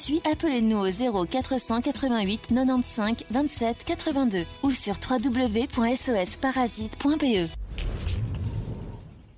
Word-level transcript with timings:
gratuit, 0.00 0.20
appelez-nous 0.30 0.78
au 0.78 0.88
0 0.88 1.26
488 1.26 2.48
95 2.54 3.16
27 3.30 3.84
82 3.84 4.46
ou 4.62 4.70
sur 4.70 4.94
www.sosparasite.be. 5.08 7.48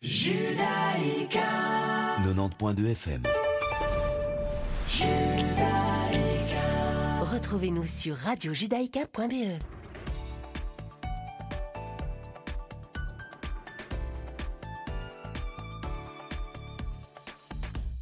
Judaïka. 0.02 1.40
90.2 2.24 2.86
FM 2.92 3.22
Retrouvez-nous 7.20 7.86
sur 7.86 8.16
radiojudaïka.be 8.16 9.58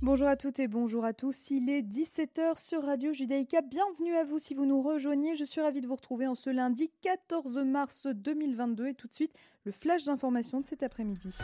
Bonjour 0.03 0.29
à 0.29 0.37
toutes 0.37 0.59
et 0.61 0.67
bonjour 0.67 1.05
à 1.05 1.13
tous. 1.13 1.51
Il 1.51 1.69
est 1.69 1.83
17h 1.83 2.59
sur 2.59 2.83
Radio 2.85 3.13
Judaïka. 3.13 3.61
Bienvenue 3.61 4.17
à 4.17 4.25
vous 4.25 4.39
si 4.39 4.55
vous 4.55 4.65
nous 4.65 4.81
rejoignez. 4.81 5.37
Je 5.37 5.45
suis 5.45 5.61
ravie 5.61 5.83
de 5.83 5.87
vous 5.87 5.95
retrouver 5.95 6.27
en 6.27 6.35
ce 6.35 6.49
lundi 6.49 6.91
14 7.03 7.59
mars 7.59 8.07
2022 8.07 8.87
et 8.87 8.95
tout 8.95 9.09
de 9.09 9.15
suite 9.15 9.37
le 9.65 9.73
flash 9.73 10.05
d'information 10.05 10.59
de 10.61 10.65
cet 10.65 10.83
après-midi. 10.83 11.37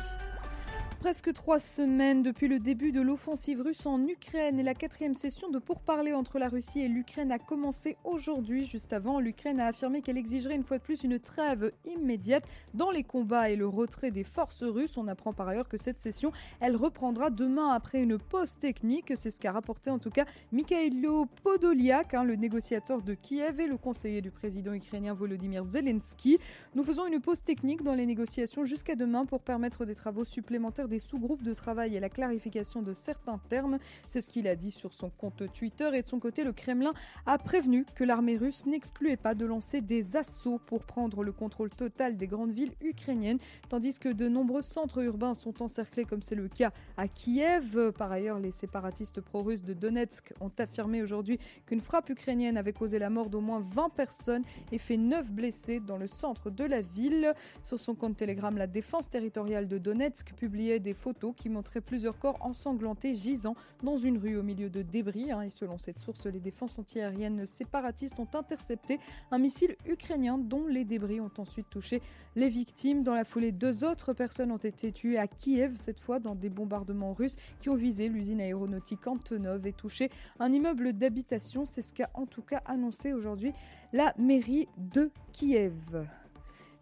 Presque 1.01 1.33
trois 1.35 1.61
semaines 1.61 2.23
depuis 2.23 2.49
le 2.49 2.59
début 2.59 2.91
de 2.91 3.01
l'offensive 3.01 3.61
russe 3.61 3.87
en 3.87 4.05
Ukraine 4.09 4.59
et 4.59 4.63
la 4.63 4.75
quatrième 4.75 5.15
session 5.15 5.51
de 5.51 5.59
pourparlers 5.59 6.15
entre 6.15 6.39
la 6.39 6.49
Russie 6.49 6.81
et 6.81 6.89
l'Ukraine 6.89 7.31
a 7.31 7.39
commencé 7.39 7.97
aujourd'hui. 8.03 8.65
Juste 8.65 8.93
avant, 8.93 9.21
l'Ukraine 9.21 9.61
a 9.61 9.67
affirmé 9.67 10.01
qu'elle 10.01 10.17
exigerait 10.17 10.57
une 10.57 10.65
fois 10.65 10.79
de 10.79 10.83
plus 10.83 11.05
une 11.05 11.21
trêve 11.21 11.71
immédiate 11.85 12.49
dans 12.75 12.91
les 12.91 13.05
combats 13.05 13.51
et 13.51 13.57
le 13.57 13.69
retrait 13.69 14.11
des 14.11 14.25
forces 14.25 14.65
russes. 14.65 14.97
On 14.97 15.07
apprend 15.07 15.33
par 15.33 15.47
ailleurs 15.47 15.69
que 15.69 15.77
cette 15.77 16.01
session, 16.01 16.33
elle 16.61 16.75
reprendra 16.75 17.31
demain 17.31 17.69
après 17.69 18.03
une 18.03 18.19
pause 18.19 18.59
technique. 18.59 19.13
C'est 19.17 19.31
ce 19.31 19.39
qu'a 19.39 19.53
rapporté 19.53 19.91
en 19.91 19.99
tout 19.99 20.11
cas 20.11 20.25
Mikhailo 20.51 21.27
Podoliak, 21.43 22.15
hein, 22.15 22.25
le 22.25 22.35
négociateur 22.35 23.03
de 23.03 23.15
Kiev 23.15 23.61
et 23.61 23.67
le 23.67 23.77
conseiller 23.77 24.23
du 24.23 24.31
président 24.31 24.73
ukrainien 24.73 25.15
Volodymyr 25.15 25.63
Zelensky. 25.63 26.39
Nous 26.75 26.83
faisons 26.83 27.07
une 27.07 27.21
pause 27.21 27.45
technique 27.45 27.83
dans 27.83 27.95
les 27.95 28.07
négociations 28.07 28.65
jusqu'à 28.65 28.97
demain 28.97 29.25
pour 29.25 29.43
permettre 29.43 29.85
des 29.85 29.95
travaux 29.95 30.25
supplémentaires 30.25 30.86
des 30.89 30.99
sous-groupes 30.99 31.43
de 31.43 31.55
travail 31.55 31.97
et 31.97 32.01
la 32.01 32.09
clarification 32.09 32.83
de 32.83 32.95
certains 32.95 33.39
termes. 33.49 33.79
C'est 34.07 34.21
ce 34.21 34.29
qu'il 34.29 34.49
a 34.49 34.57
dit 34.57 34.71
sur 34.71 34.93
son 34.93 35.11
compte 35.11 35.43
Twitter. 35.53 35.91
Et 35.95 36.03
de 36.03 36.09
son 36.09 36.19
côté, 36.19 36.45
le 36.45 36.53
Kremlin 36.53 36.93
a 37.27 37.39
prévenu 37.39 37.85
que 37.95 38.05
l'armée 38.05 38.37
russe 38.37 38.67
n'excluait 38.67 39.17
pas 39.17 39.35
de 39.35 39.45
lancer 39.45 39.81
des 39.81 40.17
assauts 40.17 40.61
pour 40.67 40.85
prendre 40.85 41.23
le 41.23 41.33
contrôle 41.33 41.71
total 41.71 42.17
des 42.17 42.27
grandes 42.27 42.53
villes 42.53 42.75
ukrainiennes, 42.81 43.39
tandis 43.69 43.99
que 43.99 44.09
de 44.09 44.29
nombreux 44.29 44.63
centres 44.63 45.03
urbains 45.03 45.35
sont 45.35 45.63
encerclés, 45.63 46.05
comme 46.05 46.23
c'est 46.23 46.35
le 46.35 46.49
cas 46.49 46.73
à 46.97 47.09
Kiev. 47.09 47.93
Par 47.93 48.13
ailleurs, 48.13 48.39
les 48.39 48.51
séparatistes 48.51 49.21
pro-russes 49.21 49.63
de 49.63 49.75
Donetsk 49.75 50.33
ont 50.41 50.53
affirmé 50.59 51.03
aujourd'hui 51.03 51.39
qu'une 51.67 51.81
frappe 51.81 52.11
ukrainienne 52.11 52.57
avait 52.57 52.73
causé 52.73 52.99
la 52.99 53.11
mort 53.11 53.29
d'au 53.29 53.41
moins 53.41 53.61
20 53.61 53.91
personnes 53.91 54.45
et 54.73 54.79
fait 54.79 54.97
9 54.97 55.33
blessés 55.33 55.81
dans 55.81 55.97
le 55.97 56.07
centre 56.07 56.51
de 56.51 56.65
la 56.65 56.83
ville. 56.83 57.33
Sur 57.63 57.81
son 57.81 57.95
compte 57.95 58.17
Telegram, 58.17 58.57
la 58.57 58.67
défense 58.67 59.11
territoriale 59.11 59.69
de 59.69 59.79
Donetsk 59.79 60.35
publiait 60.35 60.76
des 60.81 60.95
photos 60.95 61.35
qui 61.37 61.49
montraient 61.49 61.81
plusieurs 61.81 62.19
corps 62.19 62.39
ensanglantés 62.41 63.15
gisant 63.15 63.55
dans 63.83 63.97
une 63.97 64.19
rue 64.19 64.37
au 64.37 64.43
milieu 64.43 64.71
de 64.71 64.83
débris. 64.83 65.31
Hein. 65.33 65.43
et 65.43 65.51
selon 65.51 65.79
cette 65.79 65.99
source, 65.99 66.27
les 66.27 66.41
défenses 66.41 66.79
antiaériennes 66.79 67.47
séparatistes 67.47 68.19
ont 68.19 68.29
intercepté 68.35 68.99
un 69.31 69.39
missile 69.39 69.77
ukrainien 69.87 70.39
dont 70.39 70.67
les 70.67 70.85
débris 70.85 71.21
ont 71.21 71.31
ensuite 71.39 71.69
touché 71.71 72.03
les 72.35 72.49
victimes. 72.49 73.03
Dans 73.03 73.15
la 73.15 73.25
foulée, 73.25 73.53
deux 73.53 73.85
autres 73.85 74.13
personnes 74.13 74.53
ont 74.53 74.57
été 74.57 74.93
tuées 74.93 75.19
à 75.19 75.27
Kiev, 75.27 75.77
cette 75.77 76.01
fois 76.01 76.19
dans 76.19 76.35
des 76.35 76.51
bombardements 76.51 77.15
russes 77.15 77.37
qui 77.61 77.69
ont 77.69 77.77
visé 77.77 78.09
l'usine 78.09 78.41
aéronautique 78.41 79.07
Antonov 79.07 79.67
et 79.67 79.73
touché 79.73 80.11
un 80.39 80.53
immeuble 80.53 80.93
d'habitation. 80.93 81.67
C'est 81.67 81.83
ce 81.83 81.95
qu'a 81.95 82.11
en 82.15 82.27
tout 82.27 82.43
cas 82.43 82.63
annoncé 82.67 83.13
aujourd'hui 83.13 83.53
la 83.93 84.15
mairie 84.19 84.69
de 84.77 85.11
Kiev. 85.33 86.07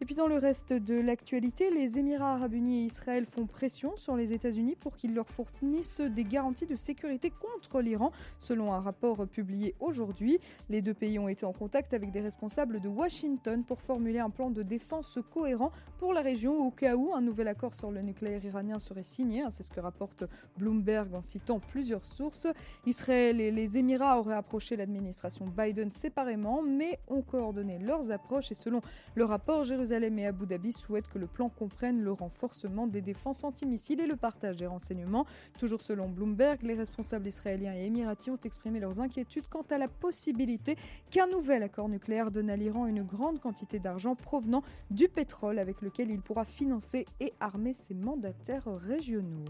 Et 0.05 0.07
puis 0.07 0.17
dans 0.17 0.27
le 0.27 0.37
reste 0.37 0.75
de 0.75 1.01
l'actualité, 1.01 1.71
les 1.71 1.99
Émirats 1.99 2.35
arabes 2.35 2.53
unis 2.53 2.83
et 2.83 2.85
Israël 2.85 3.25
font 3.25 3.47
pression 3.47 3.97
sur 3.97 4.17
les 4.17 4.35
États-Unis 4.35 4.77
pour 4.79 4.99
qu'ils 4.99 5.15
leur 5.15 5.31
fournissent 5.31 6.03
des 6.03 6.25
garanties 6.25 6.67
de 6.67 6.77
sécurité 6.77 7.31
contre 7.31 7.81
l'Iran, 7.81 8.13
selon 8.39 8.75
un 8.75 8.81
rapport 8.81 9.27
publié 9.27 9.75
aujourd'hui. 9.81 10.41
Les 10.69 10.83
deux 10.83 10.93
pays 10.93 11.19
ont 11.19 11.29
été 11.29 11.47
en 11.47 11.55
contact 11.55 11.95
avec 11.95 12.11
des 12.11 12.21
responsables 12.21 12.81
de 12.81 12.89
Washington 12.89 13.65
pour 13.65 13.81
formuler 13.81 14.19
un 14.19 14.29
plan 14.29 14.51
de 14.51 14.63
défense 14.63 15.19
cohérent 15.33 15.73
pour 15.99 16.13
la 16.13 16.21
région 16.21 16.67
au 16.67 16.71
cas 16.71 16.97
où 16.97 17.15
un 17.15 17.23
nouvel 17.23 17.49
accord 17.49 17.73
sur 17.73 17.91
le 17.91 18.03
nucléaire 18.03 18.45
iranien 18.45 18.79
serait 18.79 19.05
signé. 19.05 19.41
Hein, 19.41 19.49
c'est 19.49 19.63
ce 19.63 19.71
que 19.71 19.81
rapporte 19.81 20.25
Bloomberg 20.59 21.15
en 21.15 21.23
citant 21.23 21.61
plusieurs 21.61 22.05
sources. 22.05 22.47
Israël 22.85 23.41
et 23.41 23.51
les 23.51 23.79
Émirats 23.79 24.19
auraient 24.19 24.35
approché 24.35 24.77
l'administration 24.77 25.47
Biden 25.47 25.91
séparément, 25.93 26.61
mais 26.61 26.99
ont 27.09 27.23
coordonné 27.23 27.79
leurs 27.79 28.13
approches 28.13 28.51
et 28.51 28.55
selon 28.55 28.83
le 29.15 29.25
rapport 29.25 29.65
Jérusalem 29.65 29.94
Jérusalem 29.95 30.19
et 30.19 30.27
Abu 30.27 30.47
Dhabi 30.47 30.73
souhaitent 30.73 31.09
que 31.09 31.21
le 31.21 31.29
plan 31.29 31.49
comprenne 31.49 32.01
le 32.01 32.11
renforcement 32.11 32.89
des 32.89 33.01
défenses 33.01 33.45
antimissiles 33.45 34.01
et 34.01 34.09
le 34.09 34.17
partage 34.17 34.57
des 34.57 34.67
renseignements. 34.67 35.25
Toujours 35.57 35.83
selon 35.83 36.09
Bloomberg, 36.09 36.63
les 36.63 36.75
responsables 36.75 37.29
israéliens 37.29 37.77
et 37.77 37.85
émiratis 37.85 38.33
ont 38.33 38.41
exprimé 38.43 38.81
leurs 38.81 38.99
inquiétudes 38.99 39.47
quant 39.49 39.65
à 39.71 39.79
la 39.79 39.87
possibilité 39.87 40.77
qu'un 41.11 41.29
nouvel 41.29 41.63
accord 41.63 41.89
nucléaire 41.89 42.33
donne 42.33 42.51
à 42.51 42.57
l'Iran 42.57 42.87
une 42.87 43.05
grande 43.05 43.39
quantité 43.39 43.79
d'argent 43.79 44.17
provenant 44.17 44.65
du 44.91 45.07
pétrole 45.07 45.61
avec 45.61 45.81
lequel 45.81 46.11
il 46.11 46.23
pourra 46.23 46.45
financer 46.45 47.07
et 47.21 47.33
armer 47.39 47.73
ses 47.73 47.95
mandataires 47.95 48.67
régionaux. 48.67 49.45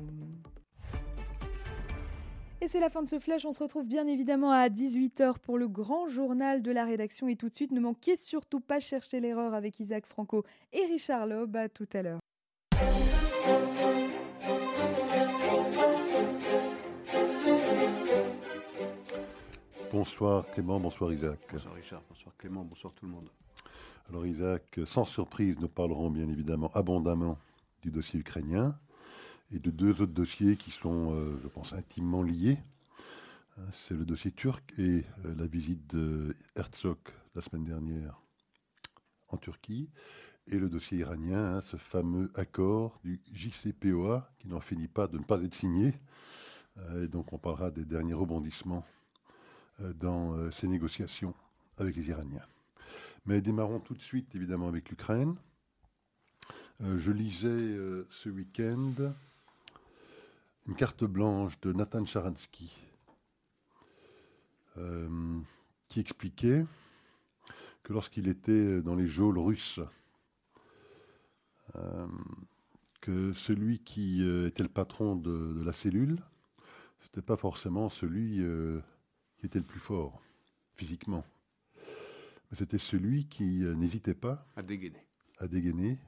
Et 2.65 2.67
c'est 2.67 2.81
la 2.81 2.89
fin 2.89 3.03
de 3.03 3.09
ce 3.09 3.19
flash. 3.19 3.45
On 3.45 3.53
se 3.53 3.63
retrouve 3.63 3.85
bien 3.85 4.07
évidemment 4.07 4.51
à 4.51 4.71
18h 4.71 5.39
pour 5.41 5.59
le 5.59 5.69
grand 5.69 6.09
journal 6.09 6.63
de 6.63 6.73
la 6.73 6.87
rédaction. 6.87 7.29
Et 7.29 7.37
tout 7.37 7.51
de 7.51 7.55
suite, 7.55 7.73
ne 7.73 7.81
manquez 7.81 8.17
surtout 8.17 8.61
pas 8.61 8.81
chercher 8.81 9.21
l'erreur 9.21 9.53
avec 9.53 9.79
Isaac 9.81 10.07
Franco 10.07 10.45
et 10.73 10.87
Richard 10.87 11.27
Loeb. 11.27 11.55
À 11.57 11.69
tout 11.69 11.87
à 11.93 12.01
l'heure. 12.01 12.21
Bonsoir 19.93 20.47
Clément, 20.55 20.81
bonsoir 20.81 21.13
Isaac. 21.13 21.41
Bonsoir 21.53 21.75
Richard, 21.75 22.01
bonsoir 22.09 22.35
Clément, 22.39 22.65
bonsoir 22.65 22.95
tout 22.95 23.05
le 23.05 23.13
monde. 23.13 23.29
Alors 24.09 24.25
Isaac, 24.25 24.81
sans 24.87 25.05
surprise, 25.05 25.59
nous 25.61 25.69
parlerons 25.69 26.09
bien 26.09 26.31
évidemment 26.31 26.71
abondamment 26.73 27.37
du 27.83 27.91
dossier 27.91 28.21
ukrainien 28.21 28.75
et 29.53 29.59
de 29.59 29.71
deux 29.71 29.91
autres 30.01 30.07
dossiers 30.07 30.57
qui 30.57 30.71
sont, 30.71 31.13
euh, 31.13 31.39
je 31.43 31.49
pense, 31.49 31.73
intimement 31.73 32.23
liés. 32.23 32.59
Hein, 33.59 33.67
c'est 33.73 33.95
le 33.95 34.05
dossier 34.05 34.33
turc 34.33 34.63
et 34.79 35.05
euh, 35.25 35.35
la 35.37 35.47
visite 35.47 35.87
de 35.95 36.35
Herzog 36.57 36.99
la 37.35 37.43
semaine 37.43 37.65
dernière 37.65 38.21
en 39.29 39.37
Turquie, 39.37 39.91
et 40.47 40.59
le 40.59 40.69
dossier 40.69 40.99
iranien, 40.99 41.57
hein, 41.57 41.61
ce 41.61 41.77
fameux 41.77 42.31
accord 42.35 43.01
du 43.03 43.21
JCPOA 43.33 44.31
qui 44.39 44.49
n'en 44.49 44.61
finit 44.61 44.89
pas 44.89 45.09
de 45.09 45.19
ne 45.19 45.25
pas 45.25 45.43
être 45.43 45.55
signé. 45.55 45.95
Euh, 46.79 47.05
et 47.05 47.09
donc 47.09 47.33
on 47.33 47.39
parlera 47.39 47.71
des 47.71 47.85
derniers 47.85 48.15
rebondissements 48.15 48.85
dans 49.97 50.53
ces 50.53 50.69
négociations 50.69 51.35
avec 51.79 51.97
les 51.97 52.09
Iraniens. 52.09 52.47
Mais 53.27 53.41
démarrons 53.41 53.81
tout 53.81 53.95
de 53.95 54.01
suite 54.01 54.33
évidemment 54.37 54.69
avec 54.69 54.89
l'Ukraine. 54.89 55.35
je 56.81 57.11
lisais 57.11 57.77
ce 58.09 58.29
week-end 58.29 59.13
une 60.67 60.75
carte 60.75 61.05
blanche 61.05 61.61
de 61.61 61.73
Nathan 61.73 62.05
Sharansky 62.07 62.75
euh, 64.79 65.41
qui 65.89 66.01
expliquait 66.01 66.65
que 67.83 67.93
lorsqu'il 67.93 68.29
était 68.29 68.81
dans 68.81 68.95
les 68.95 69.07
geôles 69.07 69.39
russes, 69.39 69.81
euh, 71.77 72.07
que 73.03 73.33
celui 73.35 73.81
qui 73.81 74.23
euh, 74.23 74.49
était 74.49 74.63
le 74.63 74.71
patron 74.71 75.17
de, 75.17 75.63
la 75.63 75.73
cellule, 75.73 76.19
c'était 77.01 77.23
pas 77.23 77.37
forcément 77.37 77.91
celui 77.91 78.43
qui 79.39 79.47
était 79.47 79.59
le 79.59 79.65
plus 79.65 79.81
fort 79.81 80.23
physiquement, 80.77 81.25
mais 81.77 82.57
c'était 82.57 82.79
celui 82.79 83.27
qui 83.27 83.61
n'hésitait 83.61 84.15
pas 84.15 84.47
à 84.57 84.63
dégainer. 84.63 85.05
à 85.39 85.47
dégainer, 85.47 85.99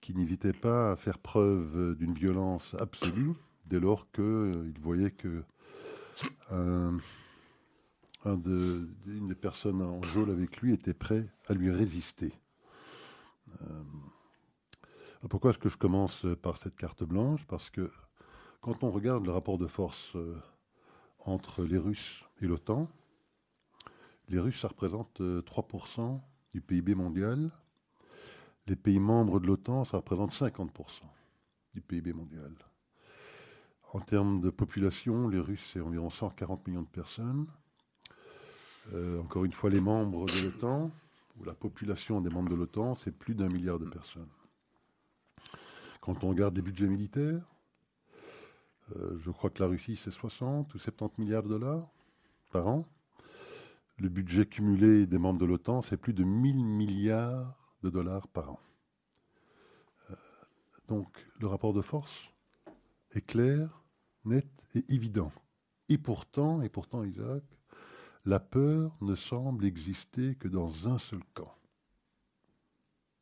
qui 0.00 0.14
n'hésitait 0.14 0.54
pas 0.54 0.92
à 0.92 0.96
faire 0.96 1.18
preuve 1.18 1.94
d'une 1.96 2.14
violence 2.14 2.74
absolue 2.80 3.34
dès 3.66 3.80
lors 3.80 4.10
qu'il 4.10 4.24
euh, 4.24 4.72
voyait 4.80 5.10
que 5.10 5.44
une 6.60 7.00
des 9.28 9.34
personnes 9.34 9.82
en 9.82 10.02
geôle 10.02 10.30
avec 10.30 10.58
lui 10.58 10.72
était 10.72 10.94
prêt 10.94 11.26
à 11.46 11.54
lui 11.54 11.70
résister. 11.70 12.32
Euh, 13.62 13.82
pourquoi 15.28 15.50
est-ce 15.50 15.58
que 15.58 15.68
je 15.68 15.76
commence 15.76 16.26
par 16.42 16.56
cette 16.58 16.76
carte 16.76 17.04
blanche? 17.04 17.46
Parce 17.46 17.70
que 17.70 17.90
quand 18.60 18.82
on 18.82 18.90
regarde 18.90 19.26
le 19.26 19.32
rapport 19.32 19.58
de 19.58 19.66
force 19.66 20.16
euh, 20.16 20.40
entre 21.18 21.64
les 21.64 21.78
Russes 21.78 22.24
et 22.40 22.46
l'OTAN, 22.46 22.88
les 24.28 24.38
Russes, 24.38 24.60
ça 24.60 24.68
représente 24.68 25.20
3% 25.20 26.18
du 26.50 26.62
PIB 26.62 26.94
mondial. 26.94 27.50
Les 28.66 28.76
pays 28.76 29.00
membres 29.00 29.38
de 29.38 29.46
l'OTAN, 29.46 29.84
ça 29.84 29.98
représente 29.98 30.32
50% 30.32 30.70
du 31.74 31.82
PIB 31.82 32.14
mondial. 32.14 32.54
En 33.94 34.00
termes 34.00 34.40
de 34.40 34.50
population, 34.50 35.28
les 35.28 35.38
Russes, 35.38 35.70
c'est 35.72 35.80
environ 35.80 36.10
140 36.10 36.66
millions 36.66 36.82
de 36.82 36.88
personnes. 36.88 37.46
Euh, 38.92 39.20
encore 39.20 39.44
une 39.44 39.52
fois, 39.52 39.70
les 39.70 39.80
membres 39.80 40.26
de 40.26 40.40
l'OTAN, 40.42 40.90
ou 41.38 41.44
la 41.44 41.54
population 41.54 42.20
des 42.20 42.28
membres 42.28 42.50
de 42.50 42.56
l'OTAN, 42.56 42.96
c'est 42.96 43.12
plus 43.12 43.36
d'un 43.36 43.48
milliard 43.48 43.78
de 43.78 43.88
personnes. 43.88 44.28
Quand 46.00 46.24
on 46.24 46.30
regarde 46.30 46.54
des 46.54 46.60
budgets 46.60 46.88
militaires, 46.88 47.46
euh, 48.96 49.16
je 49.20 49.30
crois 49.30 49.48
que 49.48 49.62
la 49.62 49.68
Russie, 49.68 49.94
c'est 49.94 50.10
60 50.10 50.74
ou 50.74 50.78
70 50.80 51.20
milliards 51.20 51.44
de 51.44 51.50
dollars 51.50 51.86
par 52.50 52.66
an. 52.66 52.88
Le 53.98 54.08
budget 54.08 54.44
cumulé 54.44 55.06
des 55.06 55.18
membres 55.18 55.38
de 55.38 55.46
l'OTAN, 55.46 55.82
c'est 55.82 55.98
plus 55.98 56.14
de 56.14 56.24
1000 56.24 56.64
milliards 56.64 57.54
de 57.84 57.90
dollars 57.90 58.26
par 58.26 58.50
an. 58.54 58.60
Euh, 60.10 60.16
donc 60.88 61.06
le 61.38 61.46
rapport 61.46 61.72
de 61.72 61.80
force 61.80 62.28
est 63.12 63.24
clair, 63.24 63.83
net 64.24 64.46
et 64.74 64.84
évident. 64.92 65.32
Et 65.88 65.98
pourtant, 65.98 66.62
et 66.62 66.68
pourtant, 66.68 67.04
Isaac, 67.04 67.44
la 68.24 68.40
peur 68.40 68.96
ne 69.02 69.14
semble 69.14 69.64
exister 69.64 70.34
que 70.36 70.48
dans 70.48 70.88
un 70.88 70.98
seul 70.98 71.22
camp. 71.34 71.54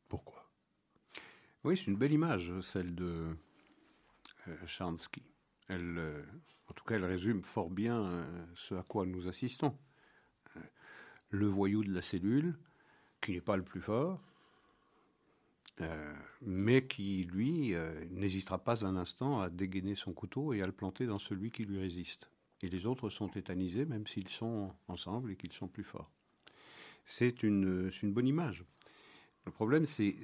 Pourquoi? 0.08 0.50
Oui, 1.64 1.76
c'est 1.76 1.86
une 1.86 1.96
belle 1.96 2.12
image, 2.12 2.52
celle 2.60 2.94
de 2.94 3.36
euh, 4.48 4.96
Elle, 5.68 5.98
euh, 5.98 6.22
en 6.68 6.74
tout 6.74 6.84
cas, 6.84 6.96
elle 6.96 7.04
résume 7.04 7.42
fort 7.42 7.70
bien 7.70 8.04
euh, 8.04 8.46
ce 8.54 8.74
à 8.74 8.82
quoi 8.82 9.06
nous 9.06 9.28
assistons. 9.28 9.76
Le 11.30 11.46
voyou 11.46 11.82
de 11.82 11.92
la 11.92 12.02
cellule, 12.02 12.58
qui 13.20 13.32
n'est 13.32 13.40
pas 13.40 13.56
le 13.56 13.64
plus 13.64 13.80
fort, 13.80 14.20
mais 16.42 16.86
qui, 16.86 17.24
lui, 17.24 17.74
n'hésitera 18.10 18.58
pas 18.58 18.84
un 18.84 18.96
instant 18.96 19.40
à 19.40 19.50
dégainer 19.50 19.94
son 19.94 20.12
couteau 20.12 20.52
et 20.52 20.62
à 20.62 20.66
le 20.66 20.72
planter 20.72 21.06
dans 21.06 21.18
celui 21.18 21.50
qui 21.50 21.64
lui 21.64 21.78
résiste 21.80 22.30
et 22.62 22.68
les 22.68 22.86
autres 22.86 23.10
sont 23.10 23.28
tétanisés 23.28 23.84
même 23.84 24.06
s'ils 24.06 24.28
sont 24.28 24.72
ensemble 24.88 25.32
et 25.32 25.36
qu'ils 25.36 25.52
sont 25.52 25.68
plus 25.68 25.84
forts. 25.84 26.10
C'est 27.04 27.42
une, 27.42 27.90
bonne 28.04 28.28
image. 28.28 28.64
Le 29.44 29.52
problème, 29.52 29.86
c'est 29.86 30.14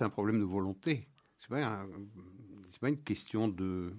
un 0.00 0.10
problème 0.10 0.38
de 0.38 0.44
volonté. 0.44 1.08
C'est 1.38 1.48
pas, 1.48 1.86
pas 2.80 2.88
une 2.90 3.02
question 3.02 3.48
de, 3.48 3.94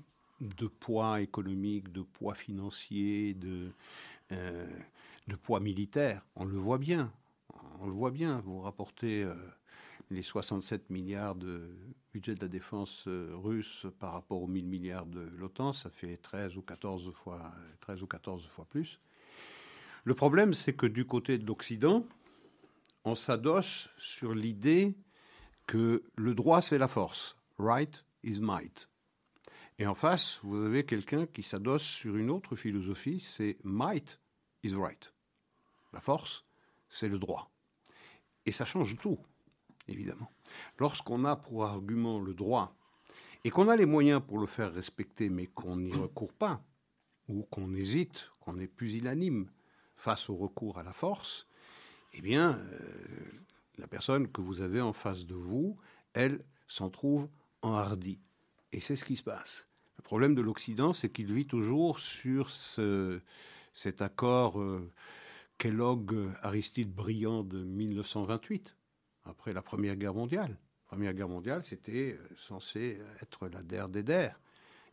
poids 0.79 1.21
économique, 1.21 1.91
de 1.91 2.01
poids 2.01 2.35
financier, 2.35 3.33
de, 3.33 3.71
euh, 4.31 4.67
de 5.27 5.35
poids 5.35 5.59
militaire. 5.59 6.23
On 6.35 6.45
le 6.45 6.57
voit 6.57 6.77
bien. 6.77 7.11
On 7.81 7.87
le 7.87 7.93
voit 7.93 8.11
bien. 8.11 8.41
Vous 8.41 8.59
rapportez 8.59 9.23
euh, 9.23 9.33
les 10.11 10.21
67 10.21 10.89
milliards 10.89 11.35
de 11.35 11.69
budget 12.13 12.35
de 12.35 12.41
la 12.41 12.49
défense 12.49 13.05
euh, 13.07 13.31
russe 13.35 13.85
par 13.99 14.13
rapport 14.13 14.41
aux 14.41 14.47
1000 14.47 14.67
milliards 14.67 15.05
de 15.05 15.21
l'OTAN, 15.21 15.71
ça 15.71 15.89
fait 15.89 16.17
13 16.17 16.57
ou 16.57 16.61
14 16.61 17.11
fois, 17.13 17.53
13 17.81 18.03
ou 18.03 18.07
14 18.07 18.47
fois 18.47 18.65
plus. 18.65 18.99
Le 20.03 20.13
problème, 20.13 20.53
c'est 20.53 20.73
que 20.73 20.87
du 20.87 21.05
côté 21.05 21.37
de 21.37 21.45
l'Occident, 21.45 22.05
on 23.05 23.15
s'adosse 23.15 23.89
sur 23.97 24.33
l'idée 24.33 24.95
que 25.65 26.03
le 26.15 26.33
droit, 26.33 26.61
c'est 26.61 26.77
la 26.77 26.87
force. 26.87 27.37
Right 27.57 28.03
is 28.23 28.39
might. 28.41 28.89
Et 29.77 29.87
en 29.87 29.93
face, 29.93 30.39
vous 30.43 30.57
avez 30.57 30.85
quelqu'un 30.85 31.27
qui 31.27 31.43
s'adosse 31.43 31.83
sur 31.83 32.17
une 32.17 32.29
autre 32.29 32.57
philosophie, 32.57 33.21
c'est 33.21 33.57
might 33.63 34.19
is 34.63 34.75
right. 34.75 35.13
La 35.93 36.01
force, 36.01 36.43
c'est 36.89 37.07
le 37.07 37.19
droit. 37.19 37.49
Et 38.49 38.51
ça 38.51 38.65
change 38.65 38.97
tout 38.97 39.19
évidemment. 39.87 40.31
Lorsqu'on 40.79 41.23
a 41.23 41.35
pour 41.35 41.65
argument 41.65 42.19
le 42.19 42.33
droit 42.33 42.75
et 43.43 43.51
qu'on 43.51 43.69
a 43.69 43.75
les 43.75 43.85
moyens 43.85 44.21
pour 44.25 44.39
le 44.39 44.47
faire 44.47 44.73
respecter, 44.73 45.29
mais 45.29 45.45
qu'on 45.45 45.77
n'y 45.77 45.93
recourt 45.93 46.33
pas, 46.33 46.63
ou 47.27 47.43
qu'on 47.43 47.75
hésite, 47.75 48.31
qu'on 48.39 48.57
est 48.57 48.67
pusillanime 48.67 49.49
face 49.95 50.31
au 50.31 50.35
recours 50.35 50.79
à 50.79 50.83
la 50.83 50.93
force, 50.93 51.47
eh 52.13 52.21
bien, 52.21 52.57
euh, 52.57 52.79
la 53.77 53.87
personne 53.87 54.27
que 54.27 54.41
vous 54.41 54.61
avez 54.61 54.81
en 54.81 54.93
face 54.93 55.27
de 55.27 55.35
vous, 55.35 55.77
elle 56.13 56.43
s'en 56.67 56.89
trouve 56.89 57.29
enhardie. 57.61 58.19
Et 58.71 58.79
c'est 58.79 58.95
ce 58.95 59.05
qui 59.05 59.15
se 59.15 59.23
passe. 59.23 59.67
Le 59.97 60.01
problème 60.01 60.33
de 60.33 60.41
l'Occident, 60.41 60.91
c'est 60.91 61.11
qu'il 61.11 61.31
vit 61.31 61.45
toujours 61.45 61.99
sur 61.99 62.49
ce, 62.49 63.21
cet 63.73 64.01
accord 64.01 64.59
euh, 64.59 64.91
Kellogg-Aristide 65.59 66.91
Briand 66.91 67.43
de 67.43 67.61
1928 67.61 68.75
après 69.25 69.53
la 69.53 69.61
Première 69.61 69.97
Guerre 69.97 70.13
mondiale. 70.13 70.51
La 70.51 70.87
Première 70.87 71.13
Guerre 71.13 71.27
mondiale, 71.27 71.61
c'était 71.61 72.17
euh, 72.17 72.35
censé 72.37 72.99
être 73.21 73.47
la 73.49 73.61
der 73.61 73.89
des 73.89 74.01
der. 74.01 74.39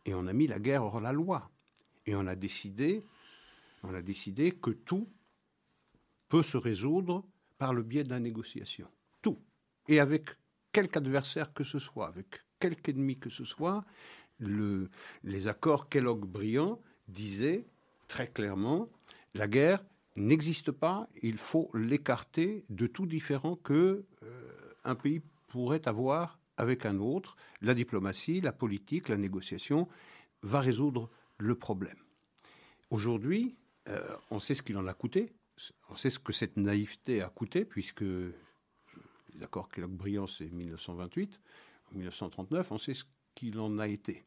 Et 0.05 0.13
on 0.13 0.27
a 0.27 0.33
mis 0.33 0.45
la 0.45 0.59
guerre 0.59 0.83
hors 0.83 0.99
la 0.99 1.13
loi. 1.13 1.49
Et 2.05 2.15
on 2.15 2.27
a 2.27 2.35
décidé, 2.35 3.03
on 3.81 3.93
a 3.93 4.01
décidé 4.01 4.51
que 4.51 4.71
tout 4.71 5.09
peut 6.27 6.43
se 6.43 6.57
résoudre 6.57 7.25
par 7.57 7.73
le 7.73 7.81
biais 7.81 8.03
de 8.03 8.09
la 8.09 8.19
négociation. 8.19 8.89
Tout. 9.21 9.39
Et 9.87 10.01
avec 10.01 10.29
quelque 10.73 10.97
adversaire 10.97 11.53
que 11.53 11.63
ce 11.63 11.79
soit, 11.79 12.07
avec 12.07 12.43
quelque 12.59 12.89
ennemi 12.89 13.17
que 13.17 13.29
ce 13.29 13.45
soit, 13.45 13.85
le, 14.37 14.89
les 15.23 15.47
accords 15.47 15.87
Kellogg-Briand 15.87 16.81
disaient 17.07 17.65
très 18.09 18.27
clairement 18.29 18.89
la 19.33 19.47
guerre 19.47 19.83
n'existe 20.17 20.71
pas, 20.71 21.07
il 21.21 21.37
faut 21.37 21.69
l'écarter 21.73 22.65
de 22.69 22.87
tout 22.87 23.05
différent 23.05 23.55
que 23.55 24.05
euh, 24.23 24.69
un 24.83 24.95
pays 24.95 25.21
pourrait 25.47 25.87
avoir 25.87 26.39
avec 26.57 26.85
un 26.85 26.99
autre. 26.99 27.37
La 27.61 27.73
diplomatie, 27.73 28.41
la 28.41 28.51
politique, 28.51 29.09
la 29.09 29.17
négociation 29.17 29.87
va 30.41 30.59
résoudre 30.59 31.09
le 31.37 31.55
problème. 31.55 31.97
Aujourd'hui, 32.89 33.55
euh, 33.87 34.15
on 34.31 34.39
sait 34.39 34.55
ce 34.55 34.61
qu'il 34.61 34.77
en 34.77 34.87
a 34.87 34.93
coûté, 34.93 35.33
on 35.89 35.95
sait 35.95 36.09
ce 36.09 36.19
que 36.19 36.33
cette 36.33 36.57
naïveté 36.57 37.21
a 37.21 37.29
coûté, 37.29 37.63
puisque 37.63 38.01
les 38.01 39.43
accords 39.43 39.69
Kellogg-Briand, 39.69 40.27
c'est 40.27 40.49
1928, 40.49 41.39
1939, 41.93 42.71
on 42.71 42.77
sait 42.77 42.93
ce 42.93 43.05
qu'il 43.35 43.59
en 43.59 43.77
a 43.79 43.87
été. 43.87 44.26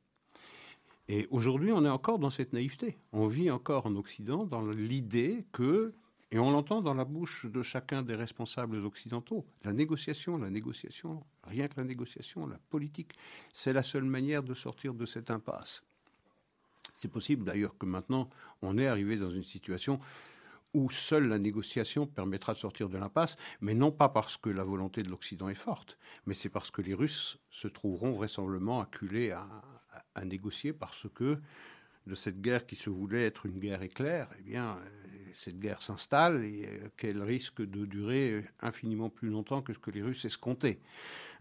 Et 1.12 1.26
aujourd'hui, 1.32 1.72
on 1.72 1.84
est 1.84 1.88
encore 1.88 2.20
dans 2.20 2.30
cette 2.30 2.52
naïveté. 2.52 2.96
On 3.10 3.26
vit 3.26 3.50
encore 3.50 3.84
en 3.84 3.96
Occident 3.96 4.44
dans 4.44 4.62
l'idée 4.62 5.44
que, 5.50 5.92
et 6.30 6.38
on 6.38 6.52
l'entend 6.52 6.82
dans 6.82 6.94
la 6.94 7.04
bouche 7.04 7.46
de 7.46 7.62
chacun 7.62 8.02
des 8.02 8.14
responsables 8.14 8.76
occidentaux, 8.84 9.44
la 9.64 9.72
négociation, 9.72 10.38
la 10.38 10.50
négociation, 10.50 11.24
rien 11.42 11.66
que 11.66 11.78
la 11.78 11.84
négociation, 11.84 12.46
la 12.46 12.58
politique, 12.70 13.14
c'est 13.52 13.72
la 13.72 13.82
seule 13.82 14.04
manière 14.04 14.44
de 14.44 14.54
sortir 14.54 14.94
de 14.94 15.04
cette 15.04 15.32
impasse. 15.32 15.82
C'est 16.94 17.10
possible 17.10 17.42
d'ailleurs 17.42 17.76
que 17.76 17.86
maintenant, 17.86 18.30
on 18.62 18.78
est 18.78 18.86
arrivé 18.86 19.16
dans 19.16 19.30
une 19.30 19.42
situation 19.42 19.98
où 20.74 20.90
seule 20.90 21.26
la 21.26 21.40
négociation 21.40 22.06
permettra 22.06 22.54
de 22.54 22.58
sortir 22.58 22.88
de 22.88 22.98
l'impasse, 22.98 23.36
mais 23.60 23.74
non 23.74 23.90
pas 23.90 24.10
parce 24.10 24.36
que 24.36 24.48
la 24.48 24.62
volonté 24.62 25.02
de 25.02 25.10
l'Occident 25.10 25.48
est 25.48 25.54
forte, 25.54 25.98
mais 26.26 26.34
c'est 26.34 26.50
parce 26.50 26.70
que 26.70 26.82
les 26.82 26.94
Russes 26.94 27.40
se 27.50 27.66
trouveront 27.66 28.12
vraisemblablement 28.12 28.80
acculés 28.80 29.32
à, 29.32 29.48
à, 30.14 30.24
négocier 30.24 30.72
parce 30.72 31.06
que 31.14 31.38
de 32.06 32.14
cette 32.14 32.40
guerre 32.40 32.66
qui 32.66 32.76
se 32.76 32.90
voulait 32.90 33.24
être 33.24 33.46
une 33.46 33.58
guerre 33.58 33.82
éclair, 33.82 34.28
eh 34.38 34.42
bien, 34.42 34.78
euh, 34.78 35.30
cette 35.34 35.58
guerre 35.58 35.82
s'installe 35.82 36.44
et 36.44 36.66
euh, 36.66 36.88
qu'elle 36.96 37.22
risque 37.22 37.62
de 37.62 37.84
durer 37.84 38.44
infiniment 38.60 39.10
plus 39.10 39.28
longtemps 39.28 39.62
que 39.62 39.72
ce 39.72 39.78
que 39.78 39.90
les 39.90 40.02
Russes 40.02 40.24
escomptaient. 40.24 40.80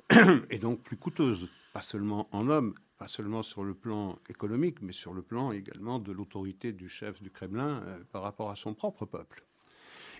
et 0.49 0.59
donc 0.59 0.83
plus 0.83 0.97
coûteuse, 0.97 1.49
pas 1.73 1.81
seulement 1.81 2.27
en 2.31 2.49
hommes, 2.49 2.75
pas 2.97 3.07
seulement 3.07 3.43
sur 3.43 3.63
le 3.63 3.73
plan 3.73 4.19
économique, 4.27 4.81
mais 4.81 4.91
sur 4.91 5.13
le 5.13 5.21
plan 5.21 5.51
également 5.51 5.99
de 5.99 6.11
l'autorité 6.11 6.73
du 6.73 6.89
chef 6.89 7.21
du 7.21 7.31
Kremlin 7.31 7.81
euh, 7.85 7.99
par 8.11 8.21
rapport 8.21 8.51
à 8.51 8.55
son 8.55 8.73
propre 8.73 9.05
peuple. 9.05 9.45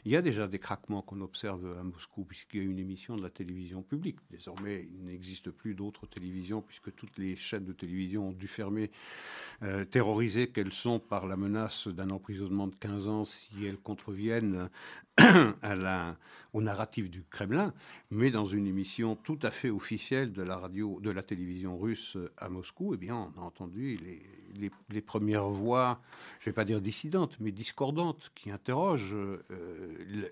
Il 0.06 0.12
y 0.12 0.16
a 0.16 0.22
déjà 0.22 0.48
des 0.48 0.60
craquements 0.60 1.02
qu'on 1.02 1.22
observe 1.22 1.78
à 1.78 1.84
Moscou, 1.84 2.24
puisqu'il 2.24 2.58
y 2.58 2.62
a 2.62 2.66
une 2.66 2.80
émission 2.80 3.18
de 3.18 3.24
la 3.24 3.30
télévision 3.30 3.82
publique. 3.82 4.18
Désormais, 4.30 4.88
il 4.92 5.06
n'existe 5.06 5.52
plus 5.52 5.76
d'autres 5.76 6.08
télévisions, 6.08 6.62
puisque 6.62 6.94
toutes 6.96 7.18
les 7.18 7.36
chaînes 7.36 7.66
de 7.66 7.74
télévision 7.74 8.30
ont 8.30 8.34
dû 8.34 8.48
fermer, 8.48 8.92
euh, 9.64 9.86
terrorisées 9.86 10.50
qu'elles 10.50 10.74
sont 10.74 11.00
par 11.00 11.28
la 11.28 11.36
menace 11.36 11.88
d'un 11.88 12.10
emprisonnement 12.10 12.68
de 12.68 12.76
15 12.76 13.08
ans 13.08 13.26
si 13.26 13.66
elles 13.66 13.78
contreviennent 13.80 14.70
à 15.62 16.16
au 16.54 16.62
narratif 16.62 17.10
du 17.10 17.24
Kremlin, 17.24 17.74
mais 18.10 18.32
dans 18.32 18.46
une 18.46 18.66
émission 18.66 19.16
tout 19.16 19.40
à 19.44 19.52
fait 19.52 19.70
officielle 19.70 20.34
de 20.34 20.42
la 20.42 20.58
radio, 20.58 21.00
de 21.02 21.12
la 21.12 21.22
télévision 21.22 21.78
russe 21.78 22.18
à 22.38 22.50
Moscou, 22.50 22.94
eh 22.96 22.98
bien, 22.98 23.32
on 23.36 23.42
a 23.42 23.44
entendu 23.44 23.98
les, 23.98 24.24
les, 24.90 25.02
premières 25.02 25.48
voix, 25.48 26.02
je 26.40 26.44
ne 26.44 26.52
vais 26.52 26.56
pas 26.56 26.66
dire 26.66 26.82
dissidentes, 26.82 27.38
mais 27.40 27.52
discordantes, 27.52 28.32
qui 28.36 28.52
interrogent 28.52 29.16
euh, 29.16 29.38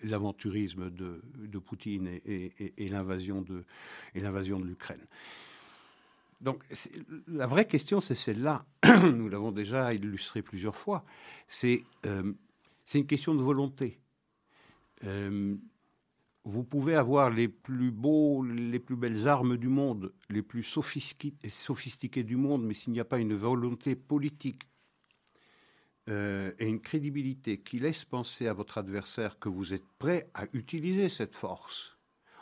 l'aventurisme 0.03 0.89
de, 0.89 1.59
Poutine 1.59 2.07
et, 2.25 2.89
l'invasion 2.89 3.41
de, 3.41 3.63
l'Ukraine. 4.63 5.05
Donc, 6.41 6.63
la 7.27 7.47
vraie 7.47 7.65
question, 7.65 7.99
c'est 7.99 8.15
celle-là. 8.15 8.65
Nous 9.03 9.27
l'avons 9.27 9.51
déjà 9.51 9.93
illustré 9.93 10.41
plusieurs 10.43 10.75
fois. 10.75 11.03
C'est 11.47 11.83
euh, 12.05 12.33
c'est 12.87 12.99
une 12.99 13.05
question 13.05 13.35
de 13.35 13.41
volonté. 13.41 13.99
Euh, 15.03 15.57
vous 16.47 16.63
pouvez 16.63 16.95
avoir 16.95 17.29
les 17.29 17.49
plus 17.49 17.91
belles 18.95 19.27
armes 19.27 19.57
du 19.57 19.67
monde, 19.67 20.13
les 20.29 20.41
plus 20.41 20.63
sophistiquées, 20.63 22.23
du 22.23 22.37
monde, 22.37 22.63
mais 22.63 22.73
s'il 22.73 22.93
n'y 22.93 23.01
a 23.01 23.05
pas 23.05 23.19
une 23.19 23.35
volonté 23.35 23.97
politique 23.97 24.63
euh, 26.07 26.53
et 26.57 26.67
une 26.67 26.79
crédibilité 26.79 27.59
qui 27.59 27.79
laisse 27.79 28.05
penser 28.05 28.47
à 28.47 28.53
votre 28.53 28.77
adversaire 28.77 29.39
que 29.39 29.49
vous 29.49 29.73
êtes 29.73 29.85
prêt 29.99 30.29
à 30.33 30.45
utiliser 30.53 31.09
cette 31.09 31.35
force, 31.35 31.97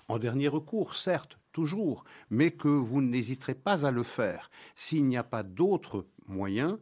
en 0.08 0.20
dernier 0.20 0.50
recours, 0.50 0.94
certes, 0.94 1.40
toujours, 1.52 2.04
mais 2.30 2.52
que 2.52 2.68
vous 2.68 3.02
n'hésiterez 3.02 3.56
pas 3.56 3.88
à 3.88 3.92
le 3.92 4.04
faire. 4.04 4.52
S'il 4.76 5.08
n'y 5.08 5.18
a 5.18 5.24
pas 5.24 5.42
d'autres 5.42 6.06
moyens, 6.28 6.74
ben, 6.74 6.80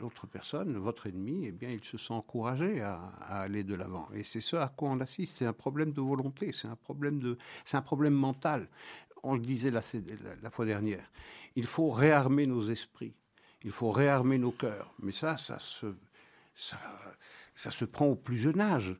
l'autre 0.00 0.26
personne, 0.26 0.76
votre 0.76 1.06
ennemi, 1.06 1.46
eh 1.46 1.52
bien, 1.52 1.70
il 1.70 1.82
se 1.82 1.98
sent 1.98 2.12
encouragé 2.12 2.80
à, 2.80 2.98
aller 3.28 3.64
de 3.64 3.74
l'avant. 3.74 4.08
Et 4.14 4.24
c'est 4.24 4.40
ce 4.40 4.56
à 4.56 4.68
quoi 4.68 4.90
on 4.90 5.00
assiste. 5.00 5.38
C'est 5.38 5.46
un 5.46 5.52
problème 5.52 5.92
de 5.92 6.00
volonté, 6.00 6.52
c'est 6.52 6.68
un 6.68 6.76
problème 6.76 7.36
un 7.72 7.82
problème 7.82 8.14
mental. 8.14 8.68
On 9.22 9.34
le 9.34 9.40
disait 9.40 9.70
la, 9.70 9.80
la 10.42 10.50
fois 10.50 10.66
dernière. 10.66 11.10
Il 11.54 11.66
faut 11.66 11.90
réarmer 11.90 12.46
nos 12.46 12.68
esprits. 12.68 13.14
Il 13.64 13.70
faut 13.70 13.90
réarmer 13.90 14.38
nos 14.38 14.50
cœurs. 14.50 14.92
Mais 14.98 15.12
ça, 15.12 15.36
ça 15.36 15.58
se, 15.58 15.94
ça, 16.54 16.78
ça 17.54 17.70
se 17.70 17.84
prend 17.84 18.06
au 18.06 18.16
plus 18.16 18.38
jeune 18.38 18.60
âge. 18.60 18.96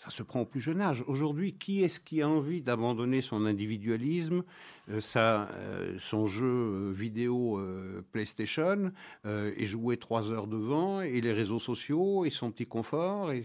Ça 0.00 0.08
se 0.08 0.22
prend 0.22 0.40
au 0.40 0.46
plus 0.46 0.62
jeune 0.62 0.80
âge. 0.80 1.04
Aujourd'hui, 1.08 1.52
qui 1.52 1.84
est-ce 1.84 2.00
qui 2.00 2.22
a 2.22 2.28
envie 2.28 2.62
d'abandonner 2.62 3.20
son 3.20 3.44
individualisme, 3.44 4.44
euh, 4.88 4.98
euh, 5.16 5.98
son 5.98 6.24
jeu 6.24 6.46
euh, 6.46 6.90
vidéo 6.90 7.60
PlayStation, 8.10 8.92
et 9.26 9.66
jouer 9.66 9.98
trois 9.98 10.32
heures 10.32 10.46
devant, 10.46 11.02
et 11.02 11.20
les 11.20 11.34
réseaux 11.34 11.58
sociaux, 11.58 12.24
et 12.24 12.30
son 12.30 12.50
petit 12.50 12.64
confort 12.64 13.30
et, 13.30 13.44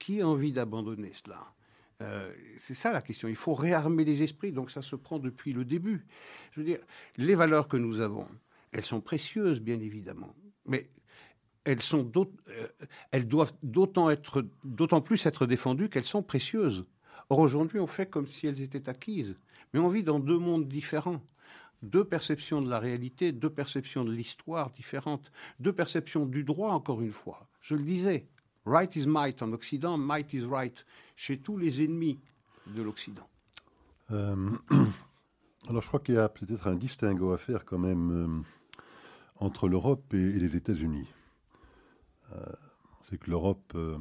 qui 0.00 0.22
a 0.22 0.26
envie 0.26 0.50
d'abandonner 0.50 1.12
cela? 1.12 1.54
C'est 2.58 2.74
ça 2.74 2.90
la 2.90 3.00
question. 3.00 3.28
Il 3.28 3.36
faut 3.36 3.54
réarmer 3.54 4.04
les 4.04 4.24
esprits. 4.24 4.50
Donc 4.50 4.72
ça 4.72 4.82
se 4.82 4.96
prend 4.96 5.20
depuis 5.20 5.52
le 5.52 5.64
début. 5.64 6.04
Je 6.50 6.60
veux 6.60 6.66
dire, 6.66 6.80
les 7.16 7.36
valeurs 7.36 7.68
que 7.68 7.76
nous 7.76 8.00
avons, 8.00 8.26
elles 8.72 8.82
sont 8.82 9.00
précieuses, 9.00 9.60
bien 9.60 9.78
évidemment. 9.78 10.34
Mais 10.66 10.90
euh, 11.66 12.66
elles 13.10 13.28
doivent 13.28 13.52
d'autant 13.62 15.00
plus 15.00 15.26
être 15.26 15.46
défendues 15.46 15.88
qu'elles 15.88 16.04
sont 16.04 16.22
précieuses. 16.22 16.86
Or, 17.28 17.40
aujourd'hui, 17.40 17.80
on 17.80 17.86
fait 17.86 18.06
comme 18.06 18.26
si 18.26 18.46
elles 18.46 18.62
étaient 18.62 18.88
acquises. 18.88 19.36
Mais 19.72 19.80
on 19.80 19.88
vit 19.88 20.02
dans 20.02 20.20
deux 20.20 20.38
mondes 20.38 20.68
différents. 20.68 21.22
Deux 21.82 22.04
perceptions 22.04 22.62
de 22.62 22.70
la 22.70 22.78
réalité, 22.78 23.32
deux 23.32 23.50
perceptions 23.50 24.04
de 24.04 24.12
l'histoire 24.12 24.70
différentes, 24.70 25.30
deux 25.60 25.72
perceptions 25.72 26.24
du 26.24 26.42
droit, 26.42 26.70
encore 26.70 27.02
une 27.02 27.12
fois. 27.12 27.46
Je 27.60 27.74
le 27.74 27.82
disais, 27.82 28.26
right 28.64 28.94
is 28.96 29.06
might 29.06 29.42
en 29.42 29.52
Occident, 29.52 29.98
might 29.98 30.32
is 30.32 30.44
right 30.46 30.86
chez 31.16 31.38
tous 31.38 31.58
les 31.58 31.82
ennemis 31.82 32.18
de 32.66 32.82
l'Occident. 32.82 33.28
Euh, 34.10 34.50
alors, 35.68 35.82
je 35.82 35.88
crois 35.88 36.00
qu'il 36.00 36.14
y 36.14 36.18
a 36.18 36.28
peut-être 36.28 36.66
un 36.66 36.76
distinguo 36.76 37.32
à 37.32 37.38
faire 37.38 37.64
quand 37.64 37.78
même. 37.78 38.10
Euh, 38.10 38.42
entre 39.40 39.68
l'Europe 39.68 40.14
et, 40.14 40.32
les 40.32 40.56
États-Unis. 40.56 41.08
Euh, 42.32 42.52
c'est 43.08 43.18
que 43.18 43.30
l'Europe 43.30 43.72
euh, 43.74 43.98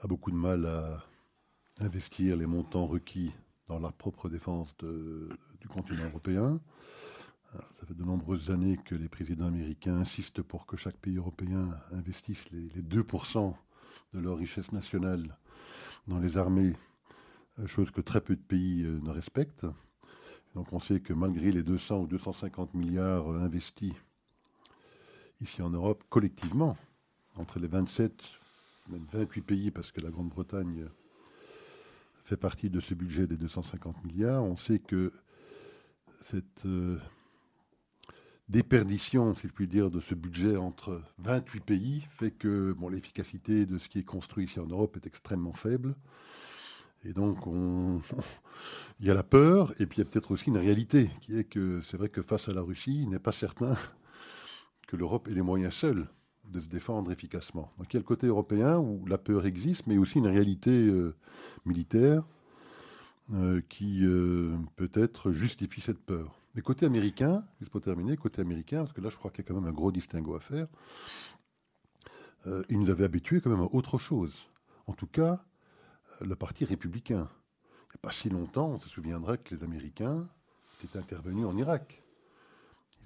a 0.00 0.06
beaucoup 0.06 0.30
de 0.30 0.36
mal 0.36 0.66
à 0.66 1.04
investir 1.78 2.36
les 2.36 2.46
montants 2.46 2.86
requis 2.86 3.32
dans 3.68 3.78
la 3.78 3.92
propre 3.92 4.28
défense 4.28 4.76
du 4.78 5.68
continent 5.68 6.04
européen. 6.04 6.60
Euh, 7.54 7.58
ça 7.78 7.86
fait 7.86 7.94
de 7.94 8.04
nombreuses 8.04 8.50
années 8.50 8.78
que 8.84 8.94
les 8.94 9.08
présidents 9.08 9.46
américains 9.46 9.96
insistent 9.96 10.42
pour 10.42 10.66
que 10.66 10.76
chaque 10.76 10.96
pays 10.96 11.16
européen 11.16 11.78
investisse 11.92 12.50
les, 12.50 12.68
les 12.70 12.82
2% 12.82 13.54
de 14.14 14.18
leur 14.18 14.38
richesse 14.38 14.72
nationale 14.72 15.36
dans 16.08 16.18
les 16.18 16.36
armées, 16.36 16.74
chose 17.66 17.90
que 17.90 18.00
très 18.00 18.20
peu 18.20 18.34
de 18.34 18.40
pays 18.40 18.82
ne 18.82 19.10
respectent. 19.10 19.66
Donc 20.54 20.72
on 20.72 20.80
sait 20.80 21.00
que 21.00 21.12
malgré 21.12 21.52
les 21.52 21.62
200 21.62 22.00
ou 22.00 22.06
250 22.06 22.74
milliards 22.74 23.28
investis 23.28 23.94
ici 25.40 25.62
en 25.62 25.70
Europe, 25.70 26.04
collectivement, 26.08 26.76
entre 27.36 27.58
les 27.58 27.68
27, 27.68 28.12
même 28.88 29.06
28 29.12 29.40
pays, 29.42 29.70
parce 29.70 29.92
que 29.92 30.00
la 30.00 30.10
Grande-Bretagne 30.10 30.86
fait 32.24 32.36
partie 32.36 32.70
de 32.70 32.80
ce 32.80 32.94
budget 32.94 33.26
des 33.26 33.36
250 33.36 34.04
milliards, 34.04 34.44
on 34.44 34.56
sait 34.56 34.78
que 34.78 35.12
cette 36.22 36.66
euh, 36.66 36.98
déperdition, 38.48 39.34
si 39.34 39.48
je 39.48 39.52
puis 39.52 39.66
dire, 39.66 39.90
de 39.90 40.00
ce 40.00 40.14
budget 40.14 40.56
entre 40.56 41.00
28 41.18 41.60
pays 41.60 42.06
fait 42.18 42.30
que 42.30 42.72
bon, 42.72 42.88
l'efficacité 42.88 43.64
de 43.64 43.78
ce 43.78 43.88
qui 43.88 44.00
est 44.00 44.04
construit 44.04 44.44
ici 44.44 44.60
en 44.60 44.66
Europe 44.66 44.96
est 44.96 45.06
extrêmement 45.06 45.54
faible. 45.54 45.94
Et 47.04 47.14
donc, 47.14 47.46
on, 47.46 48.02
il 49.00 49.06
y 49.06 49.10
a 49.10 49.14
la 49.14 49.22
peur, 49.22 49.72
et 49.80 49.86
puis 49.86 49.98
il 49.98 50.04
y 50.04 50.06
a 50.06 50.10
peut-être 50.10 50.32
aussi 50.32 50.48
une 50.48 50.58
réalité, 50.58 51.10
qui 51.22 51.38
est 51.38 51.44
que 51.44 51.80
c'est 51.80 51.96
vrai 51.96 52.10
que 52.10 52.22
face 52.22 52.48
à 52.48 52.52
la 52.52 52.60
Russie, 52.60 53.02
il 53.02 53.08
n'est 53.08 53.18
pas 53.18 53.32
certain 53.32 53.76
que 54.90 54.96
l'Europe 54.96 55.28
ait 55.28 55.34
les 55.34 55.42
moyens 55.42 55.72
seuls 55.74 56.08
de 56.44 56.58
se 56.58 56.68
défendre 56.68 57.12
efficacement. 57.12 57.70
Donc 57.78 57.92
il 57.92 57.94
y 57.94 57.96
a 57.98 58.00
le 58.00 58.04
côté 58.04 58.26
européen 58.26 58.78
où 58.78 59.06
la 59.06 59.18
peur 59.18 59.46
existe, 59.46 59.86
mais 59.86 59.98
aussi 59.98 60.18
une 60.18 60.26
réalité 60.26 60.70
euh, 60.70 61.14
militaire 61.64 62.24
euh, 63.32 63.60
qui 63.68 64.04
euh, 64.04 64.56
peut-être 64.74 65.30
justifie 65.30 65.80
cette 65.80 66.00
peur. 66.00 66.34
Mais 66.56 66.62
côté 66.62 66.86
américain, 66.86 67.44
juste 67.60 67.70
pour 67.70 67.80
terminer, 67.80 68.16
côté 68.16 68.40
américain, 68.40 68.78
parce 68.80 68.92
que 68.92 69.00
là 69.00 69.10
je 69.10 69.16
crois 69.16 69.30
qu'il 69.30 69.44
y 69.44 69.46
a 69.46 69.48
quand 69.48 69.60
même 69.60 69.70
un 69.70 69.72
gros 69.72 69.92
distinguo 69.92 70.34
à 70.34 70.40
faire, 70.40 70.66
il 72.70 72.80
nous 72.80 72.88
avait 72.88 73.04
habitués 73.04 73.42
quand 73.42 73.50
même 73.50 73.60
à 73.60 73.68
autre 73.74 73.98
chose. 73.98 74.34
En 74.86 74.94
tout 74.94 75.06
cas, 75.06 75.44
le 76.22 76.34
parti 76.34 76.64
républicain. 76.64 77.28
Il 77.68 77.92
n'y 77.92 77.96
a 77.96 77.98
pas 78.00 78.10
si 78.10 78.30
longtemps, 78.30 78.70
on 78.70 78.78
se 78.78 78.88
souviendra 78.88 79.36
que 79.36 79.54
les 79.54 79.62
Américains 79.62 80.26
étaient 80.82 80.98
intervenus 80.98 81.44
en 81.44 81.54
Irak. 81.58 82.02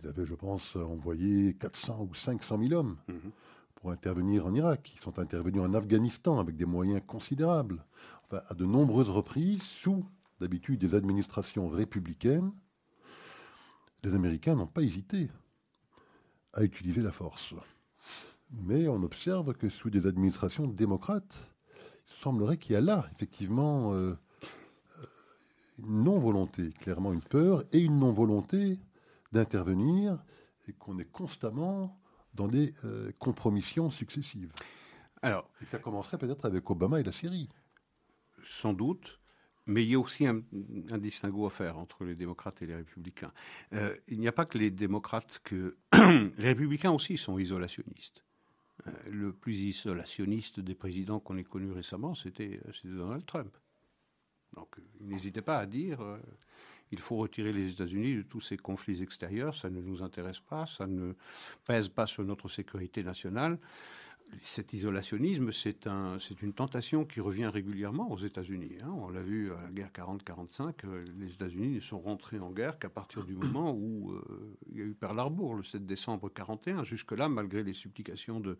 Ils 0.02 0.08
avaient, 0.08 0.26
je 0.26 0.34
pense, 0.34 0.76
envoyé 0.76 1.54
400 1.54 2.08
ou 2.10 2.14
500 2.14 2.58
000 2.58 2.72
hommes 2.72 2.96
mhm. 3.08 3.30
pour 3.76 3.90
intervenir 3.90 4.46
en 4.46 4.54
Irak. 4.54 4.92
Ils 4.94 5.00
sont 5.00 5.18
intervenus 5.18 5.62
en 5.62 5.74
Afghanistan 5.74 6.38
avec 6.38 6.56
des 6.56 6.66
moyens 6.66 7.02
considérables. 7.06 7.84
Enfin, 8.24 8.42
à 8.48 8.54
de 8.54 8.64
nombreuses 8.64 9.10
reprises, 9.10 9.62
sous 9.62 10.04
d'habitude 10.40 10.80
des 10.80 10.94
administrations 10.94 11.68
républicaines, 11.68 12.52
les 14.02 14.14
Américains 14.14 14.54
n'ont 14.54 14.66
pas 14.66 14.82
hésité 14.82 15.30
à 16.52 16.62
utiliser 16.62 17.02
la 17.02 17.12
force. 17.12 17.54
Mais 18.50 18.88
on 18.88 19.02
observe 19.02 19.54
que 19.54 19.68
sous 19.68 19.90
des 19.90 20.06
administrations 20.06 20.66
démocrates, 20.66 21.48
il 22.08 22.14
semblerait 22.14 22.58
qu'il 22.58 22.72
y 22.72 22.76
a 22.76 22.80
là, 22.80 23.08
effectivement, 23.14 23.94
euh, 23.94 24.12
euh, 24.12 25.06
une 25.78 26.04
non-volonté, 26.04 26.70
clairement 26.78 27.12
une 27.12 27.22
peur, 27.22 27.64
et 27.72 27.80
une 27.80 27.98
non-volonté 27.98 28.78
d'intervenir, 29.34 30.24
et 30.66 30.72
qu'on 30.72 30.98
est 30.98 31.10
constamment 31.10 32.00
dans 32.32 32.48
des 32.48 32.74
euh, 32.84 33.12
compromissions 33.18 33.90
successives. 33.90 34.50
Alors, 35.22 35.50
ça 35.66 35.78
commencerait 35.78 36.18
peut-être 36.18 36.46
avec 36.46 36.68
Obama 36.70 37.00
et 37.00 37.02
la 37.02 37.12
Syrie. 37.12 37.48
Sans 38.44 38.72
doute. 38.72 39.20
Mais 39.66 39.82
il 39.82 39.90
y 39.90 39.94
a 39.94 39.98
aussi 39.98 40.26
un, 40.26 40.42
distinguo 40.98 41.46
à 41.46 41.50
faire 41.50 41.78
entre 41.78 42.04
les 42.04 42.14
démocrates 42.14 42.60
et 42.60 42.66
les 42.66 42.74
républicains. 42.74 43.32
il 44.08 44.20
n'y 44.20 44.28
a 44.28 44.32
pas 44.32 44.44
que 44.44 44.58
les 44.58 44.70
démocrates 44.70 45.40
que... 45.42 45.78
les 45.94 46.48
républicains 46.48 46.90
aussi 46.90 47.16
sont 47.16 47.38
isolationnistes. 47.38 48.24
Euh, 48.86 48.90
le 49.10 49.32
plus 49.32 49.60
isolationniste 49.60 50.60
des 50.60 50.74
présidents 50.74 51.20
qu'on 51.20 51.36
ait 51.36 51.44
connus 51.44 51.72
récemment, 51.72 52.14
c'était 52.14 52.60
Donald 52.84 53.24
Trump. 53.24 53.56
Donc, 54.54 54.76
il 55.00 55.06
n'hésitait 55.06 55.42
pas 55.42 55.58
à 55.58 55.66
dire 55.66 56.00
euh, 56.00 56.18
il 56.92 57.00
faut 57.00 57.16
retirer 57.16 57.52
les 57.52 57.70
États-Unis 57.70 58.16
de 58.16 58.22
tous 58.22 58.40
ces 58.40 58.56
conflits 58.56 59.02
extérieurs, 59.02 59.54
ça 59.54 59.70
ne 59.70 59.80
nous 59.80 60.02
intéresse 60.02 60.40
pas, 60.40 60.66
ça 60.66 60.86
ne 60.86 61.14
pèse 61.66 61.88
pas 61.88 62.06
sur 62.06 62.24
notre 62.24 62.48
sécurité 62.48 63.02
nationale 63.02 63.58
cet 64.40 64.72
isolationnisme, 64.72 65.52
c'est 65.52 65.86
un, 65.86 66.18
une 66.42 66.52
tentation 66.52 67.04
qui 67.04 67.20
revient 67.20 67.46
régulièrement 67.46 68.10
aux 68.10 68.18
États-Unis. 68.18 68.78
Hein. 68.82 68.92
On 68.96 69.08
l'a 69.08 69.20
vu 69.20 69.52
à 69.52 69.62
la 69.62 69.70
guerre 69.70 69.90
40-45, 69.94 70.72
euh, 70.84 71.04
les 71.18 71.32
États-Unis 71.32 71.76
ne 71.76 71.80
sont 71.80 72.00
rentrés 72.00 72.38
en 72.38 72.50
guerre 72.50 72.78
qu'à 72.78 72.88
partir 72.88 73.24
du 73.24 73.34
moment 73.34 73.72
où 73.72 74.12
euh, 74.12 74.56
il 74.70 74.78
y 74.78 74.82
a 74.82 74.84
eu 74.84 74.94
Pearl 74.94 75.18
Harbor, 75.18 75.54
le 75.54 75.62
7 75.62 75.86
décembre 75.86 76.28
41. 76.28 76.84
Jusque-là, 76.84 77.28
malgré 77.28 77.62
les 77.62 77.74
supplications 77.74 78.40
de, 78.40 78.58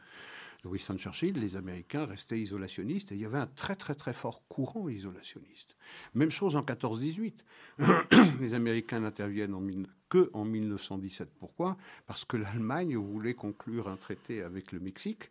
Winston 0.65 0.97
Churchill, 0.97 1.39
les 1.39 1.57
Américains 1.57 2.07
restaient 2.07 2.39
isolationnistes 2.39 3.13
et 3.13 3.15
il 3.15 3.21
y 3.21 3.25
avait 3.25 3.39
un 3.39 3.47
très 3.47 3.77
très 3.77 3.95
très 3.95 4.13
fort 4.13 4.43
courant 4.49 4.89
isolationniste. 4.89 5.77
Même 6.15 6.31
chose 6.31 6.57
en 6.57 6.63
14-18. 6.63 7.35
les 8.41 8.55
Américains 8.55 9.01
n'interviennent 9.01 9.55
en, 9.55 9.63
que 10.09 10.31
en 10.33 10.45
1917. 10.45 11.31
Pourquoi? 11.39 11.77
Parce 12.07 12.25
que 12.25 12.37
l'Allemagne 12.37 12.97
voulait 12.97 13.35
conclure 13.35 13.89
un 13.89 13.97
traité 13.97 14.43
avec 14.43 14.73
le 14.73 14.81
Mexique 14.81 15.31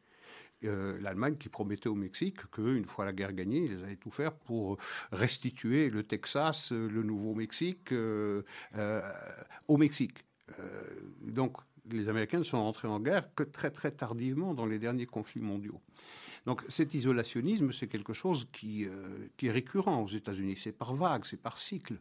euh, 0.65 0.97
l'Allemagne 1.01 1.35
qui 1.35 1.49
promettait 1.49 1.89
au 1.89 1.95
Mexique 1.95 2.49
qu'une 2.51 2.85
fois 2.85 3.05
la 3.05 3.11
guerre 3.11 3.33
gagnée, 3.33 3.65
ils 3.65 3.83
allaient 3.83 3.97
tout 3.97 4.11
faire 4.11 4.33
pour 4.33 4.77
restituer 5.11 5.89
le 5.89 6.03
Texas, 6.03 6.71
le 6.71 7.03
Nouveau-Mexique 7.03 7.91
euh, 7.91 8.43
euh, 8.75 9.01
au 9.67 9.77
Mexique. 9.77 10.25
donc, 11.21 11.57
les 11.91 12.09
Américains 12.09 12.39
ne 12.39 12.43
sont 12.43 12.57
entrés 12.57 12.87
en 12.87 12.99
guerre 12.99 13.33
que 13.35 13.43
très 13.43 13.71
très 13.71 13.91
tardivement 13.91 14.53
dans 14.53 14.65
les 14.65 14.79
derniers 14.79 15.05
conflits 15.05 15.41
mondiaux. 15.41 15.81
Donc 16.45 16.61
cet 16.67 16.93
isolationnisme, 16.93 17.71
c'est 17.71 17.87
quelque 17.87 18.11
chose 18.11 18.47
qui, 18.51 18.85
euh, 18.85 19.29
qui, 19.37 19.47
est 19.47 19.51
récurrent 19.51 20.01
aux 20.01 20.09
États-Unis. 20.09 20.57
C'est 20.57 20.73
par 20.73 20.93
vague, 20.93 21.23
c'est 21.25 21.41
par 21.41 21.57
cycle. 21.57 21.99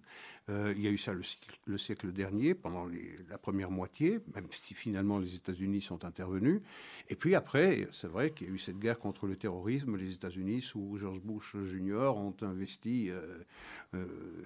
Euh, 0.49 0.75
il 0.77 0.83
y 0.83 0.89
a 0.89 0.91
eu 0.91 0.99
ça 0.99 1.13
le, 1.13 1.79
siècle 1.79 2.11
dernier, 2.11 2.55
pendant 2.55 2.85
la 3.31 3.39
première 3.39 3.71
moitié, 3.71 4.19
même 4.35 4.49
si 4.51 4.75
finalement 4.75 5.21
les 5.21 5.37
États-Unis 5.37 5.81
sont 5.81 6.05
intervenus. 6.05 6.61
Et 7.09 7.15
puis 7.15 7.37
après, 7.37 7.87
c'est 7.93 8.09
vrai 8.09 8.31
qu'il 8.31 8.49
y 8.49 8.51
a 8.51 8.53
eu 8.55 8.59
cette 8.59 8.81
guerre 8.81 8.99
contre 8.99 9.29
le 9.29 9.37
terrorisme. 9.37 9.97
Les 9.97 10.13
États-Unis, 10.13 10.61
sous 10.61 10.97
George 10.99 11.21
Bush 11.21 11.55
Jr., 11.55 12.13
ont 12.17 12.35
investi 12.43 13.11
euh, 13.11 13.45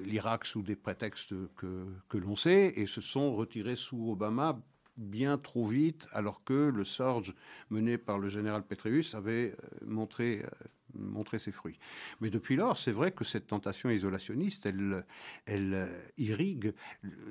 l'Irak 0.04 0.44
sous 0.44 0.60
des 0.60 0.76
prétextes 0.76 1.32
que, 1.56 1.86
que 2.10 2.18
l'on 2.18 2.36
sait 2.36 2.74
et 2.76 2.86
se 2.86 3.00
sont 3.00 3.34
retirés 3.34 3.76
sous 3.76 4.10
Obama 4.10 4.60
bien 4.96 5.38
trop 5.38 5.64
vite, 5.64 6.08
alors 6.12 6.42
que 6.44 6.70
le 6.74 6.84
Sorge 6.84 7.34
mené 7.70 7.98
par 7.98 8.18
le 8.18 8.28
général 8.28 8.62
Petraeus 8.62 9.14
avait 9.14 9.52
euh, 9.52 9.86
montré, 9.86 10.42
euh, 10.42 10.48
montré 10.94 11.38
ses 11.38 11.52
fruits. 11.52 11.78
Mais 12.20 12.30
depuis 12.30 12.56
lors, 12.56 12.76
c'est 12.76 12.92
vrai 12.92 13.12
que 13.12 13.24
cette 13.24 13.46
tentation 13.46 13.90
isolationniste, 13.90 14.66
elle, 14.66 15.04
elle 15.44 15.74
euh, 15.74 16.00
irrigue 16.16 16.74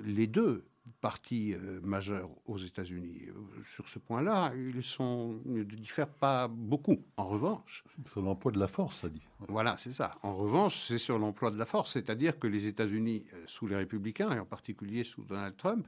les 0.04 0.28
deux 0.28 0.66
partis 1.02 1.56
majeurs 1.82 2.30
aux 2.46 2.60
États-Unis. 2.60 3.30
Sur 3.74 3.88
ce 3.88 3.98
point-là, 3.98 4.54
ils, 4.56 4.84
sont, 4.84 5.42
ne 5.46 5.64
diffèrent 5.64 6.08
pas 6.08 6.48
beaucoup. 6.48 7.04
En 7.18 7.26
revanche... 7.26 7.84
Sur 8.06 8.22
l'emploi 8.22 8.52
de 8.52 8.60
la 8.60 8.68
force, 8.68 9.02
ça 9.02 9.10
dit. 9.10 9.24
Voilà, 9.48 9.78
c'est 9.78 9.92
ça. 9.92 10.12
En 10.22 10.36
revanche, 10.36 10.78
c'est 10.78 11.00
sur 11.00 11.18
l'emploi 11.18 11.50
de 11.50 11.58
la 11.58 11.66
force, 11.66 11.94
c'est-à-dire 11.94 12.38
que 12.38 12.46
les 12.46 12.68
États-Unis, 12.68 13.26
sous 13.48 13.66
les 13.66 13.76
républicains, 13.76 14.32
et 14.32 14.40
en 14.40 14.46
particulier 14.46 15.04
sous 15.04 15.24
Donald 15.24 15.58
Trump, 15.58 15.88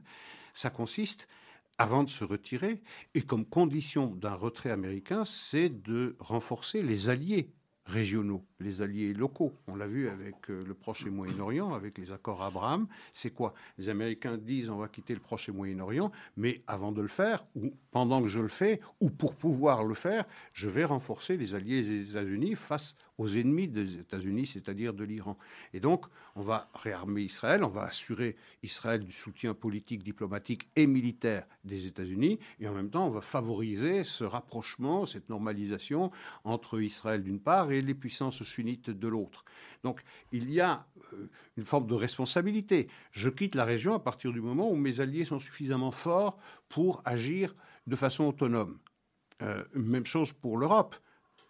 ça 0.52 0.70
consiste 0.70 1.28
avant 1.78 2.04
de 2.04 2.10
se 2.10 2.24
retirer. 2.24 2.82
Et 3.14 3.22
comme 3.22 3.46
condition 3.46 4.14
d'un 4.14 4.34
retrait 4.34 4.70
américain, 4.70 5.24
c'est 5.24 5.68
de 5.68 6.16
renforcer 6.18 6.82
les 6.82 7.08
alliés 7.08 7.52
régionaux, 7.88 8.44
les 8.60 8.82
alliés 8.82 9.14
locaux. 9.14 9.54
On 9.66 9.74
l'a 9.74 9.86
vu 9.86 10.08
avec 10.08 10.50
euh, 10.50 10.62
le 10.64 10.74
Proche 10.74 11.06
et 11.06 11.10
Moyen-Orient, 11.10 11.72
avec 11.72 11.96
les 11.96 12.12
accords 12.12 12.42
Abraham. 12.42 12.86
C'est 13.12 13.30
quoi? 13.30 13.54
Les 13.78 13.88
Américains 13.88 14.36
disent 14.36 14.68
on 14.68 14.76
va 14.76 14.88
quitter 14.88 15.14
le 15.14 15.20
Proche 15.20 15.48
et 15.48 15.52
Moyen-Orient, 15.52 16.12
mais 16.36 16.62
avant 16.66 16.92
de 16.92 17.00
le 17.00 17.08
faire, 17.08 17.46
ou 17.54 17.72
pendant 17.90 18.20
que 18.20 18.28
je 18.28 18.40
le 18.40 18.48
fais, 18.48 18.80
ou 19.00 19.08
pour 19.08 19.34
pouvoir 19.34 19.84
le 19.84 19.94
faire, 19.94 20.26
je 20.52 20.68
vais 20.68 20.84
renforcer 20.84 21.38
les 21.38 21.54
alliés 21.54 21.82
des 21.82 22.10
États-Unis 22.10 22.56
face 22.56 22.94
aux 23.18 23.28
ennemis 23.28 23.68
des 23.68 23.98
États-Unis, 23.98 24.46
c'est-à-dire 24.46 24.94
de 24.94 25.04
l'Iran. 25.04 25.36
Et 25.74 25.80
donc, 25.80 26.06
on 26.36 26.42
va 26.42 26.70
réarmer 26.74 27.22
Israël, 27.22 27.64
on 27.64 27.68
va 27.68 27.82
assurer 27.82 28.36
Israël 28.62 29.04
du 29.04 29.12
soutien 29.12 29.54
politique, 29.54 30.04
diplomatique 30.04 30.68
et 30.76 30.86
militaire 30.86 31.46
des 31.64 31.86
États-Unis, 31.86 32.38
et 32.60 32.68
en 32.68 32.74
même 32.74 32.90
temps, 32.90 33.06
on 33.06 33.10
va 33.10 33.20
favoriser 33.20 34.04
ce 34.04 34.24
rapprochement, 34.24 35.04
cette 35.04 35.28
normalisation 35.28 36.10
entre 36.44 36.80
Israël 36.80 37.22
d'une 37.22 37.40
part 37.40 37.72
et 37.72 37.80
les 37.80 37.94
puissances 37.94 38.42
sunnites 38.44 38.90
de 38.90 39.08
l'autre. 39.08 39.44
Donc, 39.82 40.02
il 40.32 40.50
y 40.50 40.60
a 40.60 40.86
euh, 41.12 41.28
une 41.56 41.64
forme 41.64 41.86
de 41.86 41.94
responsabilité. 41.94 42.88
Je 43.10 43.28
quitte 43.28 43.54
la 43.54 43.64
région 43.64 43.94
à 43.94 43.98
partir 43.98 44.32
du 44.32 44.40
moment 44.40 44.70
où 44.70 44.76
mes 44.76 45.00
alliés 45.00 45.24
sont 45.24 45.38
suffisamment 45.38 45.90
forts 45.90 46.38
pour 46.68 47.02
agir 47.04 47.54
de 47.86 47.96
façon 47.96 48.24
autonome. 48.24 48.78
Euh, 49.42 49.64
même 49.74 50.06
chose 50.06 50.32
pour 50.32 50.56
l'Europe. 50.56 50.96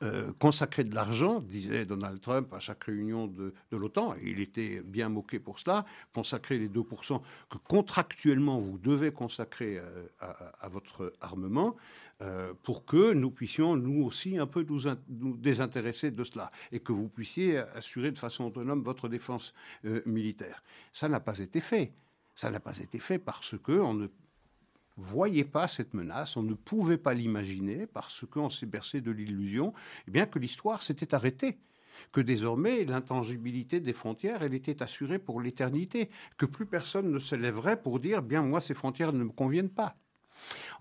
Euh, 0.05 0.33
consacrer 0.39 0.85
de 0.85 0.95
l'argent, 0.95 1.41
disait 1.41 1.85
Donald 1.85 2.21
Trump 2.21 2.55
à 2.55 2.61
chaque 2.61 2.85
réunion 2.85 3.27
de, 3.27 3.53
l'OTAN, 3.73 4.15
et 4.15 4.31
il 4.31 4.39
était 4.39 4.81
bien 4.81 5.09
moqué 5.09 5.41
pour 5.41 5.59
cela, 5.59 5.85
consacrer 6.15 6.57
les 6.57 6.69
2% 6.69 7.21
que 7.51 7.59
contractuellement 7.67 8.59
vous 8.59 8.79
devez 8.79 9.11
consacrer 9.11 9.79
euh, 9.79 10.07
à, 10.21 10.69
votre 10.69 11.13
armement, 11.21 11.75
euh, 12.23 12.55
pour 12.63 12.85
que 12.85 13.13
nous 13.13 13.33
puissions 13.33 13.75
nous 13.75 14.05
aussi 14.05 14.39
un 14.39 14.47
peu 14.47 14.65
nous, 14.69 14.83
nous, 15.09 15.37
désintéresser 15.37 16.13
de 16.13 16.23
cela, 16.23 16.53
et 16.71 16.79
que 16.79 16.93
vous 16.93 17.09
puissiez 17.09 17.59
assurer 17.59 18.13
de 18.13 18.21
façon 18.21 18.45
autonome 18.45 18.85
votre 18.85 19.09
défense 19.09 19.53
militaire. 20.07 20.63
Ça 20.93 21.09
n'a 21.09 21.19
pas 21.19 21.41
été 21.41 21.59
fait. 21.59 21.91
Ça 22.37 22.51
n'a 22.53 22.61
pas 22.61 22.79
été 22.79 23.01
fait 23.01 23.19
parce 23.19 23.59
que 23.59 23.73
on 23.73 23.95
ne 23.95 24.07
voyait 24.99 25.45
pas 25.45 25.69
cette 25.69 25.95
menace, 25.95 26.37
on 26.37 26.43
ne 26.43 26.55
pouvait 26.55 26.99
pas 26.99 27.15
l'imaginer 27.15 27.87
parce 27.87 28.27
qu'on 28.27 28.51
s'est 28.51 28.67
bercé 28.67 29.01
de 29.01 29.11
l'illusion, 29.11 29.73
eh 30.07 30.11
bien 30.11 30.27
que 30.27 30.39
l'histoire 30.39 30.83
s'était 30.83 31.15
arrêtée 31.15 31.59
que 32.13 32.21
désormais 32.21 32.85
l'intangibilité 32.85 33.81
des 33.81 33.93
frontières, 33.93 34.43
elle 34.43 34.55
était 34.55 34.83
assurée 34.83 35.19
pour 35.19 35.41
l'éternité, 35.41 36.11
que 36.37 36.47
plus 36.47 36.67
personne 36.67 37.11
ne 37.11 37.19
se 37.19 37.35
lèverait 37.35 37.81
pour 37.81 38.01
dire 38.01 38.23
bien 38.23 38.43
moi 38.43 38.61
ces 38.61 38.75
frontières 38.75 39.13
ne 39.13 39.25
me 39.25 39.31
conviennent 39.31 39.71
pas. 39.71 39.97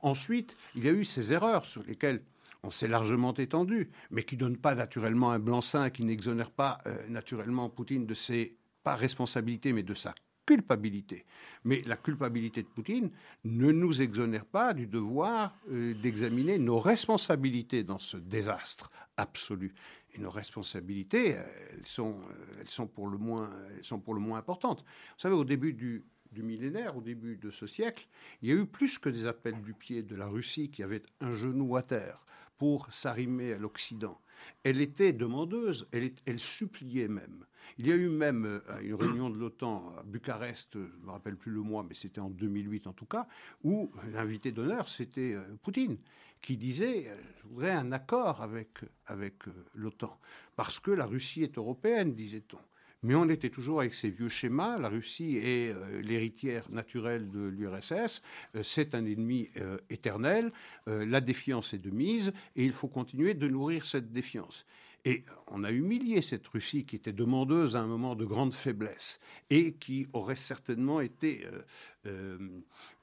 Ensuite, 0.02 0.56
il 0.76 0.86
y 0.86 0.90
a 0.90 0.92
eu 0.92 1.04
ces 1.04 1.34
erreurs 1.34 1.66
sur 1.66 1.84
lesquelles 1.84 2.22
on 2.64 2.72
s'est 2.72 2.88
largement 2.88 3.34
étendu, 3.34 3.90
mais 4.12 4.24
qui 4.24 4.36
ne 4.36 4.42
donnent 4.42 4.58
pas 4.58 4.76
naturellement 4.76 5.32
un 5.32 5.40
blanc-seing, 5.40 5.90
qui 5.90 6.04
n'exonèrent 6.04 6.52
pas 6.52 6.80
euh, 6.86 7.08
naturellement 7.08 7.70
Poutine 7.70 8.06
de 8.06 8.14
ses 8.14 8.56
pas 8.84 8.96
responsabilités, 8.96 9.74
mais 9.74 9.84
de 9.84 9.94
sa 9.94 10.14
culpabilité. 10.48 11.26
Mais 11.66 11.82
la 11.86 11.98
culpabilité 11.98 12.64
de 12.64 12.68
Poutine 12.68 13.12
ne 13.44 13.72
nous 13.72 14.02
exonère 14.02 14.46
pas 14.46 14.74
du 14.74 14.88
devoir 14.88 15.54
euh, 15.70 15.94
d'examiner 15.94 16.58
nos 16.58 16.80
responsabilités 16.80 17.84
dans 17.84 18.00
ce 18.00 18.18
désastre 18.18 18.90
absolu. 19.18 19.76
Et 20.14 20.20
nos 20.20 20.30
responsabilités, 20.30 21.36
elles 21.72 21.86
sont, 21.86 22.16
euh, 22.22 22.60
elles 22.62 22.70
sont, 22.70 22.88
pour, 22.88 23.08
le 23.08 23.18
moins, 23.18 23.52
elles 23.76 23.84
sont 23.84 24.00
pour 24.00 24.14
le 24.14 24.22
moins 24.22 24.40
importantes. 24.40 24.84
Vous 24.84 25.22
savez, 25.22 25.36
au 25.36 25.44
début 25.44 25.74
du, 25.74 26.06
du 26.32 26.44
millénaire, 26.44 26.96
au 26.96 27.02
début 27.02 27.36
de 27.36 27.52
ce 27.52 27.68
siècle, 27.68 28.08
il 28.42 28.50
y 28.50 28.52
a 28.54 28.56
eu 28.56 28.66
plus 28.66 28.98
que 28.98 29.10
des 29.10 29.28
appels 29.28 29.62
du 29.62 29.74
pied 29.74 30.02
de 30.02 30.16
la 30.16 30.28
Russie 30.28 30.72
qui 30.72 30.82
avait 30.82 31.04
un 31.20 31.34
genou 31.34 31.76
à 31.76 31.84
terre 31.84 32.26
pour 32.58 32.92
s'arrimer 32.92 33.54
à 33.54 33.58
l'Occident. 33.58 34.20
Elle 34.64 34.82
était 34.82 35.14
demandeuse, 35.14 35.88
elle, 35.92 36.40
suppliait 36.40 37.08
même. 37.08 37.46
Il 37.78 37.88
y 37.88 37.92
a 37.92 37.96
eu 37.96 38.10
même 38.10 38.46
euh, 38.46 38.80
une 38.82 38.96
réunion 38.96 39.30
de 39.30 39.38
l'OTAN 39.38 39.94
à 39.98 40.04
Bucarest, 40.04 40.74
je 40.74 40.80
ne 40.80 41.06
me 41.06 41.12
rappelle 41.12 41.36
plus 41.36 41.52
le 41.52 41.62
mois, 41.62 41.86
mais 41.88 41.94
c'était 41.94 42.22
en 42.22 42.30
2008 42.30 42.88
en 42.88 42.94
tout 42.94 43.06
cas, 43.06 43.28
où 43.64 43.92
l'invité 44.12 44.52
d'honneur, 44.52 44.88
c'était 44.88 45.34
euh, 45.34 45.44
Poutine, 45.62 45.98
qui 46.42 46.58
disait 46.58 47.08
euh, 47.08 47.16
Je 47.42 47.48
voudrais 47.48 47.72
un 47.72 47.92
accord 47.92 48.42
avec, 48.42 48.80
avec 49.06 49.44
l'OTAN, 49.76 50.20
parce 50.56 50.80
que 50.80 50.92
la 50.92 51.06
Russie 51.06 51.44
est 51.44 51.58
européenne, 51.58 52.16
disait-on. 52.16 52.60
Mais 53.04 53.16
on 53.16 53.30
était 53.30 53.50
toujours 53.50 53.80
avec 53.82 53.94
ces 53.94 54.10
vieux 54.10 54.30
schémas. 54.30 54.78
La 54.80 54.90
Russie 54.90 55.38
est 55.38 55.74
l'héritière 56.02 56.70
naturelle 56.72 57.30
de 57.30 57.48
l'URSS. 57.48 58.22
c'est 58.64 58.96
un 58.96 59.06
ennemi 59.06 59.50
éternel. 59.90 60.52
la 60.88 61.22
défiance 61.22 61.74
est 61.74 61.80
de 61.80 61.92
mise 61.92 62.34
et 62.56 62.66
il 62.66 62.72
faut 62.72 62.88
continuer 62.88 63.36
de 63.36 63.48
nourrir 63.48 63.86
cette 63.86 64.12
défiance. 64.12 64.66
Et 65.08 65.24
on 65.48 65.64
a 65.64 65.72
humilié 65.72 66.22
cette 66.22 66.46
Russie 66.50 66.86
qui 66.86 66.98
était 66.98 67.14
demandeuse 67.14 67.78
à 67.78 67.80
un 67.80 67.88
moment 67.88 68.14
de 68.14 68.26
grande 68.26 68.54
faiblesse 68.54 69.22
et 69.50 69.76
qui 69.76 70.06
aurait 70.12 70.36
certainement 70.36 71.00
été 71.00 71.46
euh, 71.46 71.62
euh, 72.08 72.38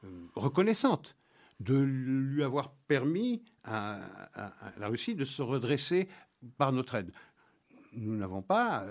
euh, 0.05 0.27
reconnaissante 0.35 1.17
de 1.61 1.79
lui 1.79 2.43
avoir 2.43 2.73
permis 2.89 3.43
à, 3.63 4.01
la 4.77 4.89
Russie 4.89 5.15
de 5.15 5.25
se 5.25 5.41
redresser 5.41 6.09
par 6.59 6.73
notre 6.73 6.97
aide. 6.97 7.13
Nous 7.93 8.17
n'avons 8.17 8.43
pas 8.43 8.85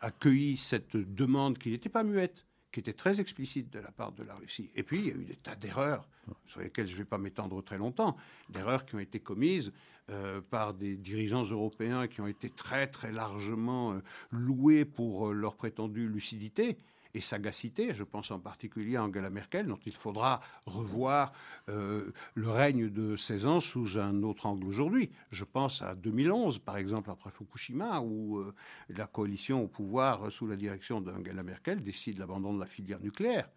accueilli 0.00 0.56
cette 0.56 0.96
demande 0.96 1.58
qui 1.58 1.70
n'était 1.70 1.88
pas 1.88 2.02
muette, 2.02 2.46
qui 2.72 2.80
était 2.80 2.92
très 2.92 3.20
explicite 3.20 3.72
de 3.72 3.78
la 3.78 3.90
part 3.90 4.12
de 4.12 4.22
la 4.22 4.34
Russie. 4.34 4.70
Et 4.74 4.82
puis, 4.82 4.98
il 4.98 5.06
y 5.06 5.10
a 5.10 5.14
eu 5.14 5.24
des 5.24 5.36
tas 5.36 5.56
d'erreurs 5.56 6.08
sur 6.46 6.60
lesquelles 6.60 6.86
je 6.86 6.92
ne 6.92 6.98
vais 6.98 7.04
pas 7.04 7.18
m'étendre 7.18 7.62
très 7.62 7.78
longtemps, 7.78 8.16
d'erreurs 8.50 8.84
qui 8.84 8.94
ont 8.94 9.00
été 9.00 9.20
commises 9.20 9.72
euh, 10.10 10.40
par 10.40 10.72
des 10.72 10.96
dirigeants 10.96 11.44
européens 11.44 12.06
qui 12.06 12.22
ont 12.22 12.26
été 12.26 12.48
très 12.48 12.86
très 12.86 13.12
largement 13.12 13.92
euh, 13.92 14.02
loués 14.30 14.86
pour 14.86 15.28
euh, 15.28 15.32
leur 15.34 15.54
prétendue 15.54 16.08
lucidité 16.08 16.78
et 17.14 17.20
sagacité. 17.20 17.94
Je 17.94 18.04
pense 18.04 18.30
en 18.30 18.40
particulier 18.40 18.96
à 18.96 19.04
Angela 19.04 19.30
Merkel, 19.30 19.66
dont 19.66 19.78
il 19.86 19.94
faudra 19.94 20.40
revoir 20.66 21.32
le 21.66 22.12
règne 22.36 22.88
de 22.88 23.16
16 23.16 23.46
ans 23.46 23.60
sous 23.60 23.98
un 23.98 24.22
autre 24.22 24.46
angle 24.46 24.66
aujourd'hui. 24.66 25.10
Je 25.30 25.44
pense 25.44 25.82
à 25.82 25.94
2011, 25.94 26.58
par 26.58 26.76
exemple, 26.76 27.10
après 27.10 27.30
Fukushima, 27.30 28.00
où 28.00 28.42
la 28.88 29.06
coalition 29.06 29.62
au 29.62 29.68
pouvoir, 29.68 30.30
sous 30.30 30.46
la 30.46 30.56
direction 30.56 31.00
d'Angela 31.00 31.42
Merkel, 31.42 31.82
décide 31.82 32.18
l'abandon 32.18 32.54
de 32.54 32.60
la 32.60 32.66
filière 32.66 33.00
nucléaire. 33.00 33.48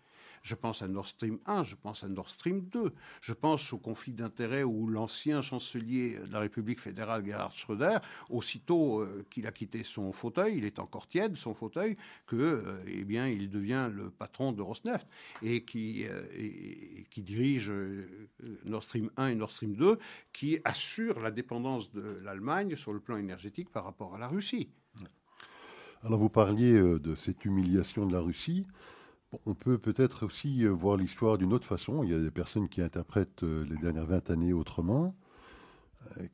Je 0.43 0.55
pense 0.55 0.81
à 0.81 0.87
Nord 0.87 1.07
Stream 1.07 1.39
1, 1.45 1.63
je 1.63 1.75
pense 1.75 2.03
à 2.03 2.09
Nord 2.09 2.29
Stream 2.29 2.61
2, 2.71 2.93
je 3.21 3.33
pense 3.33 3.73
au 3.73 3.77
conflit 3.77 4.13
d'intérêts 4.13 4.63
où 4.63 4.87
l'ancien 4.87 5.41
chancelier 5.41 6.17
de 6.25 6.31
la 6.31 6.39
République 6.39 6.79
fédérale, 6.79 7.23
Gerhard 7.25 7.53
Schröder, 7.53 7.97
aussitôt 8.29 8.99
euh, 8.99 9.25
qu'il 9.29 9.45
a 9.45 9.51
quitté 9.51 9.83
son 9.83 10.11
fauteuil, 10.11 10.57
il 10.57 10.65
est 10.65 10.79
encore 10.79 11.07
tiède, 11.07 11.37
son 11.37 11.53
fauteuil, 11.53 11.95
que, 12.25 12.35
euh, 12.35 12.83
eh 12.87 13.03
bien, 13.03 13.27
il 13.27 13.49
devient 13.49 13.89
le 13.93 14.09
patron 14.09 14.51
de 14.51 14.61
Rosneft 14.61 15.07
et 15.43 15.63
qui, 15.63 16.05
euh, 16.07 16.23
qui 17.09 17.21
dirige 17.21 17.71
Nord 18.65 18.83
Stream 18.83 19.11
1 19.17 19.27
et 19.27 19.35
Nord 19.35 19.51
Stream 19.51 19.75
2, 19.75 19.99
qui 20.33 20.59
assure 20.63 21.19
la 21.19 21.31
dépendance 21.31 21.91
de 21.91 22.19
l'Allemagne 22.23 22.75
sur 22.75 22.93
le 22.93 22.99
plan 22.99 23.17
énergétique 23.17 23.69
par 23.69 23.83
rapport 23.83 24.15
à 24.15 24.17
la 24.17 24.27
Russie. 24.27 24.69
Alors 26.03 26.17
vous 26.17 26.29
parliez 26.29 26.73
de 26.73 27.13
cette 27.13 27.45
humiliation 27.45 28.07
de 28.07 28.13
la 28.13 28.21
Russie. 28.21 28.65
On 29.45 29.53
peut 29.53 29.77
peut-être 29.77 30.25
aussi 30.25 30.65
voir 30.65 30.97
l'histoire 30.97 31.37
d'une 31.37 31.53
autre 31.53 31.65
façon. 31.65 32.03
Il 32.03 32.11
y 32.11 32.13
a 32.13 32.19
des 32.19 32.31
personnes 32.31 32.67
qui 32.69 32.81
interprètent 32.81 33.43
les 33.43 33.77
dernières 33.77 34.05
20 34.05 34.29
années 34.29 34.53
autrement, 34.53 35.15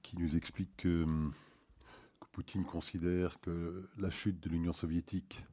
qui 0.01 0.17
nous 0.17 0.35
expliquent 0.35 0.75
que, 0.77 1.05
que 1.05 2.25
Poutine 2.31 2.65
considère 2.65 3.39
que 3.39 3.87
la 3.97 4.09
chute 4.09 4.39
de 4.39 4.49
l'Union 4.49 4.73
soviétique 4.73 5.43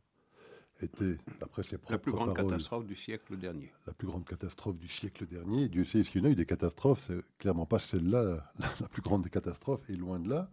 était, 0.81 1.19
d'après 1.41 1.63
ses 1.63 1.79
propres 1.79 1.93
La 1.93 1.99
plus 1.99 2.13
grande 2.13 2.35
paroles, 2.35 2.51
catastrophe 2.51 2.87
du 2.87 2.97
siècle 2.97 3.37
dernier. 3.37 3.73
la 3.87 3.93
plus 3.93 4.07
grande 4.07 4.25
catastrophe 4.25 4.77
du 4.77 4.89
siècle 4.89 5.27
dernier. 5.27 5.69
Dieu 5.69 5.85
sait 5.85 6.03
s'il 6.03 6.21
y 6.21 6.25
en 6.25 6.29
a 6.29 6.31
eu 6.31 6.35
des 6.35 6.47
catastrophes, 6.47 7.05
c'est 7.07 7.21
clairement 7.39 7.67
pas 7.67 7.79
celle-là, 7.79 8.53
la, 8.59 8.69
la 8.81 8.89
plus 8.89 9.03
grande 9.03 9.23
des 9.23 9.31
catastrophes, 9.31 9.89
et 9.89 9.95
loin 9.95 10.19
de 10.19 10.29
là. 10.29 10.51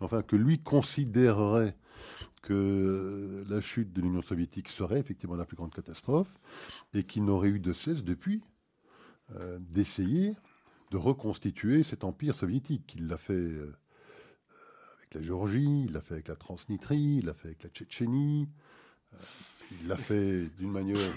Enfin, 0.00 0.22
que 0.22 0.36
lui 0.36 0.60
considérerait 0.60 1.76
que 2.46 3.44
la 3.48 3.60
chute 3.60 3.92
de 3.92 4.00
l'Union 4.00 4.22
soviétique 4.22 4.68
serait 4.68 5.00
effectivement 5.00 5.34
la 5.34 5.44
plus 5.44 5.56
grande 5.56 5.74
catastrophe, 5.74 6.32
et 6.94 7.02
qu'il 7.02 7.24
n'aurait 7.24 7.48
eu 7.48 7.58
de 7.58 7.72
cesse 7.72 8.04
depuis 8.04 8.40
euh, 9.34 9.58
d'essayer 9.60 10.36
de 10.92 10.96
reconstituer 10.96 11.82
cet 11.82 12.04
empire 12.04 12.36
soviétique. 12.36 12.94
Il 12.96 13.08
l'a 13.08 13.18
fait 13.18 13.32
euh, 13.32 13.74
avec 14.98 15.14
la 15.14 15.22
Géorgie, 15.22 15.86
il 15.86 15.92
l'a 15.92 16.00
fait 16.00 16.14
avec 16.14 16.28
la 16.28 16.36
Transnistrie, 16.36 17.16
il 17.18 17.26
l'a 17.26 17.34
fait 17.34 17.48
avec 17.48 17.64
la 17.64 17.70
Tchétchénie. 17.70 18.48
euh, 19.12 19.16
il 19.82 19.88
l'a 19.88 19.96
fait 19.96 20.46
d'une 20.56 20.70
manière 20.70 21.16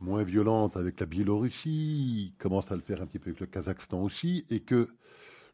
moins 0.00 0.24
violente 0.24 0.76
avec 0.76 0.98
la 0.98 1.06
Biélorussie, 1.06 2.26
il 2.26 2.34
commence 2.38 2.72
à 2.72 2.74
le 2.74 2.82
faire 2.82 3.00
un 3.00 3.06
petit 3.06 3.20
peu 3.20 3.30
avec 3.30 3.38
le 3.38 3.46
Kazakhstan 3.46 4.02
aussi, 4.02 4.44
et 4.50 4.58
que 4.58 4.88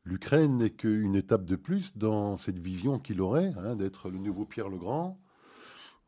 l'Ukraine 0.04 0.56
n'est 0.56 0.70
qu'une 0.70 1.14
étape 1.14 1.44
de 1.44 1.56
plus 1.56 1.96
dans 1.96 2.36
cette 2.36 2.58
vision 2.58 2.98
qu'il 2.98 3.20
aurait 3.20 3.52
hein, 3.58 3.76
d'être 3.76 4.10
le 4.10 4.18
nouveau 4.18 4.44
Pierre 4.44 4.68
le 4.68 4.78
Grand, 4.78 5.20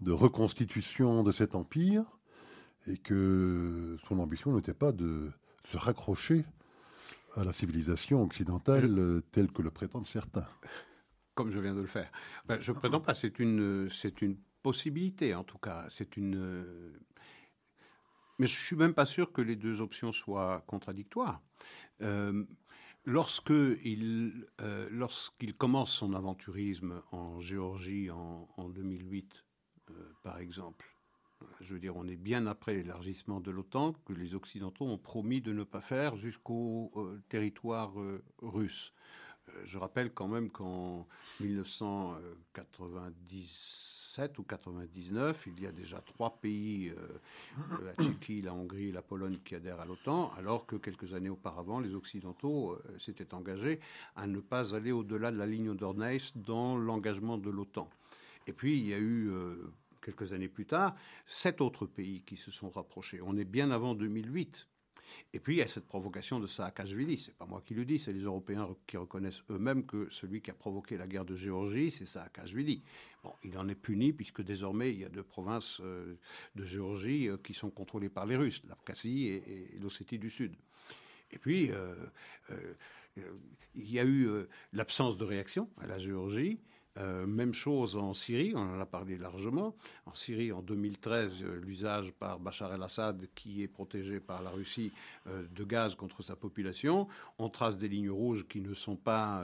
de 0.00 0.12
reconstitution 0.12 1.22
de 1.22 1.32
cet 1.32 1.54
empire, 1.54 2.04
et 2.86 2.98
que 2.98 3.96
son 4.08 4.18
ambition 4.18 4.54
n'était 4.54 4.74
pas 4.74 4.92
de 4.92 5.30
se 5.70 5.76
raccrocher 5.76 6.44
à 7.36 7.44
la 7.44 7.52
civilisation 7.52 8.22
occidentale 8.22 9.22
telle 9.30 9.52
que 9.52 9.62
le 9.62 9.70
prétendent 9.70 10.06
certains. 10.06 10.46
comme 11.34 11.50
je 11.50 11.58
viens 11.60 11.74
de 11.74 11.80
le 11.80 11.86
faire. 11.86 12.10
Ben, 12.46 12.58
je 12.60 12.72
ne 12.72 12.76
prétends 12.76 13.00
pas, 13.00 13.14
c'est 13.14 13.38
une, 13.38 13.88
c'est 13.90 14.20
une 14.22 14.36
possibilité 14.62 15.34
en 15.34 15.44
tout 15.44 15.58
cas. 15.58 15.86
C'est 15.88 16.16
une. 16.16 16.92
Mais 18.38 18.46
je 18.46 18.58
suis 18.58 18.76
même 18.76 18.94
pas 18.94 19.06
sûr 19.06 19.32
que 19.32 19.40
les 19.40 19.56
deux 19.56 19.80
options 19.80 20.12
soient 20.12 20.64
contradictoires. 20.66 21.40
Euh, 22.00 22.44
lorsque 23.04 23.52
il, 23.84 24.46
euh, 24.60 24.88
lorsqu'il 24.90 25.54
commence 25.54 25.92
son 25.92 26.14
aventurisme 26.14 27.02
en 27.10 27.40
Géorgie 27.40 28.10
en, 28.10 28.48
en 28.56 28.68
2008, 28.68 29.44
euh, 29.90 29.94
par 30.22 30.38
exemple, 30.38 30.96
je 31.60 31.74
veux 31.74 31.80
dire, 31.80 31.96
on 31.96 32.06
est 32.06 32.16
bien 32.16 32.46
après 32.46 32.74
l'élargissement 32.74 33.40
de 33.40 33.50
l'OTAN 33.50 33.94
que 34.04 34.12
les 34.12 34.34
Occidentaux 34.34 34.86
ont 34.86 34.98
promis 34.98 35.40
de 35.40 35.52
ne 35.52 35.64
pas 35.64 35.80
faire 35.80 36.16
jusqu'au 36.16 36.92
euh, 36.96 37.20
territoire 37.28 37.92
russe. 38.40 38.92
Je 39.64 39.76
rappelle 39.76 40.12
quand 40.14 40.28
même 40.28 40.50
qu'en 40.50 41.08
1997 44.12 44.38
ou 44.38 44.42
99, 44.42 45.46
il 45.46 45.62
y 45.62 45.66
a 45.66 45.72
déjà 45.72 46.00
trois 46.00 46.38
pays, 46.40 46.90
euh, 46.90 47.82
la 47.84 47.94
Tchéquie, 47.94 48.42
la 48.42 48.52
Hongrie 48.52 48.88
et 48.88 48.92
la 48.92 49.02
Pologne, 49.02 49.38
qui 49.44 49.54
adhèrent 49.54 49.80
à 49.80 49.84
l'OTAN, 49.84 50.32
alors 50.36 50.66
que 50.66 50.76
quelques 50.76 51.14
années 51.14 51.30
auparavant, 51.30 51.80
les 51.80 51.94
Occidentaux 51.94 52.72
euh, 52.72 52.98
s'étaient 52.98 53.34
engagés 53.34 53.80
à 54.16 54.26
ne 54.26 54.40
pas 54.40 54.74
aller 54.74 54.92
au-delà 54.92 55.30
de 55.30 55.38
la 55.38 55.46
ligne 55.46 55.74
d'Orneis 55.74 56.32
dans 56.34 56.76
l'engagement 56.76 57.38
de 57.38 57.50
l'OTAN. 57.50 57.88
Et 58.46 58.52
puis, 58.52 58.78
il 58.78 58.86
y 58.86 58.94
a 58.94 58.98
eu, 58.98 59.30
euh, 59.30 59.56
quelques 60.02 60.32
années 60.32 60.48
plus 60.48 60.66
tard, 60.66 60.94
sept 61.26 61.60
autres 61.60 61.86
pays 61.86 62.22
qui 62.22 62.36
se 62.36 62.50
sont 62.50 62.70
rapprochés. 62.70 63.20
On 63.22 63.36
est 63.36 63.44
bien 63.44 63.70
avant 63.70 63.94
2008. 63.94 64.68
Et 65.32 65.40
puis, 65.40 65.54
il 65.54 65.58
y 65.58 65.62
a 65.62 65.66
cette 65.66 65.86
provocation 65.86 66.40
de 66.40 66.46
Saakashvili. 66.46 67.18
C'est 67.18 67.34
pas 67.34 67.46
moi 67.46 67.62
qui 67.64 67.74
le 67.74 67.84
dis, 67.84 67.98
c'est 67.98 68.12
les 68.12 68.22
Européens 68.22 68.68
qui 68.86 68.96
reconnaissent 68.96 69.42
eux-mêmes 69.50 69.86
que 69.86 70.08
celui 70.10 70.42
qui 70.42 70.50
a 70.50 70.54
provoqué 70.54 70.96
la 70.96 71.06
guerre 71.06 71.24
de 71.24 71.36
Géorgie, 71.36 71.90
c'est 71.90 72.06
Saakashvili. 72.06 72.82
Bon, 73.22 73.32
il 73.44 73.56
en 73.56 73.68
est 73.68 73.74
puni 73.74 74.12
puisque 74.12 74.42
désormais, 74.42 74.92
il 74.92 75.00
y 75.00 75.04
a 75.04 75.08
deux 75.08 75.22
provinces 75.22 75.80
euh, 75.80 76.16
de 76.54 76.64
Géorgie 76.64 77.28
euh, 77.28 77.36
qui 77.36 77.54
sont 77.54 77.70
contrôlées 77.70 78.08
par 78.08 78.26
les 78.26 78.36
Russes, 78.36 78.62
l'Abkhazie 78.68 79.28
et, 79.28 79.78
l'Ossétie 79.80 80.18
du 80.18 80.30
Sud. 80.30 80.54
Et 81.30 81.38
puis, 81.38 81.70
euh, 81.70 81.94
il 83.74 83.90
y 83.90 83.98
a 83.98 84.04
eu 84.04 84.28
l'absence 84.72 85.16
de 85.16 85.24
réaction 85.24 85.70
à 85.80 85.86
la 85.86 85.98
Géorgie. 85.98 86.58
Euh, 86.98 87.26
même 87.26 87.54
chose 87.54 87.96
en 87.96 88.12
Syrie, 88.12 88.52
on 88.54 88.60
en 88.60 88.78
a 88.78 88.84
parlé 88.84 89.16
largement. 89.16 89.74
En 90.04 90.14
Syrie, 90.14 90.52
en 90.52 90.60
2013, 90.60 91.42
euh, 91.42 91.60
l'usage 91.62 92.12
par 92.12 92.38
Bachar 92.38 92.74
el-Assad, 92.74 93.28
qui 93.34 93.62
est 93.62 93.68
protégé 93.68 94.20
par 94.20 94.42
la 94.42 94.50
Russie, 94.50 94.92
euh, 95.26 95.46
de 95.54 95.64
gaz 95.64 95.94
contre 95.94 96.22
sa 96.22 96.36
population. 96.36 97.08
On 97.38 97.48
trace 97.48 97.78
des 97.78 97.88
lignes 97.88 98.10
rouges 98.10 98.46
qui 98.46 98.60
ne 98.60 98.74
sont 98.74 98.96
pas, 98.96 99.42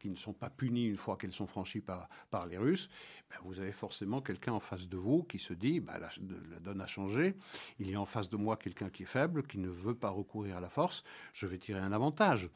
qui 0.00 0.10
ne 0.10 0.16
sont 0.16 0.32
pas 0.32 0.50
punies 0.50 0.86
une 0.86 0.96
fois 0.96 1.16
qu'elles 1.16 1.32
sont 1.32 1.46
franchies 1.46 1.80
par, 1.80 2.08
par 2.30 2.46
les 2.46 2.58
Russes. 2.58 2.88
Ben, 3.30 3.36
vous 3.44 3.60
avez 3.60 3.72
forcément 3.72 4.20
quelqu'un 4.20 4.52
en 4.52 4.60
face 4.60 4.88
de 4.88 4.96
vous 4.96 5.22
qui 5.22 5.38
se 5.38 5.52
dit 5.52 5.80
ben, 5.80 5.98
la 5.98 6.58
donne 6.60 6.80
a 6.80 6.86
changé. 6.86 7.36
Il 7.78 7.90
y 7.90 7.94
a 7.94 8.00
en 8.00 8.04
face 8.04 8.28
de 8.28 8.36
moi 8.36 8.56
quelqu'un 8.56 8.90
qui 8.90 9.04
est 9.04 9.06
faible, 9.06 9.44
qui 9.44 9.58
ne 9.58 9.68
veut 9.68 9.94
pas 9.94 10.10
recourir 10.10 10.56
à 10.56 10.60
la 10.60 10.68
force. 10.68 11.04
Je 11.32 11.46
vais 11.46 11.58
tirer 11.58 11.80
un 11.80 11.92
avantage. 11.92 12.50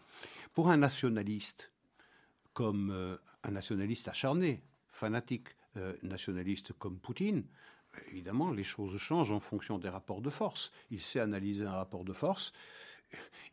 Pour 0.55 0.71
un 0.71 0.77
nationaliste, 0.77 1.73
comme 2.59 2.91
euh, 2.91 3.17
un 3.45 3.53
nationaliste 3.53 4.09
acharné, 4.09 4.65
fanatique 4.89 5.51
euh, 5.77 5.95
nationaliste 6.03 6.73
comme 6.73 6.99
Poutine, 6.99 7.45
évidemment, 8.11 8.51
les 8.51 8.65
choses 8.65 8.97
changent 8.97 9.31
en 9.31 9.39
fonction 9.39 9.79
des 9.79 9.89
rapports 9.89 10.21
de 10.21 10.29
force. 10.29 10.73
Il 10.91 10.99
sait 10.99 11.21
analyser 11.21 11.65
un 11.65 11.77
rapport 11.77 12.03
de 12.03 12.13
force. 12.13 12.53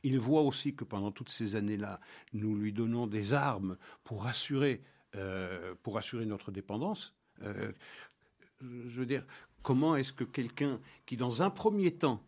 Il 0.02 0.18
voit 0.18 0.42
aussi 0.42 0.74
que 0.74 0.84
pendant 0.84 1.12
toutes 1.12 1.30
ces 1.30 1.56
années-là, 1.56 2.00
nous 2.34 2.56
lui 2.56 2.74
donnons 2.74 3.06
des 3.06 3.36
armes 3.36 3.78
pour 4.04 4.26
assurer, 4.26 4.82
euh, 5.14 5.76
pour 5.84 6.00
assurer 6.00 6.26
notre 6.26 6.50
dépendance. 6.52 7.14
Je 7.44 9.00
veux 9.00 9.06
dire, 9.06 9.24
comment 9.62 9.96
est-ce 9.96 10.14
que 10.14 10.24
quelqu'un 10.24 10.82
qui, 11.06 11.16
dans 11.16 11.44
un 11.44 11.52
premier 11.52 11.92
temps, 11.92 12.24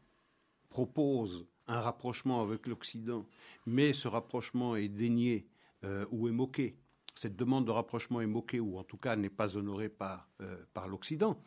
propose 0.70 1.48
un 1.66 1.82
rapprochement 1.82 2.44
avec 2.44 2.68
l'Occident, 2.68 3.26
mais 3.66 3.94
ce 3.94 4.08
rapprochement 4.08 4.76
est 4.76 4.90
dénié 4.90 5.48
ou 6.12 6.28
est 6.28 6.32
moqué, 6.32 6.78
cette 7.18 7.36
demande 7.36 7.66
de 7.66 7.72
rapprochement 7.72 8.22
est 8.22 8.28
moquée 8.28 8.60
ou 8.60 8.78
en 8.78 8.84
tout 8.84 8.98
cas 8.98 9.16
n'est 9.16 9.30
pas 9.30 9.58
honorée 9.58 9.90
par, 9.90 10.30
euh, 10.42 10.64
par 10.74 10.88
l'Occident. 10.88 11.42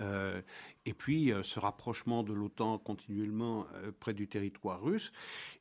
Euh, 0.00 0.42
et 0.84 0.94
puis 0.94 1.32
euh, 1.32 1.44
ce 1.44 1.60
rapprochement 1.60 2.24
de 2.24 2.32
l'OTAN 2.32 2.78
continuellement 2.78 3.66
euh, 3.74 3.92
près 3.92 4.14
du 4.14 4.26
territoire 4.26 4.82
russe, 4.82 5.12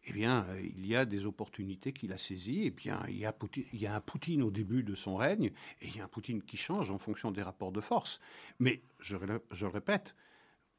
eh 0.06 0.14
bien, 0.14 0.46
euh, 0.50 0.62
il 0.62 0.88
y 0.88 0.96
a 0.96 1.06
des 1.06 1.26
opportunités 1.26 1.94
qu'il 1.94 2.12
a 2.12 2.18
saisies. 2.18 2.64
Eh 2.66 2.72
bien, 2.72 3.00
il 3.08 3.18
y 3.18 3.26
a, 3.26 3.96
un 3.96 4.02
Poutine 4.02 4.42
au 4.42 4.50
début 4.50 4.84
de 4.84 4.96
son 4.96 5.16
règne 5.16 5.52
et 5.82 5.88
il 5.88 5.98
y 5.98 6.00
a 6.00 6.06
un 6.06 6.08
Poutine 6.08 6.42
qui 6.42 6.58
change 6.58 6.90
en 6.90 6.98
fonction 6.98 7.30
des 7.30 7.44
rapports 7.44 7.72
de 7.72 7.82
force. 7.82 8.20
Mais 8.58 8.82
je, 9.00 9.18
le 9.18 9.68
répète, 9.68 10.16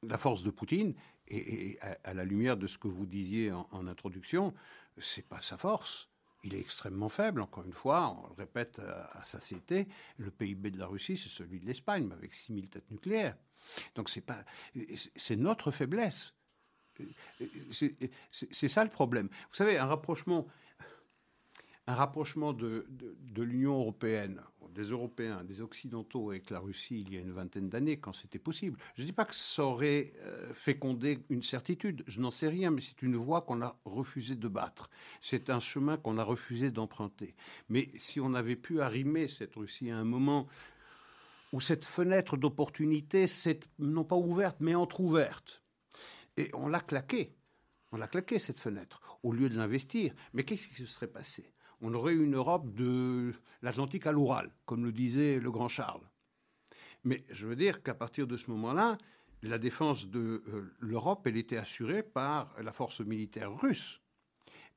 la 0.03 0.19
force 0.19 0.43
de 0.43 0.51
Poutine, 0.51 0.95
et, 1.29 1.79
à 2.03 2.15
la 2.15 2.25
lumière 2.25 2.57
de 2.57 2.67
ce 2.67 2.79
que 2.79 2.89
vous 2.89 3.07
disiez 3.07 3.53
en, 3.53 3.69
en 3.71 3.87
introduction, 3.87 4.53
c'est 4.99 5.29
pas 5.29 5.41
sa 5.41 5.57
force. 5.57 6.12
Il 6.45 6.55
est 6.55 6.61
extrêmement 6.61 7.09
faible, 7.09 7.41
encore 7.41 7.65
une 7.65 7.73
fois, 7.73 8.17
on 8.19 8.27
le 8.29 8.35
répète 8.35 8.81
à, 8.81 9.19
à 9.19 9.25
satiété, 9.25 9.87
le 10.17 10.31
PIB 10.31 10.71
de 10.73 10.79
la 10.79 10.87
Russie, 10.87 11.17
c'est 11.17 11.29
celui 11.29 11.61
de 11.61 11.67
l'Espagne, 11.67 12.07
mais 12.09 12.15
avec 12.15 12.35
6000 12.35 12.69
têtes 12.69 12.91
nucléaires. 12.91 13.37
Donc 13.95 14.09
c'est 14.09 14.23
pas, 14.23 14.45
c'est 15.17 15.37
notre 15.37 15.71
faiblesse. 15.71 16.35
C'est 17.71 18.69
ça 18.69 18.85
le 18.85 18.91
problème. 18.91 19.29
Vous 19.29 19.55
savez, 19.55 19.79
un 19.79 19.87
rapprochement, 19.87 20.47
un 21.87 21.95
rapprochement 21.95 22.53
de, 22.53 22.87
de, 22.89 23.17
de 23.19 23.43
l'Union 23.43 23.79
européenne, 23.79 24.43
des 24.75 24.85
Européens, 24.85 25.45
des 25.45 25.63
Occidentaux 25.63 26.31
avec 26.31 26.51
la 26.51 26.59
Russie 26.59 27.01
il 27.01 27.15
y 27.15 27.17
a 27.17 27.21
une 27.21 27.33
vingtaine 27.33 27.69
d'années, 27.69 27.99
quand 27.99 28.13
c'était 28.13 28.39
possible. 28.39 28.79
Je 28.95 29.03
ne 29.03 29.07
dis 29.07 29.13
pas 29.13 29.25
que 29.25 29.35
ça 29.35 29.65
aurait 29.65 30.13
euh, 30.23 30.53
fécondé 30.55 31.21
une 31.31 31.43
certitude, 31.43 32.03
je 32.07 32.21
n'en 32.21 32.31
sais 32.31 32.49
rien, 32.49 32.71
mais 32.71 32.81
c'est 32.81 33.03
une 33.03 33.17
voie 33.17 33.43
qu'on 33.43 33.63
a 33.63 33.79
refusé 33.85 34.37
de 34.37 34.49
battre. 34.49 34.91
C'est 35.21 35.51
un 35.51 35.61
chemin 35.61 35.97
qu'on 35.97 36.19
a 36.19 36.25
refusé 36.25 36.71
d'emprunter. 36.71 37.35
Mais 37.69 37.91
si 37.97 38.21
on 38.21 38.35
avait 38.35 38.57
pu 38.57 38.81
arrimer 38.81 39.29
cette 39.29 39.55
Russie 39.55 39.91
à 39.91 39.99
un 39.99 40.05
moment 40.05 40.49
où 41.53 41.61
cette 41.61 41.85
fenêtre 41.85 42.37
d'opportunité 42.37 43.27
s'est 43.27 43.61
non 43.79 44.05
pas 44.05 44.17
ouverte, 44.17 44.57
mais 44.61 44.75
entr'ouverte, 44.75 45.63
et 46.37 46.51
on 46.55 46.67
l'a 46.67 46.81
claqué. 46.81 47.37
On 47.93 47.99
l'a 47.99 48.09
claqué, 48.09 48.39
cette 48.39 48.61
fenêtre, 48.61 49.03
au 49.23 49.33
lieu 49.33 49.51
de 49.51 49.57
l'investir. 49.57 50.15
Mais 50.33 50.45
qu'est-ce 50.45 50.69
qui 50.69 50.75
se 50.75 50.87
serait 50.87 51.09
passé? 51.09 51.53
On 51.83 51.93
aurait 51.95 52.15
une 52.15 52.37
Europe 52.37 52.73
de 52.75 53.33
l'Atlantique 53.61 54.07
à 54.07 54.13
l'Oural, 54.13 54.51
comme 54.65 54.85
le 54.85 54.93
disait 54.93 55.41
le 55.41 55.51
grand 55.51 55.69
Charles. 55.69 56.09
Mais 57.03 57.25
je 57.31 57.47
veux 57.49 57.57
dire 57.57 57.83
qu'à 57.83 57.95
partir 57.95 58.29
de 58.29 58.37
ce 58.37 58.51
moment-là, 58.53 58.97
la 59.43 59.59
défense 59.59 60.07
de 60.09 60.45
euh, 60.47 60.73
l'Europe, 60.79 61.27
elle 61.27 61.37
était 61.37 61.57
assurée 61.57 62.05
par 62.05 62.55
la 62.63 62.73
force 62.73 63.01
militaire 63.01 63.53
russe. 63.61 64.01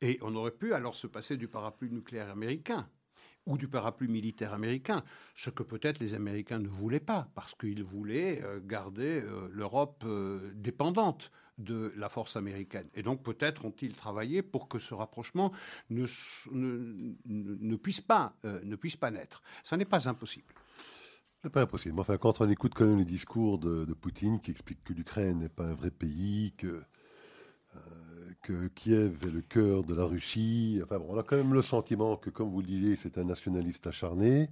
Et 0.01 0.17
on 0.23 0.35
aurait 0.35 0.49
pu 0.49 0.73
alors 0.73 0.95
se 0.95 1.05
passer 1.05 1.37
du 1.37 1.47
parapluie 1.47 1.91
nucléaire 1.91 2.29
américain. 2.29 2.89
ou 3.47 3.59
du 3.59 3.67
parapluie 3.67 4.07
militaire 4.07 4.53
américain, 4.53 5.03
ce 5.35 5.51
que 5.51 5.61
peut-être 5.61 5.99
les 5.99 6.15
Américains 6.15 6.57
ne 6.57 6.67
voulaient 6.67 6.99
pas, 6.99 7.29
parce 7.35 7.53
qu'ils 7.53 7.83
voulaient 7.83 8.41
euh, 8.41 8.59
garder 8.59 9.21
euh, 9.21 9.47
l'Europe 9.51 10.03
dépendante 10.55 11.31
de 11.57 11.93
la 11.95 12.09
force 12.09 12.35
américaine. 12.35 12.87
Et 12.93 13.03
donc 13.03 13.23
peut-être 13.23 13.65
ont-ils 13.65 13.95
travaillé 13.95 14.41
pour 14.41 14.67
que 14.67 14.79
ce 14.79 14.93
rapprochement 14.93 15.51
ne, 15.89 16.05
ne, 16.51 17.75
puisse, 17.75 18.01
pas, 18.01 18.33
ne 18.43 18.75
puisse 18.75 18.97
pas 18.97 19.11
naître. 19.11 19.41
Ce 19.63 19.75
n'est 19.75 19.85
pas 19.85 20.09
impossible. 20.09 20.53
C'est 21.41 21.49
pas 21.49 21.61
impossible. 21.61 21.99
Enfin, 21.99 22.17
quand 22.17 22.41
on 22.41 22.49
écoute 22.49 22.73
quand 22.75 22.85
même 22.85 22.97
les 22.97 23.05
discours 23.05 23.59
de, 23.59 23.93
Poutine 23.93 24.41
qui 24.41 24.51
explique 24.51 24.83
que 24.83 24.93
l'Ukraine 24.93 25.39
n'est 25.39 25.49
pas 25.49 25.65
un 25.65 25.73
vrai 25.73 25.91
pays, 25.91 26.53
que 26.57 26.83
que 28.41 28.67
Kiev 28.67 29.25
est 29.25 29.31
le 29.31 29.41
cœur 29.41 29.83
de 29.83 29.95
la 29.95 30.05
Russie. 30.05 30.79
Enfin 30.83 30.99
on 31.07 31.17
a 31.17 31.23
quand 31.23 31.35
même 31.35 31.53
le 31.53 31.61
sentiment 31.61 32.15
que, 32.15 32.29
comme 32.29 32.49
vous 32.49 32.61
le 32.61 32.67
disiez, 32.67 32.95
c'est 32.95 33.17
un 33.17 33.23
nationaliste 33.23 33.87
acharné 33.87 34.49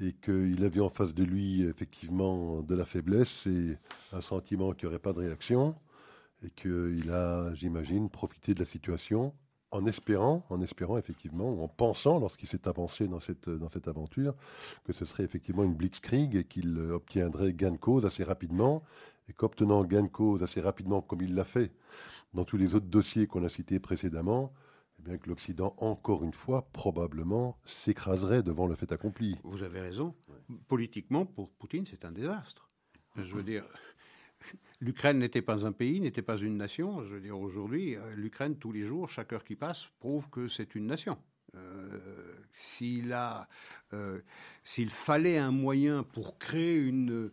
et 0.00 0.12
qu'il 0.12 0.62
avait 0.64 0.80
en 0.80 0.90
face 0.90 1.14
de 1.14 1.24
lui 1.24 1.62
effectivement 1.62 2.62
de 2.62 2.74
la 2.74 2.84
faiblesse 2.84 3.46
et 3.46 3.76
un 4.12 4.20
sentiment 4.20 4.72
qu'il 4.72 4.88
n'y 4.88 4.94
aurait 4.94 5.02
pas 5.02 5.12
de 5.12 5.20
réaction 5.20 5.74
et 6.42 6.50
qu'il 6.50 7.10
a, 7.10 7.54
j'imagine, 7.54 8.10
profité 8.10 8.54
de 8.54 8.60
la 8.60 8.64
situation 8.64 9.34
en 9.72 9.86
espérant, 9.86 10.44
en 10.50 10.60
espérant 10.62 10.98
effectivement, 10.98 11.52
ou 11.52 11.62
en 11.62 11.68
pensant, 11.68 12.18
lorsqu'il 12.18 12.48
s'est 12.48 12.66
avancé 12.66 13.06
dans 13.06 13.20
cette, 13.20 13.48
dans 13.48 13.68
cette 13.68 13.86
aventure, 13.86 14.34
que 14.84 14.92
ce 14.92 15.04
serait 15.04 15.22
effectivement 15.22 15.62
une 15.62 15.74
blitzkrieg 15.74 16.34
et 16.34 16.44
qu'il 16.44 16.76
obtiendrait 16.78 17.52
gain 17.52 17.70
de 17.70 17.76
cause 17.76 18.04
assez 18.04 18.24
rapidement, 18.24 18.82
et 19.28 19.32
qu'obtenant 19.32 19.84
gain 19.84 20.02
de 20.02 20.08
cause 20.08 20.42
assez 20.42 20.60
rapidement, 20.60 21.00
comme 21.00 21.22
il 21.22 21.34
l'a 21.34 21.44
fait 21.44 21.70
dans 22.34 22.44
tous 22.44 22.56
les 22.56 22.74
autres 22.74 22.86
dossiers 22.86 23.26
qu'on 23.26 23.44
a 23.44 23.48
cités 23.48 23.78
précédemment, 23.78 24.52
eh 24.98 25.02
bien 25.02 25.18
que 25.18 25.28
l'Occident, 25.28 25.74
encore 25.78 26.24
une 26.24 26.32
fois, 26.32 26.68
probablement 26.72 27.56
s'écraserait 27.64 28.42
devant 28.42 28.66
le 28.66 28.74
fait 28.74 28.90
accompli. 28.92 29.38
Vous 29.44 29.62
avez 29.62 29.80
raison. 29.80 30.14
Politiquement, 30.68 31.26
pour 31.26 31.50
Poutine, 31.50 31.86
c'est 31.86 32.04
un 32.04 32.12
désastre. 32.12 32.66
Je 33.16 33.34
veux 33.34 33.42
dire, 33.42 33.64
l'Ukraine 34.80 35.18
n'était 35.18 35.42
pas 35.42 35.66
un 35.66 35.72
pays, 35.72 36.00
n'était 36.00 36.22
pas 36.22 36.36
une 36.36 36.56
nation. 36.56 37.04
Je 37.04 37.14
veux 37.14 37.20
dire, 37.20 37.38
aujourd'hui, 37.38 37.96
euh, 37.96 38.14
l'Ukraine, 38.14 38.56
tous 38.56 38.72
les 38.72 38.82
jours, 38.82 39.08
chaque 39.08 39.32
heure 39.32 39.44
qui 39.44 39.56
passe, 39.56 39.88
prouve 40.00 40.28
que 40.30 40.48
c'est 40.48 40.74
une 40.74 40.86
nation. 40.86 41.18
Euh, 41.56 41.98
s'il 42.52 43.12
euh, 43.92 44.20
s'il 44.62 44.90
fallait 44.90 45.38
un 45.38 45.50
moyen 45.50 46.02
pour 46.02 46.38
créer 46.38 46.76
une, 46.76 47.30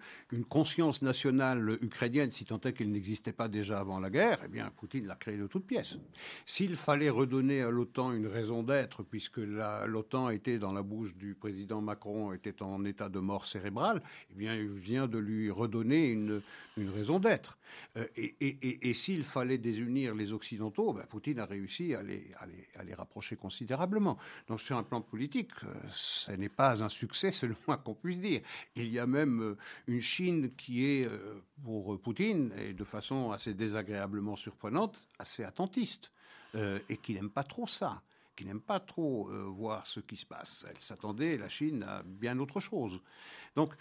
conscience 0.49 1.01
nationale 1.01 1.77
ukrainienne, 1.81 2.31
si 2.31 2.45
tant 2.45 2.59
est 2.61 2.73
qu'elle 2.73 2.91
n'existait 2.91 3.33
pas 3.33 3.47
déjà 3.47 3.79
avant 3.79 3.99
la 3.99 4.09
guerre, 4.09 4.39
eh 4.45 4.47
bien, 4.47 4.71
Poutine 4.75 5.05
l'a 5.05 5.15
créé 5.15 5.37
de 5.37 5.47
toutes 5.47 5.67
pièces. 5.67 5.97
S'il 6.45 6.75
fallait 6.75 7.09
redonner 7.09 7.61
à 7.61 7.69
l'OTAN 7.69 8.13
une 8.13 8.27
raison 8.27 8.63
d'être, 8.63 9.03
puisque 9.03 9.37
l'OTAN 9.37 10.29
était 10.29 10.57
dans 10.57 10.71
la 10.71 10.83
bouche 10.83 11.15
du 11.15 11.35
président 11.35 11.81
Macron, 11.81 12.33
était 12.33 12.61
en 12.61 12.83
état 12.85 13.09
de 13.09 13.19
mort 13.19 13.45
cérébrale, 13.45 14.01
eh 14.31 14.35
bien, 14.35 14.55
il 14.55 14.69
vient 14.69 15.07
de 15.07 15.17
lui 15.17 15.51
redonner 15.51 16.09
une, 16.09 16.41
raison 16.77 17.19
d'être. 17.19 17.57
Euh, 17.97 18.05
et, 18.15 18.93
s'il 18.93 19.23
fallait 19.23 19.57
désunir 19.57 20.15
les 20.15 20.31
Occidentaux, 20.31 20.93
ben, 20.93 21.03
Poutine 21.03 21.39
a 21.39 21.45
réussi 21.45 21.93
à 21.93 22.03
les 22.03 22.93
rapprocher 22.93 23.35
considérablement. 23.35 24.17
Donc, 24.47 24.61
sur 24.61 24.77
un 24.77 24.83
plan 24.83 25.01
politique, 25.01 25.51
euh, 25.63 25.73
ce 25.89 26.31
n'est 26.31 26.46
pas 26.49 26.83
un 26.83 26.89
succès, 26.89 27.31
c'est 27.31 27.47
le 27.47 27.55
moins 27.67 27.77
qu'on 27.77 27.93
puisse 27.93 28.19
dire. 28.19 28.41
Il 28.75 28.87
y 28.87 28.99
a 28.99 29.07
même 29.07 29.41
euh, 29.41 29.57
une 29.87 30.01
Chine 30.01 30.51
qui 30.55 30.85
est, 30.85 31.05
euh, 31.05 31.41
pour 31.63 31.99
Poutine, 31.99 32.51
et 32.57 32.73
de 32.73 32.83
façon 32.83 33.31
assez 33.31 33.53
désagréablement 33.53 34.35
surprenante, 34.35 35.07
assez 35.19 35.43
attentiste, 35.43 36.11
et 36.89 36.97
qui 36.97 37.13
n'aime 37.13 37.29
pas 37.29 37.43
trop 37.43 37.67
ça 37.67 38.01
qui 38.35 38.45
n'aime 38.45 38.61
pas 38.61 38.79
trop 38.79 39.29
voir 39.47 39.85
ce 39.85 39.99
qui 39.99 40.15
se 40.15 40.25
passe. 40.25 40.63
Elle 40.69 40.77
s'attendait, 40.77 41.37
la 41.37 41.49
Chine, 41.49 41.83
à 41.83 42.03
bien 42.03 42.37
autre 42.39 42.59
chose. 42.59 43.01
Donc, 43.55 43.73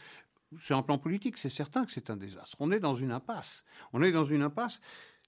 sur 0.61 0.77
un 0.77 0.83
plan 0.83 0.99
politique, 0.99 1.39
c'est 1.39 1.49
certain 1.49 1.85
que 1.85 1.93
c'est 1.93 2.11
un 2.11 2.17
désastre. 2.17 2.57
On 2.61 2.71
est 2.73 2.81
dans 2.81 2.95
une 2.95 3.13
impasse. 3.13 3.65
On 3.93 4.03
est 4.03 4.13
dans 4.13 4.25
une 4.25 4.43
impasse. 4.43 4.81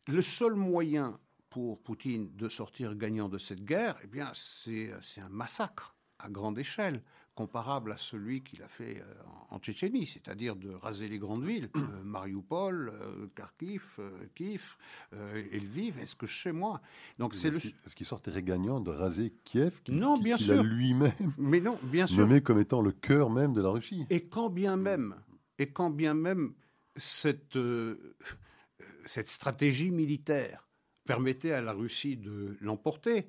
Le 0.07 0.22
seul 0.22 0.55
moyen 0.55 1.18
pour 1.51 1.83
Poutine 1.83 2.35
de 2.37 2.48
sortir 2.48 2.94
gagnant 2.94 3.29
de 3.29 3.38
cette 3.38 3.64
guerre, 3.64 3.96
eh 4.03 4.07
bien, 4.07 4.31
c'est 4.35 4.92
un 5.18 5.29
massacre 5.29 5.96
à 6.18 6.29
grande 6.29 6.59
échelle, 6.59 7.03
comparable 7.38 7.92
à 7.92 7.96
celui 7.96 8.42
qu'il 8.42 8.64
a 8.64 8.68
fait 8.68 8.96
euh, 8.96 9.05
en 9.51 9.61
Tchétchénie, 9.61 10.07
c'est-à-dire 10.07 10.57
de 10.57 10.70
raser 10.70 11.07
les 11.07 11.20
grandes 11.20 11.44
villes, 11.44 11.70
euh, 11.77 11.81
Mariupol, 12.05 12.92
euh, 12.92 13.29
Kharkiv, 13.37 14.01
Kiev, 14.35 14.77
Lviv, 15.12 16.01
est-ce 16.01 16.16
que 16.16 16.27
chez 16.27 16.51
moi? 16.51 16.81
Donc 17.20 17.37
c'est 17.37 17.51
le... 17.51 17.59
Est-ce 17.59 17.94
qu'il 17.94 18.07
sortirait 18.07 18.42
gagnant 18.42 18.81
de 18.81 18.90
raser 18.90 19.35
Kiev 19.44 19.83
qui, 19.85 19.92
Non, 19.92 20.18
bien 20.18 20.37
sûr. 20.37 20.64
lui-même 20.64 21.12
Mais 21.38 21.61
non, 21.61 21.79
bien 21.85 22.09
sûr. 22.09 22.18
nommé 22.18 22.40
comme 22.42 22.59
étant 22.59 22.83
le 22.83 22.90
cœur 22.90 23.31
même 23.31 23.53
de 23.53 23.62
la 23.62 23.68
Russie? 23.68 24.05
Et 24.11 24.27
quand 24.27 24.51
bien 24.51 24.77
même, 24.77 25.14
et 25.61 25.70
quand 25.70 25.90
bien 25.90 26.14
même 26.14 26.55
cette, 26.96 27.57
cette 29.07 29.29
stratégie 29.29 29.92
militaire 29.92 30.66
permettait 31.05 31.53
à 31.53 31.62
la 31.62 31.72
Russie 31.72 32.16
de 32.16 32.57
l'emporter, 32.61 33.29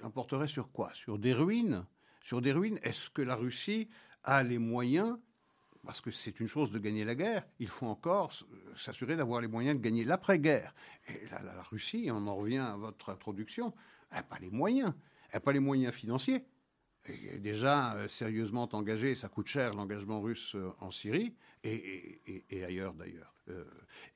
l'emporterait 0.00 0.46
sur 0.46 0.70
quoi? 0.70 0.92
Sur 0.94 1.18
des 1.18 1.32
ruines? 1.32 1.84
Sur 2.26 2.42
des 2.42 2.52
ruines. 2.52 2.80
Est-ce 2.82 3.08
que 3.08 3.22
la 3.22 3.36
Russie 3.36 3.88
a 4.24 4.42
les 4.42 4.58
moyens 4.58 5.16
parce 5.84 6.00
que 6.00 6.10
c'est 6.10 6.40
une 6.40 6.48
chose 6.48 6.72
de 6.72 6.80
gagner 6.80 7.04
la 7.04 7.14
guerre, 7.14 7.46
il 7.60 7.68
faut 7.68 7.86
encore 7.86 8.32
s'assurer 8.74 9.14
d'avoir 9.14 9.40
les 9.40 9.46
moyens 9.46 9.78
de 9.78 9.82
gagner 9.82 10.02
l'après-guerre. 10.02 10.74
Et 11.06 11.28
la, 11.30 11.62
Russie, 11.62 12.08
on 12.10 12.26
en 12.26 12.34
revient 12.34 12.58
à 12.58 12.76
votre 12.76 13.10
introduction, 13.10 13.72
n'a 14.10 14.24
pas 14.24 14.40
les 14.40 14.50
moyens. 14.50 14.92
Elle 15.28 15.36
n'a 15.36 15.40
pas 15.40 15.52
les 15.52 15.60
moyens 15.60 15.94
financiers. 15.94 16.44
Elle 17.04 17.40
déjà 17.40 17.94
euh, 17.94 18.08
sérieusement 18.08 18.68
engagée, 18.72 19.14
ça 19.14 19.28
coûte 19.28 19.46
cher 19.46 19.74
l'engagement 19.74 20.20
russe 20.20 20.56
euh, 20.56 20.72
en 20.80 20.90
Syrie 20.90 21.36
et, 21.62 22.20
ailleurs 22.64 22.92
d'ailleurs 22.94 23.32
euh, 23.48 23.64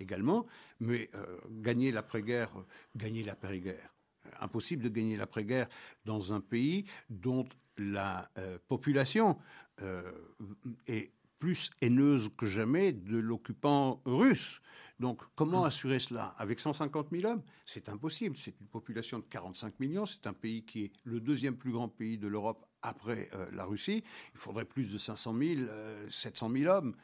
également. 0.00 0.46
Mais 0.80 1.08
gagner 1.50 1.92
l'après-guerre, 1.92 2.50
gagner 2.96 3.22
l'après-guerre. 3.22 3.94
Impossible 4.40 4.82
de 4.82 4.88
gagner 4.88 5.16
l'après-guerre 5.16 5.68
dans 6.04 6.32
un 6.32 6.40
pays 6.40 6.84
dont 7.08 7.46
la 7.76 8.30
euh, 8.38 8.58
population 8.68 9.38
euh, 9.82 10.02
est 10.86 11.12
plus 11.38 11.70
haineuse 11.80 12.28
que 12.36 12.46
jamais 12.46 12.92
de 12.92 13.16
l'occupant 13.16 14.02
russe. 14.04 14.60
Donc, 14.98 15.22
comment 15.34 15.64
assurer 15.64 15.98
cela? 15.98 16.34
Avec 16.38 16.60
150 16.60 17.08
000 17.10 17.24
hommes 17.24 17.42
C'est 17.64 17.88
impossible. 17.88 18.36
C'est 18.36 18.60
une 18.60 18.66
population 18.66 19.18
de 19.18 19.24
45 19.24 19.80
millions. 19.80 20.04
C'est 20.04 20.26
un 20.26 20.34
pays 20.34 20.62
qui 20.64 20.84
est 20.84 20.92
le 21.04 21.20
deuxième 21.20 21.56
plus 21.56 21.72
grand 21.72 21.88
pays 21.88 22.18
de 22.18 22.28
l'Europe 22.28 22.66
après 22.82 23.30
euh, 23.32 23.46
la 23.52 23.64
Russie. 23.64 24.04
Il 24.34 24.38
faudrait 24.38 24.66
plus 24.66 24.84
de 24.84 24.98
500 24.98 25.34
000, 25.38 25.60
700 26.10 26.50
000 26.50 26.70
hommes. 26.70 26.94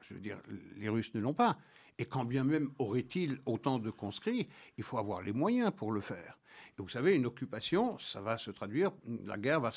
Je 0.00 0.14
veux 0.14 0.20
dire, 0.20 0.38
les 0.76 0.88
Russes 0.88 1.14
ne 1.14 1.20
l'ont 1.20 1.32
pas. 1.32 1.56
Et 1.98 2.04
quand 2.06 2.24
bien 2.24 2.42
même 2.42 2.70
aurait-il 2.78 3.40
autant 3.46 3.78
de 3.78 3.90
conscrits, 3.90 4.48
il 4.76 4.82
faut 4.84 4.98
avoir 4.98 5.22
les 5.22 5.32
moyens 5.32 5.72
pour 5.74 5.92
le 5.92 6.00
faire. 6.00 6.36
Vous 6.78 6.88
savez, 6.88 7.14
une 7.14 7.26
occupation, 7.26 7.98
ça 7.98 8.20
va 8.20 8.36
se 8.36 8.50
traduire, 8.50 8.90
la 9.24 9.38
guerre 9.38 9.60
va, 9.60 9.70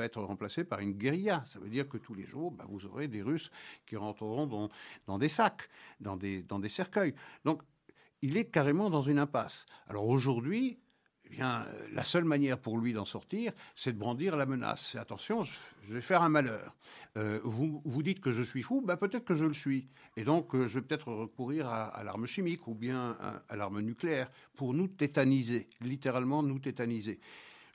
être 0.00 0.22
remplacée 0.22 0.64
par 0.64 0.80
une 0.80 0.92
guérilla. 0.92 1.42
Ça 1.46 1.60
veut 1.60 1.68
dire 1.68 1.88
que 1.88 1.98
tous 1.98 2.14
les 2.14 2.26
jours, 2.26 2.50
bah, 2.50 2.64
vous 2.68 2.84
aurez 2.86 3.06
des 3.06 3.22
Russes 3.22 3.50
qui 3.86 3.96
rentreront 3.96 4.46
dans, 4.46 4.68
dans 5.06 5.18
des 5.18 5.28
sacs, 5.28 5.68
dans 6.00 6.16
des, 6.16 6.42
dans 6.42 6.58
des 6.58 6.68
cercueils. 6.68 7.14
Donc, 7.44 7.62
il 8.22 8.36
est 8.36 8.46
carrément 8.46 8.90
dans 8.90 9.02
une 9.02 9.18
impasse. 9.18 9.66
Alors 9.86 10.08
aujourd'hui, 10.08 10.78
euh, 11.40 11.64
la 11.92 12.04
seule 12.04 12.24
manière 12.24 12.58
pour 12.58 12.78
lui 12.78 12.92
d'en 12.92 13.04
sortir, 13.04 13.52
c'est 13.74 13.92
de 13.92 13.98
brandir 13.98 14.36
la 14.36 14.46
menace. 14.46 14.90
C'est 14.92 14.98
attention, 14.98 15.42
je, 15.42 15.52
vais 15.88 16.00
faire 16.00 16.22
un 16.22 16.28
malheur. 16.28 16.74
Euh, 17.16 17.40
vous, 17.44 18.02
dites 18.02 18.20
que 18.20 18.32
je 18.32 18.42
suis 18.42 18.62
fou, 18.62 18.82
ben 18.84 18.96
peut-être 18.96 19.24
que 19.24 19.34
je 19.34 19.44
le 19.44 19.54
suis. 19.54 19.88
Et 20.16 20.24
donc, 20.24 20.54
euh, 20.54 20.66
je 20.68 20.78
vais 20.78 20.82
peut-être 20.82 21.12
recourir 21.12 21.68
à, 21.68 22.02
l'arme 22.04 22.26
chimique 22.26 22.66
ou 22.66 22.74
bien 22.74 23.16
à, 23.48 23.56
l'arme 23.56 23.80
nucléaire 23.80 24.30
pour 24.54 24.74
nous 24.74 24.88
tétaniser, 24.88 25.68
littéralement 25.80 26.42
nous 26.42 26.58
tétaniser. 26.58 27.20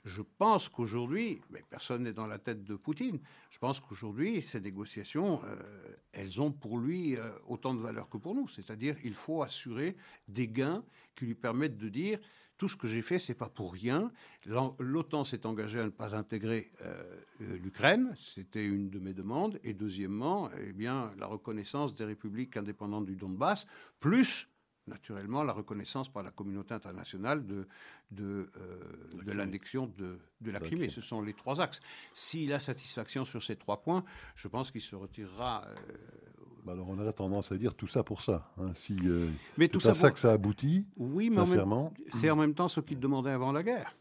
Je 0.04 0.22
pense 0.22 0.68
qu'aujourd'hui, 0.68 1.40
mais 1.50 1.62
personne 1.68 2.04
n'est 2.04 2.12
dans 2.12 2.26
la 2.26 2.38
tête 2.38 2.64
de 2.64 2.76
Poutine, 2.76 3.18
je 3.50 3.58
pense 3.58 3.80
qu'aujourd'hui, 3.80 4.40
ces 4.40 4.60
négociations, 4.60 5.40
elles 6.12 6.40
ont 6.40 6.52
pour 6.52 6.78
lui 6.78 7.16
autant 7.46 7.74
de 7.74 7.80
valeur 7.80 8.08
que 8.08 8.16
pour 8.16 8.34
nous. 8.34 8.48
C'est-à-dire, 8.48 8.96
il 9.04 9.12
faut 9.14 9.42
assurer 9.42 9.96
des 10.28 10.48
gains 10.48 10.82
qui 11.14 11.26
lui 11.26 11.34
permettent 11.34 11.76
de 11.76 11.88
dire 11.88 12.20
tout 12.58 12.68
ce 12.68 12.76
que 12.76 12.88
j'ai 12.88 13.02
fait, 13.02 13.18
c'est 13.18 13.34
pas 13.34 13.48
pour 13.48 13.72
rien. 13.72 14.10
L'OTAN 14.44 15.24
s'est 15.24 15.46
engagé 15.46 15.78
à 15.78 15.84
ne 15.84 15.90
pas 15.90 16.16
intégrer 16.16 16.72
euh, 16.82 17.02
euh, 17.40 17.56
l'Ukraine, 17.58 18.14
c'était 18.18 18.64
une 18.64 18.90
de 18.90 18.98
mes 18.98 19.14
demandes. 19.14 19.60
Et 19.62 19.72
deuxièmement, 19.72 20.50
eh 20.58 20.72
bien, 20.72 21.12
la 21.18 21.26
reconnaissance 21.26 21.94
des 21.94 22.04
républiques 22.04 22.56
indépendantes 22.56 23.06
du 23.06 23.14
Donbass, 23.14 23.66
plus 24.00 24.48
naturellement 24.88 25.44
la 25.44 25.52
reconnaissance 25.52 26.10
par 26.10 26.22
la 26.22 26.30
communauté 26.30 26.72
internationale 26.72 27.46
de, 27.46 27.68
de, 28.10 28.50
euh, 28.56 29.22
de 29.22 29.32
l'annexion 29.32 29.86
de, 29.98 30.18
de, 30.40 30.50
la 30.50 30.60
Crimée. 30.60 30.88
Ce 30.88 31.02
sont 31.02 31.20
les 31.20 31.34
trois 31.34 31.60
axes. 31.60 31.80
S'il 32.14 32.52
a 32.54 32.58
satisfaction 32.58 33.24
sur 33.24 33.42
ces 33.42 33.56
trois 33.56 33.82
points, 33.82 34.02
je 34.34 34.48
pense 34.48 34.70
qu'il 34.70 34.80
se 34.80 34.96
retirera 34.96 35.68
alors 36.68 36.88
on 36.88 36.98
aurait 36.98 37.12
tendance 37.12 37.52
à 37.52 37.56
dire 37.56 37.74
tout 37.74 37.88
ça 37.88 38.02
pour 38.02 38.22
ça. 38.22 38.50
Hein. 38.58 38.72
Si, 38.74 38.96
euh, 39.04 39.28
mais 39.56 39.68
tout 39.68 39.80
ça, 39.80 39.94
ça 39.94 40.10
que 40.10 40.18
ça 40.18 40.32
aboutit, 40.32 40.86
oui, 40.96 41.30
mais 41.30 41.42
c'est 42.12 42.30
en 42.30 42.36
même 42.36 42.54
temps 42.54 42.68
ce 42.68 42.80
qu'il 42.80 42.98
demandait 42.98 43.30
avant 43.30 43.52
la 43.52 43.62
guerre. 43.62 43.96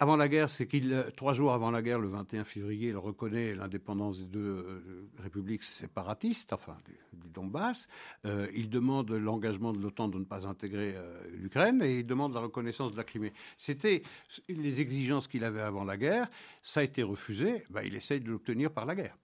avant 0.00 0.16
la 0.16 0.28
guerre, 0.28 0.50
c'est 0.50 0.66
qu'il, 0.66 0.92
euh, 0.92 1.10
trois 1.14 1.32
jours 1.32 1.52
avant 1.52 1.70
la 1.70 1.80
guerre, 1.80 2.00
le 2.00 2.08
21 2.08 2.44
février, 2.44 2.88
il 2.88 2.96
reconnaît 2.96 3.54
l'indépendance 3.54 4.18
des 4.18 4.26
deux 4.26 4.40
euh, 4.40 5.08
républiques 5.22 5.62
séparatistes, 5.62 6.52
enfin 6.52 6.76
du, 6.84 7.28
Donbass. 7.30 7.88
Euh, 8.26 8.48
il 8.54 8.68
demande 8.68 9.10
l'engagement 9.12 9.72
de 9.72 9.78
l'OTAN 9.78 10.08
de 10.08 10.18
ne 10.18 10.24
pas 10.24 10.46
intégrer 10.46 10.94
l'Ukraine 11.32 11.80
et 11.82 12.00
il 12.00 12.06
demande 12.06 12.34
la 12.34 12.40
reconnaissance 12.40 12.92
de 12.92 12.96
la 12.96 13.04
Crimée. 13.04 13.32
C'était 13.56 14.02
les 14.48 14.80
exigences 14.80 15.28
qu'il 15.28 15.44
avait 15.44 15.62
avant 15.62 15.84
la 15.84 15.96
guerre. 15.96 16.28
Ça 16.60 16.80
a 16.80 16.82
été 16.82 17.02
refusé. 17.02 17.64
Ben, 17.70 17.82
il 17.84 17.96
essaye 17.96 18.20
de 18.20 18.28
l'obtenir 18.28 18.70
par 18.70 18.84
la 18.84 18.94
guerre. 18.94 19.16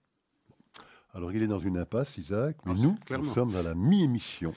Alors 1.13 1.31
il 1.31 1.41
est 1.41 1.47
dans 1.47 1.59
une 1.59 1.77
impasse, 1.77 2.17
Isaac, 2.17 2.57
mais 2.65 2.73
ah, 2.75 2.79
nous, 2.79 2.95
nous 3.17 3.33
sommes 3.33 3.51
dans 3.51 3.63
la 3.63 3.73
mi-émission. 3.73 4.53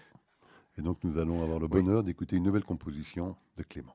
Et 0.79 0.83
donc 0.83 0.99
nous 1.03 1.19
allons 1.19 1.43
avoir 1.43 1.59
le 1.59 1.69
bonheur 1.69 2.03
d'écouter 2.03 2.37
une 2.37 2.45
nouvelle 2.45 2.65
composition 2.65 3.37
de 3.57 3.63
Clément. 3.63 3.95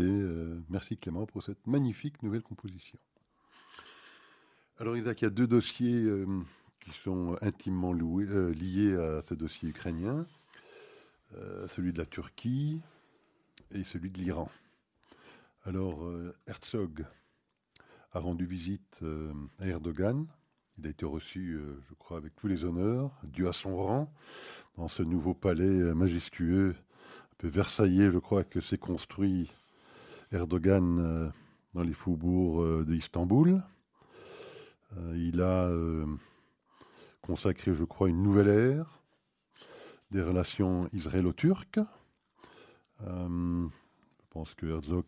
Euh, 0.00 0.60
merci 0.68 0.96
Clément 0.96 1.26
pour 1.26 1.42
cette 1.42 1.66
magnifique 1.66 2.22
nouvelle 2.22 2.42
composition. 2.42 2.98
Alors 4.78 4.96
Isaac, 4.96 5.22
il 5.22 5.24
y 5.24 5.26
a 5.26 5.30
deux 5.30 5.48
dossiers 5.48 6.04
euh, 6.04 6.26
qui 6.84 6.92
sont 6.92 7.36
intimement 7.40 7.92
euh, 7.92 8.52
liés 8.52 8.94
à 8.94 9.22
ce 9.22 9.34
dossier 9.34 9.68
ukrainien, 9.68 10.26
celui 11.68 11.92
de 11.92 11.98
la 11.98 12.06
Turquie 12.06 12.80
et 13.72 13.82
celui 13.82 14.10
de 14.10 14.18
l'Iran. 14.18 14.50
Alors 15.64 16.10
Herzog 16.46 17.04
a 18.12 18.20
rendu 18.20 18.46
visite 18.46 19.02
à 19.58 19.66
Erdogan. 19.66 20.26
Il 20.78 20.86
a 20.86 20.90
été 20.90 21.04
reçu, 21.04 21.60
je 21.86 21.94
crois, 21.94 22.16
avec 22.16 22.34
tous 22.36 22.46
les 22.46 22.64
honneurs, 22.64 23.10
dû 23.24 23.46
à 23.46 23.52
son 23.52 23.76
rang, 23.76 24.10
dans 24.78 24.88
ce 24.88 25.02
nouveau 25.02 25.34
palais 25.34 25.92
majestueux, 25.92 26.74
un 27.32 27.36
peu 27.36 27.48
versaillais, 27.48 28.10
je 28.10 28.18
crois, 28.18 28.42
que 28.42 28.60
s'est 28.60 28.78
construit 28.78 29.50
Erdogan 30.32 30.98
euh, 30.98 31.28
dans 31.74 31.82
les 31.82 31.92
faubourgs 31.92 32.62
euh, 32.62 32.84
d'Istanbul. 32.84 33.62
Euh, 34.96 35.14
il 35.16 35.40
a 35.42 35.70
consacré, 37.22 37.74
je 37.74 37.84
crois, 37.84 38.08
une 38.08 38.22
nouvelle 38.22 38.48
ère 38.48 39.02
des 40.10 40.22
relations 40.22 40.88
israélo-turques. 40.94 41.80
je 43.00 43.68
pense 44.30 44.54
que 44.54 44.66
Herzog 44.66 45.04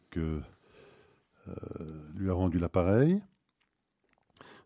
lui 2.15 2.29
a 2.29 2.35
rendu 2.35 2.59
l'appareil. 2.59 3.23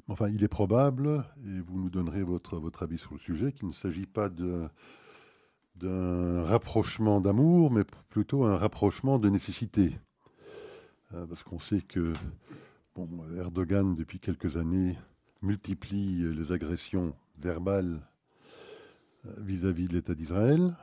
Enfin, 0.09 0.29
il 0.29 0.43
est 0.43 0.49
probable, 0.49 1.25
et 1.47 1.61
vous 1.61 1.79
nous 1.79 1.91
donnerez 1.91 2.25
votre, 2.25 2.59
votre 2.59 2.83
avis 2.83 2.99
sur 2.99 3.15
le 3.15 3.21
sujet, 3.21 3.53
qu'il 3.53 3.69
ne 3.69 3.73
s'agit 3.73 4.07
pas 4.07 4.29
d'un 5.77 6.43
rapprochement 6.43 7.21
d'amour, 7.21 7.71
mais 7.71 7.85
plutôt 8.09 8.45
un 8.45 8.57
rapprochement 8.57 9.21
de 9.21 9.31
nécessité. 9.31 9.97
Euh, 11.15 11.27
parce 11.27 11.43
qu'on 11.43 11.59
sait 11.59 11.81
que 11.81 12.13
Erdogan, 13.37 13.95
depuis 13.95 14.19
quelques 14.21 14.57
années, 14.57 14.97
multiplie 15.43 16.33
les 16.33 16.53
agressions 16.53 17.15
verbales 17.39 18.01
euh, 19.27 19.35
vis-à-vis 19.39 19.89
de 19.89 19.95
l'État 19.95 20.15
d'Israël. 20.15 20.75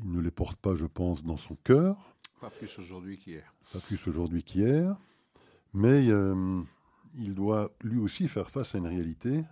Il 0.00 0.12
ne 0.12 0.20
les 0.20 0.30
porte 0.30 0.58
pas, 0.60 0.74
je 0.74 0.86
pense, 0.86 1.24
dans 1.24 1.36
son 1.36 1.56
cœur. 1.56 1.96
Pas 2.40 2.50
plus 2.50 2.78
aujourd'hui 2.78 3.18
qu'hier. 3.18 3.52
Pas 3.72 3.80
plus 3.80 4.06
aujourd'hui 4.06 4.44
qu'hier. 4.44 4.96
Mais 5.74 6.08
euh, 6.08 6.60
il 7.16 7.34
doit 7.34 7.72
lui 7.82 7.98
aussi 7.98 8.28
faire 8.28 8.50
face 8.50 8.74
à 8.74 8.78
une 8.78 8.86
réalité 8.86 9.44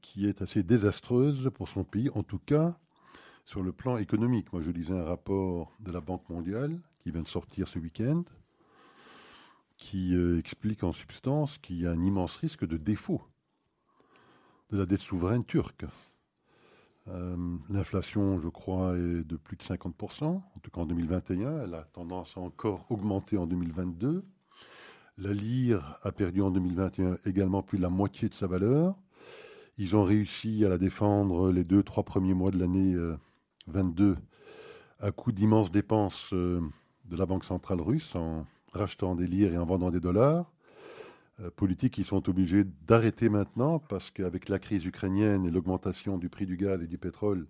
qui 0.00 0.28
est 0.28 0.42
assez 0.42 0.62
désastreuse 0.62 1.50
pour 1.52 1.68
son 1.68 1.82
pays, 1.82 2.08
en 2.10 2.22
tout 2.22 2.38
cas 2.38 2.78
sur 3.44 3.64
le 3.64 3.72
plan 3.72 3.96
économique. 3.96 4.52
Moi, 4.52 4.62
je 4.62 4.70
lisais 4.70 4.94
un 4.94 5.02
rapport 5.02 5.72
de 5.80 5.90
la 5.90 6.00
Banque 6.00 6.28
mondiale 6.28 6.78
qui 7.00 7.10
vient 7.10 7.22
de 7.22 7.28
sortir 7.28 7.66
ce 7.66 7.80
week-end, 7.80 8.22
qui 9.76 10.14
euh, 10.14 10.38
explique 10.38 10.84
en 10.84 10.92
substance 10.92 11.58
qu'il 11.58 11.80
y 11.80 11.86
a 11.86 11.90
un 11.90 12.02
immense 12.02 12.36
risque 12.36 12.66
de 12.66 12.76
défaut 12.76 13.22
de 14.70 14.78
la 14.78 14.86
dette 14.86 15.00
souveraine 15.00 15.44
turque. 15.44 15.84
Euh, 17.08 17.36
l'inflation, 17.68 18.40
je 18.40 18.48
crois, 18.48 18.96
est 18.96 19.24
de 19.24 19.36
plus 19.36 19.56
de 19.56 19.62
50%, 19.62 20.24
en 20.24 20.42
tout 20.60 20.70
cas 20.70 20.80
en 20.80 20.86
2021. 20.86 21.62
Elle 21.62 21.74
a 21.74 21.84
tendance 21.92 22.36
à 22.36 22.40
encore 22.40 22.86
augmenter 22.90 23.36
en 23.36 23.46
2022. 23.46 24.24
La 25.18 25.32
lire 25.32 25.98
a 26.02 26.10
perdu 26.10 26.42
en 26.42 26.50
2021 26.50 27.18
également 27.24 27.62
plus 27.62 27.78
de 27.78 27.82
la 27.82 27.90
moitié 27.90 28.28
de 28.28 28.34
sa 28.34 28.46
valeur. 28.46 28.96
Ils 29.78 29.94
ont 29.94 30.04
réussi 30.04 30.64
à 30.64 30.68
la 30.68 30.78
défendre 30.78 31.52
les 31.52 31.64
deux, 31.64 31.82
trois 31.82 32.02
premiers 32.02 32.34
mois 32.34 32.50
de 32.50 32.58
l'année 32.58 32.96
22 33.68 34.04
euh, 34.04 34.16
à 35.00 35.12
coup 35.12 35.30
d'immenses 35.30 35.70
dépenses 35.70 36.32
de 36.32 37.16
la 37.16 37.26
Banque 37.26 37.44
centrale 37.44 37.80
russe 37.80 38.14
en 38.14 38.46
rachetant 38.76 39.14
des 39.14 39.26
lires 39.26 39.52
et 39.52 39.58
en 39.58 39.66
vendant 39.66 39.90
des 39.90 40.00
dollars. 40.00 40.50
Euh, 41.40 41.50
politiques 41.50 41.94
qui 41.94 42.04
sont 42.04 42.28
obligés 42.28 42.64
d'arrêter 42.86 43.28
maintenant 43.28 43.78
parce 43.78 44.10
qu'avec 44.10 44.48
la 44.48 44.58
crise 44.58 44.84
ukrainienne 44.86 45.44
et 45.44 45.50
l'augmentation 45.50 46.16
du 46.16 46.28
prix 46.28 46.46
du 46.46 46.56
gaz 46.56 46.82
et 46.82 46.86
du 46.86 46.96
pétrole, 46.96 47.46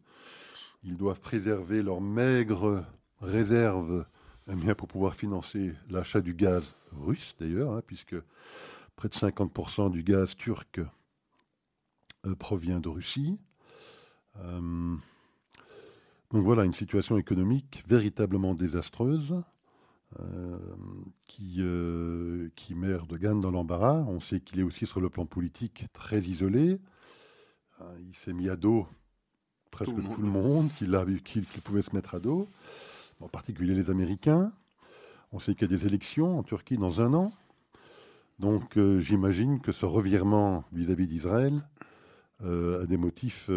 ils 0.82 0.96
doivent 0.96 1.20
préserver 1.20 1.82
leurs 1.82 2.00
maigres 2.00 2.84
réserves 3.20 4.04
eh 4.50 4.54
bien, 4.54 4.74
pour 4.74 4.88
pouvoir 4.88 5.14
financer 5.14 5.72
l'achat 5.90 6.20
du 6.20 6.34
gaz 6.34 6.76
russe 6.92 7.36
d'ailleurs, 7.38 7.72
hein, 7.72 7.82
puisque 7.86 8.16
près 8.96 9.08
de 9.08 9.14
50% 9.14 9.90
du 9.90 10.02
gaz 10.02 10.36
turc 10.36 10.80
euh, 12.26 12.34
provient 12.34 12.80
de 12.80 12.88
Russie. 12.88 13.38
Euh, 14.38 14.96
donc 16.32 16.44
voilà, 16.44 16.64
une 16.64 16.74
situation 16.74 17.18
économique 17.18 17.84
véritablement 17.86 18.54
désastreuse. 18.54 19.42
Euh, 20.20 20.58
qui, 21.26 21.56
euh, 21.58 22.48
qui 22.56 22.74
met 22.74 22.88
Erdogan 22.88 23.40
dans 23.40 23.50
l'embarras. 23.50 24.04
On 24.08 24.20
sait 24.20 24.40
qu'il 24.40 24.60
est 24.60 24.62
aussi 24.62 24.86
sur 24.86 25.00
le 25.00 25.10
plan 25.10 25.26
politique 25.26 25.86
très 25.92 26.20
isolé. 26.20 26.80
Euh, 27.80 27.98
il 28.08 28.14
s'est 28.14 28.32
mis 28.32 28.48
à 28.48 28.56
dos 28.56 28.86
presque 29.70 29.90
tout 29.90 30.22
le 30.22 30.28
monde, 30.28 30.70
qu'il 30.78 31.44
pouvait 31.62 31.82
se 31.82 31.94
mettre 31.94 32.14
à 32.14 32.20
dos, 32.20 32.48
en 33.20 33.28
particulier 33.28 33.74
les 33.74 33.90
Américains. 33.90 34.52
On 35.32 35.38
sait 35.38 35.54
qu'il 35.54 35.70
y 35.70 35.74
a 35.74 35.76
des 35.76 35.86
élections 35.86 36.38
en 36.38 36.42
Turquie 36.42 36.78
dans 36.78 37.02
un 37.02 37.12
an. 37.12 37.32
Donc 38.38 38.78
j'imagine 38.98 39.60
que 39.60 39.72
ce 39.72 39.84
revirement 39.84 40.64
vis-à-vis 40.72 41.06
d'Israël 41.06 41.62
a 42.42 42.86
des 42.86 42.96
motifs 42.96 43.50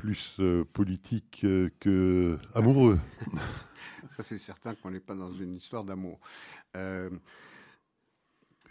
plus 0.00 0.40
politiques 0.72 1.46
que 1.80 2.38
amoureux. 2.54 2.98
Ça, 4.08 4.22
c'est 4.22 4.38
certain 4.38 4.74
qu'on 4.74 4.90
n'est 4.90 5.00
pas 5.00 5.14
dans 5.14 5.32
une 5.32 5.54
histoire 5.54 5.84
d'amour. 5.84 6.18
Euh, 6.76 7.10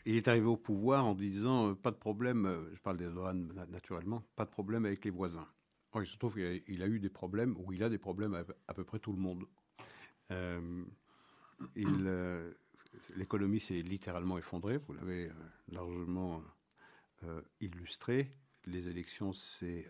il 0.05 0.15
est 0.15 0.27
arrivé 0.27 0.47
au 0.47 0.57
pouvoir 0.57 1.05
en 1.05 1.13
disant 1.13 1.69
euh, 1.69 1.75
pas 1.75 1.91
de 1.91 1.97
problème, 1.97 2.45
euh, 2.45 2.73
je 2.73 2.81
parle 2.81 2.97
des 2.97 3.05
douanes 3.05 3.53
naturellement, 3.69 4.23
pas 4.35 4.45
de 4.45 4.49
problème 4.49 4.85
avec 4.85 5.05
les 5.05 5.11
voisins. 5.11 5.47
il 5.95 6.07
se 6.07 6.17
trouve 6.17 6.33
qu'il 6.33 6.83
a, 6.83 6.87
eu 6.87 6.99
des 6.99 7.09
problèmes, 7.09 7.55
ou 7.59 7.73
il 7.73 7.83
a 7.83 7.89
des 7.89 7.99
problèmes 7.99 8.33
avec 8.33 8.55
à 8.67 8.73
peu 8.73 8.83
près 8.83 8.99
tout 8.99 9.11
le 9.13 9.19
monde. 9.19 9.45
il, 11.75 12.53
l'économie 13.15 13.59
s'est 13.59 13.81
littéralement 13.81 14.37
effondrée, 14.37 14.77
vous 14.77 14.93
l'avez 14.93 15.31
largement 15.71 16.41
illustré. 17.59 18.33
Les 18.65 18.89
élections, 18.89 19.31
c'est 19.33 19.89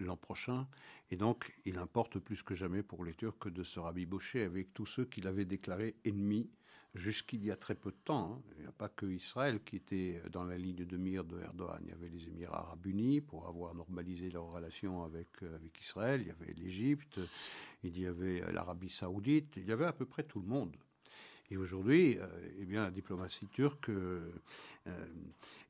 l'an 0.00 0.16
prochain. 0.16 0.66
Et 1.10 1.16
donc, 1.16 1.52
il 1.64 1.78
importe 1.78 2.18
plus 2.18 2.42
que 2.42 2.54
jamais 2.54 2.82
pour 2.82 3.04
les 3.04 3.14
Turcs 3.14 3.50
de 3.50 3.62
se 3.62 3.78
rabibocher 3.78 4.42
avec 4.42 4.74
tous 4.74 4.86
ceux 4.86 5.04
qu'il 5.04 5.26
avait 5.26 5.44
déclarés 5.44 5.96
ennemis 6.04 6.50
jusqu'il 6.96 7.44
y 7.44 7.50
a 7.50 7.56
très 7.56 7.74
peu 7.74 7.90
de 7.90 7.96
temps. 8.04 8.32
Hein. 8.32 8.42
Il 8.56 8.62
n'y 8.62 8.68
a 8.68 8.72
pas 8.72 8.88
que 8.88 9.06
Israël 9.06 9.60
qui 9.64 9.76
était 9.76 10.22
dans 10.32 10.44
la 10.44 10.56
ligne 10.56 10.84
de 10.84 10.96
mire 10.96 11.24
de 11.24 11.40
Erdogan. 11.40 11.78
Il 11.82 11.88
y 11.88 11.92
avait 11.92 12.08
les 12.08 12.26
Émirats 12.28 12.60
arabes 12.60 12.86
unis 12.86 13.20
pour 13.20 13.46
avoir 13.46 13.74
normalisé 13.74 14.30
leurs 14.30 14.50
relations 14.50 15.04
avec, 15.04 15.28
euh, 15.42 15.54
avec 15.54 15.78
Israël. 15.80 16.22
Il 16.22 16.28
y 16.28 16.30
avait 16.30 16.52
l'Égypte, 16.54 17.20
il 17.82 17.98
y 17.98 18.06
avait 18.06 18.40
l'Arabie 18.52 18.90
saoudite, 18.90 19.54
il 19.56 19.66
y 19.66 19.72
avait 19.72 19.86
à 19.86 19.92
peu 19.92 20.06
près 20.06 20.22
tout 20.22 20.40
le 20.40 20.46
monde. 20.46 20.76
Et 21.50 21.56
aujourd'hui, 21.56 22.18
euh, 22.18 22.26
eh 22.58 22.64
bien, 22.64 22.84
la 22.84 22.90
diplomatie 22.90 23.46
turque 23.46 23.88
euh, 23.90 24.32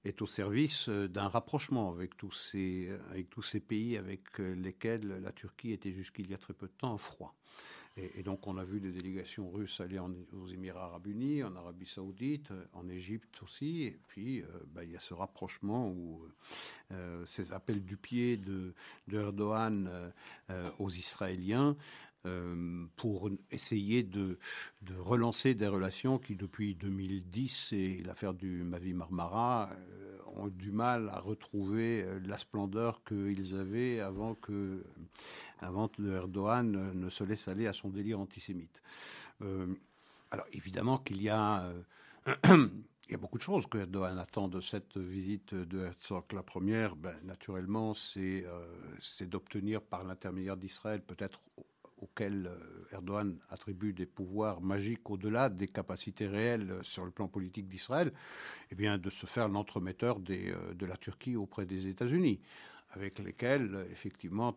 est 0.04 0.22
au 0.22 0.26
service 0.26 0.88
d'un 0.88 1.28
rapprochement 1.28 1.90
avec 1.92 2.16
tous, 2.16 2.32
ces, 2.32 3.60
pays 3.60 3.96
avec 3.96 4.38
lesquels 4.38 5.20
la 5.22 5.32
Turquie 5.32 5.72
était 5.72 5.92
jusqu'il 5.92 6.30
y 6.30 6.34
a 6.34 6.38
très 6.38 6.54
peu 6.54 6.66
de 6.66 6.72
temps 6.78 6.96
froid. 6.98 7.34
Et, 7.98 8.22
donc, 8.22 8.46
on 8.46 8.58
a 8.58 8.64
vu 8.64 8.78
des 8.78 8.92
délégations 8.92 9.50
russes 9.50 9.80
aller 9.80 9.98
aux 9.98 10.46
Émirats 10.48 10.84
arabes 10.84 11.06
unis, 11.06 11.42
en 11.42 11.56
Arabie 11.56 11.86
saoudite, 11.86 12.50
en 12.74 12.86
Égypte 12.90 13.42
aussi. 13.42 13.84
Et 13.84 13.98
puis, 14.08 14.42
euh, 14.42 14.46
bah, 14.66 14.84
il 14.84 14.90
y 14.90 14.96
a 14.96 14.98
ce 14.98 15.14
rapprochement 15.14 15.88
où 15.88 16.20
euh, 16.92 17.24
ces 17.24 17.54
appels 17.54 17.82
du 17.82 17.96
pied 17.96 18.36
de, 18.36 18.74
euh, 19.14 20.10
aux 20.78 20.90
Israéliens 20.90 21.74
pour 22.96 23.30
essayer 23.52 24.02
de, 24.02 24.38
relancer 24.98 25.54
des 25.54 25.68
relations 25.68 26.18
qui, 26.18 26.34
depuis 26.34 26.74
2010 26.74 27.72
et 27.72 28.02
l'affaire 28.04 28.34
du 28.34 28.64
Mavi 28.64 28.94
Marmara, 28.94 29.70
ont 30.34 30.48
du 30.48 30.72
mal 30.72 31.08
à 31.10 31.20
retrouver 31.20 32.04
la 32.24 32.36
splendeur 32.36 33.04
qu'ils 33.04 33.54
avaient 33.54 34.00
avant 34.00 34.34
que 34.34 34.84
avant 35.60 35.90
Erdogan 35.98 36.92
ne 36.94 37.10
se 37.10 37.24
laisse 37.24 37.48
aller 37.48 37.66
à 37.66 37.72
son 37.72 37.88
délire 37.88 38.20
antisémite. 38.20 38.82
Euh, 39.42 39.74
alors 40.30 40.46
évidemment 40.52 40.98
qu'il 40.98 41.22
y 41.22 41.28
a... 41.28 41.72
Euh, 42.26 42.68
beaucoup 43.20 43.38
de 43.38 43.42
choses 43.42 43.66
que 43.66 43.78
Erdogan 43.78 44.18
attend 44.18 44.48
de 44.48 44.60
cette 44.60 44.96
visite 44.98 45.54
de 45.54 45.84
Herzog. 45.84 46.24
La 46.32 46.42
première, 46.42 46.96
ben, 46.96 47.16
naturellement, 47.22 47.94
c'est 47.94 48.44
euh, 48.44 49.26
d'obtenir 49.26 49.80
par 49.80 50.04
l'intermédiaire 50.04 50.56
d'Israël, 50.56 51.00
peut-être 51.00 51.40
auquel 51.98 52.50
Erdogan 52.92 53.38
attribue 53.48 53.92
des 53.92 54.06
pouvoirs 54.06 54.60
magiques 54.60 55.08
au-delà 55.08 55.48
des 55.48 55.68
capacités 55.68 56.26
réelles 56.26 56.78
sur 56.82 57.04
le 57.04 57.10
plan 57.10 57.28
politique 57.28 57.68
d'Israël, 57.68 58.12
eh 58.70 58.74
bien, 58.74 58.98
de 58.98 59.10
se 59.10 59.26
faire 59.26 59.48
l'entremetteur 59.48 60.20
de 60.20 60.86
la 60.86 60.96
Turquie 60.96 61.36
auprès 61.36 61.64
des 61.64 61.86
États-Unis 61.86 62.40
avec 62.96 63.18
lesquels, 63.18 63.86
effectivement, 63.90 64.54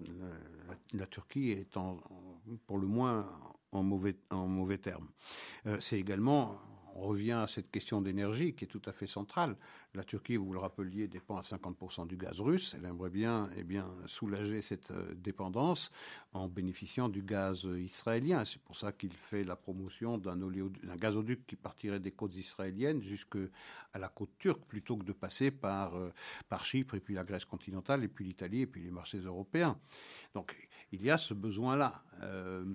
la, 0.94 1.06
Turquie 1.08 1.52
est 1.52 1.78
pour 2.66 2.78
le 2.78 2.88
moins 2.88 3.28
en 3.72 3.84
mauvais, 3.84 4.16
en 4.30 4.48
mauvais 4.48 4.78
termes. 4.78 5.10
Euh, 5.66 5.78
c'est 5.80 6.00
également 6.00 6.60
on 7.00 7.08
revient 7.08 7.32
à 7.32 7.48
cette 7.48 7.72
question 7.72 8.02
d'énergie 8.02 8.54
qui 8.54 8.66
est 8.66 8.68
tout 8.68 8.82
à 8.86 8.92
fait 8.92 9.08
centrale. 9.08 9.56
La 9.96 10.04
Turquie, 10.04 10.36
vous 10.36 10.52
le 10.54 10.60
rappeliez, 10.60 11.08
dépend 11.08 11.38
à 11.38 11.42
50% 11.42 12.08
du 12.08 12.18
gaz 12.18 12.40
russe. 12.42 12.76
Elle 12.78 12.86
aimerait 12.86 13.10
bien, 13.10 13.50
eh 13.56 13.64
bien 13.64 13.88
soulager 14.06 14.62
cette 14.62 14.92
euh, 14.92 15.14
dépendance 15.16 15.92
en 16.34 16.48
bénéficiant 16.48 17.10
du 17.10 17.24
gaz 17.24 17.64
israélien. 17.64 18.46
C'est 18.46 18.62
pour 18.62 18.76
ça 18.76 18.92
qu'il 18.92 19.14
fait 19.14 19.44
la 19.44 19.56
promotion 19.56 20.18
d'un 20.18 20.38
gazoduc 20.98 21.48
qui 21.48 21.56
partirait 21.56 22.00
des 22.00 22.12
côtes 22.12 22.36
israéliennes 22.36 23.02
jusqu'à 23.02 23.40
la 23.96 24.10
côte 24.10 24.38
turque 24.38 24.64
plutôt 24.66 24.98
que 24.98 25.06
de 25.06 25.14
passer 25.14 25.52
par, 25.52 25.96
euh, 25.96 26.14
par 26.50 26.66
Chypre 26.66 26.96
et 26.96 27.00
puis 27.00 27.16
la 27.16 27.24
Grèce 27.24 27.46
continentale 27.46 28.04
et 28.04 28.08
puis 28.08 28.26
l'Italie 28.26 28.62
et 28.62 28.68
puis 28.68 28.84
les 28.84 28.92
marchés 28.92 29.20
européens. 29.20 29.80
Donc 30.34 30.69
il 30.92 31.04
y 31.04 31.12
a 31.12 31.18
ce 31.18 31.34
besoin-là. 31.34 32.02
Euh, 32.22 32.66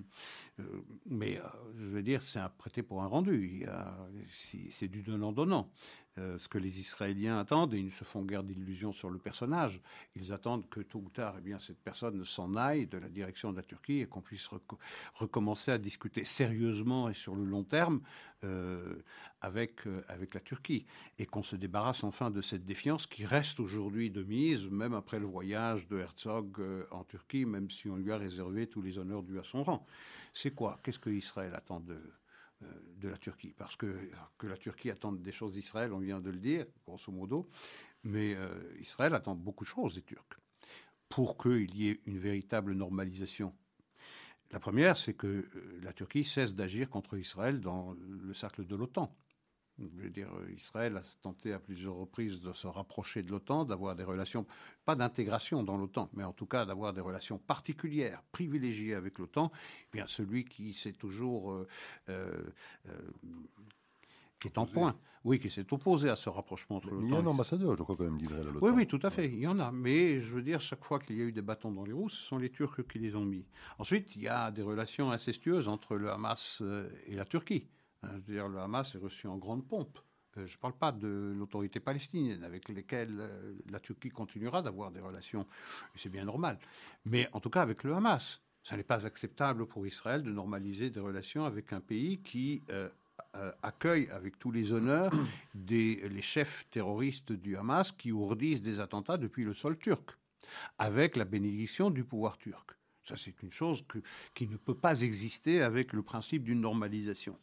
mais 1.05 1.39
je 1.77 1.85
veux 1.85 2.01
dire, 2.01 2.21
c'est 2.21 2.39
un 2.39 2.49
prêté 2.49 2.81
pour 2.81 3.03
un 3.03 3.07
rendu. 3.07 3.65
C'est 4.71 4.87
du 4.87 5.01
donnant-donnant. 5.01 5.69
Euh, 6.17 6.37
ce 6.37 6.47
que 6.47 6.57
les 6.57 6.79
Israéliens 6.79 7.39
attendent, 7.39 7.73
et 7.73 7.77
ils 7.77 7.87
ne 7.87 7.89
se 7.89 8.05
font 8.05 8.23
guère 8.23 8.43
d'illusions 8.43 8.93
sur 8.93 9.09
le 9.09 9.19
personnage. 9.19 9.81
Ils 10.15 10.31
attendent 10.31 10.69
que 10.69 10.79
tôt 10.79 10.99
ou 10.99 11.09
tard, 11.09 11.35
eh 11.37 11.41
bien, 11.41 11.59
cette 11.59 11.79
personne 11.79 12.23
s'en 12.23 12.55
aille 12.55 12.87
de 12.87 12.97
la 12.97 13.09
direction 13.09 13.51
de 13.51 13.57
la 13.57 13.63
Turquie 13.63 13.99
et 13.99 14.05
qu'on 14.05 14.21
puisse 14.21 14.49
recommencer 15.15 15.71
à 15.71 15.77
discuter 15.77 16.23
sérieusement 16.23 17.09
et 17.09 17.13
sur 17.13 17.35
le 17.35 17.43
long 17.43 17.65
terme 17.65 17.99
euh, 18.45 18.95
avec, 19.41 19.85
euh, 19.87 20.05
avec 20.07 20.33
la 20.33 20.39
Turquie. 20.39 20.85
Et 21.19 21.25
qu'on 21.25 21.43
se 21.43 21.57
débarrasse 21.57 22.05
enfin 22.05 22.31
de 22.31 22.39
cette 22.39 22.65
défiance 22.65 23.07
qui 23.07 23.25
reste 23.25 23.59
aujourd'hui 23.59 24.09
de 24.09 24.23
mise, 24.23 24.69
même 24.69 24.93
après 24.93 25.19
le 25.19 25.27
voyage 25.27 25.85
de 25.89 25.99
Herzog 25.99 26.63
en 26.91 27.03
Turquie, 27.03 27.43
même 27.43 27.69
si 27.69 27.89
on 27.89 27.97
lui 27.97 28.13
a 28.13 28.17
réservé 28.17 28.67
tous 28.67 28.81
les 28.81 28.97
honneurs 28.97 29.21
dus 29.21 29.37
à 29.37 29.43
son 29.43 29.63
rang. 29.63 29.85
C'est 30.33 30.51
quoi? 30.51 30.79
Qu'est-ce 30.81 30.99
que 30.99 31.09
Israël 31.09 31.53
attend 31.55 31.81
de, 31.81 31.99
de 32.97 33.09
la 33.09 33.17
Turquie. 33.17 33.53
Parce 33.57 33.75
que, 33.75 34.09
que 34.37 34.47
la 34.47 34.57
Turquie 34.57 34.89
attend 34.89 35.11
des 35.11 35.31
choses 35.31 35.53
d'Israël, 35.53 35.93
on 35.93 35.99
vient 35.99 36.19
de 36.19 36.29
le 36.29 36.39
dire, 36.39 36.65
grosso 36.85 37.11
modo, 37.11 37.49
mais 38.03 38.35
euh, 38.35 38.49
Israël 38.79 39.13
attend 39.13 39.35
beaucoup 39.35 39.63
de 39.63 39.69
choses 39.69 39.95
des 39.95 40.01
Turcs 40.01 40.37
pour 41.09 41.37
qu'il 41.37 41.75
y 41.75 41.89
ait 41.89 41.99
une 42.05 42.19
véritable 42.19 42.73
normalisation. 42.73 43.53
La 44.51 44.59
première, 44.59 44.95
c'est 44.95 45.13
que 45.13 45.27
euh, 45.27 45.79
la 45.81 45.93
Turquie 45.93 46.23
cesse 46.23 46.53
d'agir 46.53 46.89
contre 46.89 47.17
Israël 47.17 47.59
dans 47.61 47.93
le 47.93 48.33
cercle 48.33 48.65
de 48.65 48.75
l'OTAN. 48.75 49.15
Je 49.77 50.03
veux 50.03 50.09
dire, 50.09 50.29
Israël 50.55 50.95
a 50.95 51.01
tenté 51.21 51.51
à 51.51 51.59
plusieurs 51.59 51.95
reprises 51.95 52.39
de 52.39 52.53
se 52.53 52.65
rapprocher 52.65 53.23
de 53.23 53.31
l'OTAN, 53.31 53.65
d'avoir 53.65 53.95
des 53.95 54.05
relations, 54.05 54.45
pas 54.85 54.95
d'intégration 54.95 55.63
dans 55.63 55.77
l'OTAN, 55.77 56.09
mais 56.13 56.23
en 56.23 56.31
tout 56.31 56.45
cas 56.45 56.65
d'avoir 56.65 56.93
des 56.93 57.01
relations 57.01 57.39
particulières, 57.39 58.23
privilégiées 58.31 58.95
avec 58.95 59.19
l'OTAN. 59.19 59.51
Eh 59.89 59.97
bien, 59.97 60.07
celui 60.07 60.45
qui 60.45 60.73
s'est 60.73 60.93
toujours 60.93 61.51
euh, 61.51 61.67
euh, 62.07 62.41
euh, 62.87 62.91
qui 64.39 64.47
est 64.47 64.57
en 64.57 64.65
point. 64.65 64.97
Oui, 65.25 65.39
qui 65.39 65.49
s'est 65.49 65.65
opposé 65.73 66.07
à 66.07 66.15
ce 66.15 66.29
rapprochement 66.29 66.77
entre 66.77 66.91
l'OTAN. 66.91 67.05
Il 67.07 67.11
y 67.11 67.15
a 67.15 67.19
un 67.19 67.25
ambassadeur, 67.25 67.75
je 67.75 67.83
crois, 67.83 67.95
quand 67.97 68.03
même, 68.03 68.17
d'Israël 68.17 68.47
à 68.47 68.51
l'OTAN. 68.51 68.65
Oui, 68.65 68.71
oui, 68.75 68.87
tout 68.87 68.99
à 69.01 69.09
fait. 69.09 69.27
Il 69.27 69.39
y 69.39 69.47
en 69.47 69.59
a. 69.59 69.71
Mais 69.71 70.21
je 70.21 70.31
veux 70.31 70.43
dire, 70.43 70.61
chaque 70.61 70.85
fois 70.85 70.99
qu'il 70.99 71.17
y 71.17 71.21
a 71.21 71.25
eu 71.25 71.33
des 71.33 71.41
bâtons 71.41 71.71
dans 71.71 71.83
les 71.83 71.93
roues, 71.93 72.09
ce 72.09 72.21
sont 72.21 72.37
les 72.37 72.51
Turcs 72.51 72.87
qui 72.87 72.99
les 72.99 73.15
ont 73.15 73.25
mis. 73.25 73.45
Ensuite, 73.79 74.15
il 74.15 74.21
y 74.21 74.27
a 74.29 74.51
des 74.51 74.61
relations 74.61 75.11
incestueuses 75.11 75.67
entre 75.67 75.95
le 75.97 76.11
Hamas 76.11 76.61
et 77.07 77.15
la 77.15 77.25
Turquie. 77.25 77.67
Hein, 78.05 78.11
je 78.13 78.17
veux 78.17 78.33
dire, 78.33 78.47
le 78.47 78.59
Hamas 78.59 78.93
est 78.95 78.97
reçu 78.97 79.27
en 79.27 79.37
grande 79.37 79.67
pompe. 79.67 79.99
Euh, 80.37 80.45
je 80.45 80.53
ne 80.53 80.59
parle 80.59 80.73
pas 80.73 80.91
de 80.91 81.33
l'autorité 81.35 81.79
palestinienne 81.79 82.43
avec 82.43 82.69
lesquelles 82.69 83.17
euh, 83.19 83.53
la 83.69 83.79
Turquie 83.79 84.09
continuera 84.09 84.61
d'avoir 84.61 84.91
des 84.91 84.99
relations, 84.99 85.45
c'est 85.95 86.09
bien 86.09 86.25
normal. 86.25 86.59
Mais 87.05 87.29
en 87.33 87.39
tout 87.39 87.49
cas 87.49 87.61
avec 87.61 87.83
le 87.83 87.93
Hamas. 87.93 88.41
Ce 88.63 88.73
n'est 88.73 88.83
pas 88.83 89.05
acceptable 89.05 89.67
pour 89.67 89.85
Israël 89.85 90.23
de 90.23 90.31
normaliser 90.31 90.89
des 90.89 90.99
relations 90.99 91.45
avec 91.45 91.71
un 91.71 91.81
pays 91.81 92.19
qui 92.23 92.63
euh, 92.71 92.89
accueille 93.61 94.09
avec 94.09 94.39
tous 94.39 94.51
les 94.51 94.73
honneurs 94.73 95.13
les 95.69 96.21
chefs 96.23 96.65
terroristes 96.71 97.31
du 97.31 97.55
Hamas 97.57 97.91
qui 97.91 98.11
ourdissent 98.11 98.63
des 98.63 98.79
attentats 98.79 99.17
depuis 99.17 99.43
le 99.43 99.53
sol 99.53 99.77
turc, 99.77 100.17
avec 100.79 101.15
la 101.15 101.25
bénédiction 101.25 101.91
du 101.91 102.03
pouvoir 102.03 102.39
turc. 102.39 102.71
Ça, 103.07 103.15
c'est 103.15 103.43
une 103.43 103.51
chose 103.51 103.85
qui 104.33 104.47
ne 104.47 104.57
peut 104.57 104.75
pas 104.75 105.01
exister 105.01 105.61
avec 105.61 105.93
le 105.93 106.01
principe 106.01 106.43
d'une 106.43 106.61
normalisation. 106.61 107.37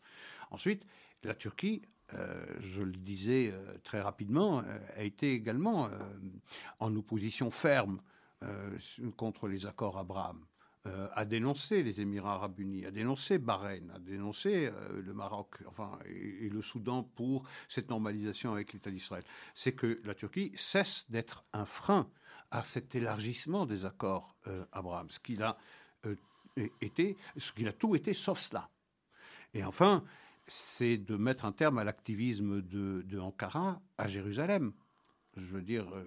Ensuite, 0.52 0.84
la 1.24 1.34
Turquie, 1.34 1.82
euh, 2.14 2.44
je 2.60 2.82
le 2.82 2.92
disais 2.92 3.50
euh, 3.52 3.78
très 3.82 4.00
rapidement, 4.00 4.60
euh, 4.60 4.78
a 4.96 5.02
été 5.02 5.32
également 5.32 5.88
en 6.78 6.94
opposition 6.94 7.50
ferme 7.50 8.00
contre 9.16 9.46
les 9.46 9.66
accords 9.66 9.96
Abraham. 9.98 10.44
a 10.84 11.24
dénoncé 11.24 11.84
les 11.84 12.00
Émirats 12.00 12.34
arabes 12.34 12.58
unis, 12.58 12.84
a 12.84 12.90
dénoncé 12.90 13.38
Bahreïn, 13.38 13.88
a 13.94 14.00
dénoncé 14.00 14.68
le 14.92 15.14
Maroc 15.14 15.60
enfin, 15.66 15.96
et, 16.06 16.48
le 16.48 16.60
Soudan 16.60 17.04
pour 17.04 17.46
cette 17.68 17.88
normalisation 17.88 18.52
avec 18.52 18.72
l'État 18.72 18.90
d'Israël. 18.90 19.22
C'est 19.54 19.74
que 19.74 20.00
la 20.04 20.16
Turquie 20.16 20.50
cesse 20.56 21.08
d'être 21.08 21.44
un 21.52 21.66
frein 21.66 22.10
à 22.50 22.64
cet 22.64 22.96
élargissement 22.96 23.64
des 23.64 23.84
accords 23.84 24.34
Abraham, 24.72 25.08
ce 25.08 25.20
qu'il 25.20 25.44
a 25.44 25.56
été, 26.80 27.16
ce 27.36 27.52
qu'il 27.52 27.68
a 27.68 27.72
tout 27.72 27.94
été 27.94 28.12
sauf 28.12 28.40
cela. 28.40 28.68
Et 29.54 29.62
enfin, 29.62 30.02
c'est 30.46 30.98
de 30.98 31.16
mettre 31.16 31.44
un 31.44 31.52
terme 31.52 31.78
à 31.78 31.84
l'activisme 31.84 32.62
de, 32.62 33.18
Ankara 33.18 33.80
à 33.98 34.06
Jérusalem. 34.06 34.72
Je 35.36 35.46
veux 35.46 35.62
dire, 35.62 35.86
euh, 35.94 36.04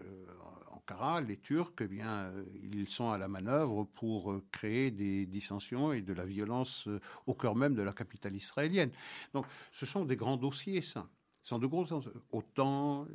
Ankara, 0.71 1.21
les 1.21 1.37
Turcs, 1.37 1.73
eh 1.81 1.87
bien, 1.87 2.25
euh, 2.25 2.45
ils 2.61 2.87
sont 2.87 3.09
à 3.09 3.17
la 3.17 3.27
manœuvre 3.27 3.85
pour 3.95 4.31
euh, 4.31 4.45
créer 4.51 4.91
des 4.91 5.25
dissensions 5.25 5.93
et 5.93 6.01
de 6.01 6.13
la 6.13 6.25
violence 6.25 6.87
au 7.25 7.33
cœur 7.33 7.55
même 7.55 7.73
de 7.73 7.81
la 7.81 7.93
capitale 7.93 8.35
israélienne. 8.35 8.91
Donc, 9.33 9.45
ce 9.71 9.85
sont 9.85 10.05
des 10.05 10.15
grands 10.15 10.37
dossiers, 10.37 10.81
ça. 10.81 11.07
Sont 11.45 11.59
de 11.59 11.67
gros 11.67 11.93
enjeux. 11.93 12.13
OTAN, 12.31 13.07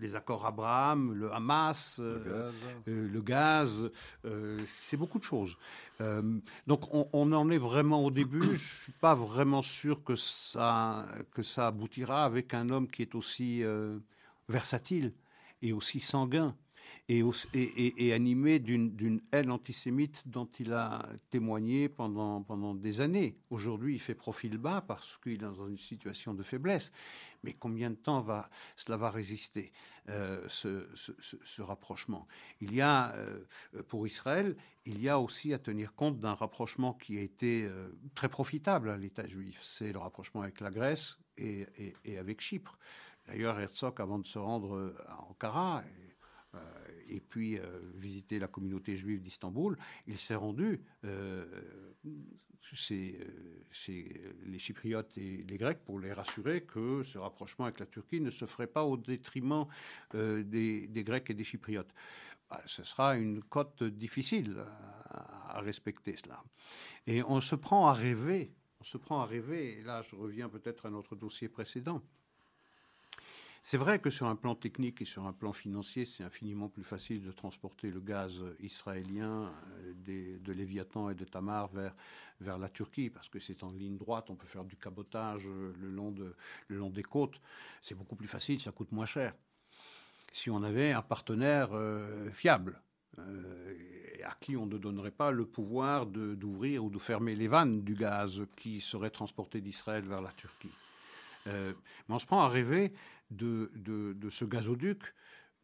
les 0.00 0.16
accords 0.16 0.46
Abraham, 0.46 1.12
le 1.12 1.32
Hamas, 1.32 2.00
le 2.00 3.20
gaz, 3.20 3.90
c'est 4.66 4.96
beaucoup 4.96 5.18
de 5.18 5.24
choses. 5.24 5.56
donc 6.66 6.92
on, 6.94 7.06
on, 7.12 7.30
en 7.32 7.50
est 7.50 7.58
vraiment 7.58 8.04
au 8.04 8.10
début. 8.10 8.42
Je 8.42 8.52
ne 8.52 8.56
suis 8.56 8.92
pas 8.92 9.14
vraiment 9.14 9.62
sûr 9.62 10.02
que 10.02 10.16
ça, 10.16 11.06
que 11.32 11.42
ça 11.42 11.66
aboutira 11.66 12.24
avec 12.24 12.54
un 12.54 12.70
homme 12.70 12.88
qui 12.88 13.02
est 13.02 13.14
aussi 13.14 13.62
versatile 14.48 15.12
et 15.60 15.74
aussi 15.74 16.00
sanguin 16.00 16.56
et, 17.08 18.12
animé 18.12 18.58
d'une 18.58 19.22
haine 19.32 19.50
antisémite 19.50 20.28
dont 20.28 20.48
il 20.58 20.74
a 20.74 21.08
témoigné 21.30 21.88
pendant, 21.88 22.74
des 22.74 23.00
années. 23.00 23.38
Aujourd'hui, 23.48 23.94
il 23.94 23.98
fait 23.98 24.14
profil 24.14 24.58
bas 24.58 24.82
parce 24.86 25.16
qu'il 25.22 25.32
est 25.32 25.38
dans 25.38 25.68
une 25.68 25.78
situation 25.78 26.34
de 26.34 26.42
faiblesse. 26.42 26.92
Mais 27.44 27.54
combien 27.54 27.90
de 27.90 27.94
temps 27.94 28.26
cela 28.76 28.96
va 28.98 29.10
résister, 29.10 29.72
euh, 30.08 30.46
ce, 30.48 31.62
rapprochement? 31.62 32.26
Il 32.60 32.74
y 32.74 32.82
a, 32.82 33.14
euh, 33.14 33.44
pour 33.88 34.06
Israël, 34.06 34.56
il 34.84 35.00
y 35.00 35.08
a 35.08 35.18
aussi 35.18 35.54
à 35.54 35.58
tenir 35.58 35.94
compte 35.94 36.18
d'un 36.18 36.34
rapprochement 36.34 36.92
qui 36.92 37.16
a 37.16 37.22
été 37.22 37.64
euh, 37.64 37.90
très 38.14 38.28
profitable 38.28 38.90
à 38.90 38.98
l'État 38.98 39.26
juif. 39.26 39.60
C'est 39.62 39.92
le 39.92 39.98
rapprochement 39.98 40.42
avec 40.42 40.60
la 40.60 40.70
Grèce 40.70 41.18
et, 41.38 41.66
avec 42.18 42.40
Chypre. 42.40 42.78
D'ailleurs, 43.26 43.58
Herzog, 43.58 44.00
avant 44.00 44.18
de 44.18 44.26
se 44.26 44.38
rendre 44.38 44.94
à 45.06 45.22
Ankara, 45.22 45.84
et 47.08 47.20
puis 47.20 47.58
euh, 47.58 47.62
visiter 47.94 48.38
la 48.38 48.48
communauté 48.48 48.96
juive 48.96 49.20
d'Istanbul, 49.20 49.76
il 50.06 50.16
s'est 50.16 50.34
rendu 50.34 50.80
euh, 51.04 51.44
chez, 52.72 53.18
les 54.46 54.58
Chypriotes 54.58 55.16
et 55.16 55.44
les 55.48 55.56
Grecs 55.56 55.80
pour 55.84 55.98
les 56.00 56.12
rassurer 56.12 56.62
que 56.62 57.02
ce 57.02 57.18
rapprochement 57.18 57.64
avec 57.64 57.80
la 57.80 57.86
Turquie 57.86 58.20
ne 58.20 58.30
se 58.30 58.44
ferait 58.44 58.66
pas 58.66 58.84
au 58.84 58.96
détriment 58.96 59.66
des, 60.12 61.04
Grecs 61.04 61.30
et 61.30 61.34
des 61.34 61.44
Chypriotes. 61.44 61.94
Bah, 62.50 62.62
ce 62.66 62.82
sera 62.82 63.16
une 63.16 63.42
cote 63.42 63.82
difficile 63.82 64.64
à, 65.10 65.60
respecter 65.60 66.16
cela. 66.16 66.42
Et 67.06 67.22
on 67.22 67.40
se 67.40 67.54
prend 67.54 67.88
à 67.88 67.92
rêver, 67.92 68.52
on 68.80 68.84
se 68.84 68.96
prend 68.96 69.20
à 69.20 69.26
rêver, 69.26 69.78
et 69.78 69.82
là 69.82 70.02
je 70.02 70.14
reviens 70.14 70.48
peut-être 70.48 70.86
à 70.86 70.90
notre 70.90 71.16
dossier 71.16 71.48
précédent, 71.48 72.02
c'est 73.62 73.76
vrai 73.76 73.98
que 73.98 74.10
sur 74.10 74.26
un 74.26 74.36
plan 74.36 74.54
technique 74.54 75.02
et 75.02 75.04
sur 75.04 75.26
un 75.26 75.32
plan 75.32 75.52
financier, 75.52 76.04
c'est 76.04 76.22
infiniment 76.22 76.68
plus 76.68 76.84
facile 76.84 77.22
de 77.22 77.32
transporter 77.32 77.90
le 77.90 78.00
gaz 78.00 78.44
israélien 78.60 79.52
euh, 80.08 80.38
de 80.40 80.52
Léviathan 80.52 81.10
et 81.10 81.14
de 81.14 81.24
Tamar 81.24 81.68
vers, 81.68 81.94
vers 82.40 82.58
la 82.58 82.68
Turquie, 82.68 83.10
parce 83.10 83.28
que 83.28 83.40
c'est 83.40 83.62
en 83.62 83.70
ligne 83.70 83.96
droite, 83.96 84.30
on 84.30 84.36
peut 84.36 84.46
faire 84.46 84.64
du 84.64 84.76
cabotage 84.76 85.46
euh, 85.46 85.72
le 85.80 85.90
long, 85.90 86.12
de, 86.12 86.34
le 86.68 86.76
long 86.76 86.90
des 86.90 87.02
côtes. 87.02 87.40
C'est 87.82 87.96
beaucoup 87.96 88.16
plus 88.16 88.28
facile, 88.28 88.60
ça 88.60 88.72
coûte 88.72 88.92
moins 88.92 89.06
cher. 89.06 89.34
Si 90.32 90.50
on 90.50 90.62
avait 90.62 90.92
un 90.92 91.02
partenaire 91.02 91.70
euh, 91.72 92.30
fiable, 92.30 92.80
à 94.24 94.36
qui 94.40 94.56
on 94.56 94.66
ne 94.66 94.78
donnerait 94.78 95.10
pas 95.10 95.32
le 95.32 95.44
pouvoir 95.44 96.06
d'ouvrir 96.06 96.84
ou 96.84 96.90
de 96.90 96.98
fermer 96.98 97.34
les 97.34 97.48
vannes 97.48 97.82
du 97.82 97.94
gaz 97.94 98.42
qui 98.54 98.80
serait 98.80 99.10
transporté 99.10 99.60
d'Israël 99.60 100.04
vers 100.04 100.22
la 100.22 100.30
Turquie. 100.30 100.70
mais 101.46 101.74
on 102.08 102.20
se 102.20 102.26
prend 102.26 102.42
à 102.42 102.48
rêver 102.48 102.92
de, 103.30 103.70
de, 103.74 104.30
ce 104.30 104.44
gazoduc 104.44 105.14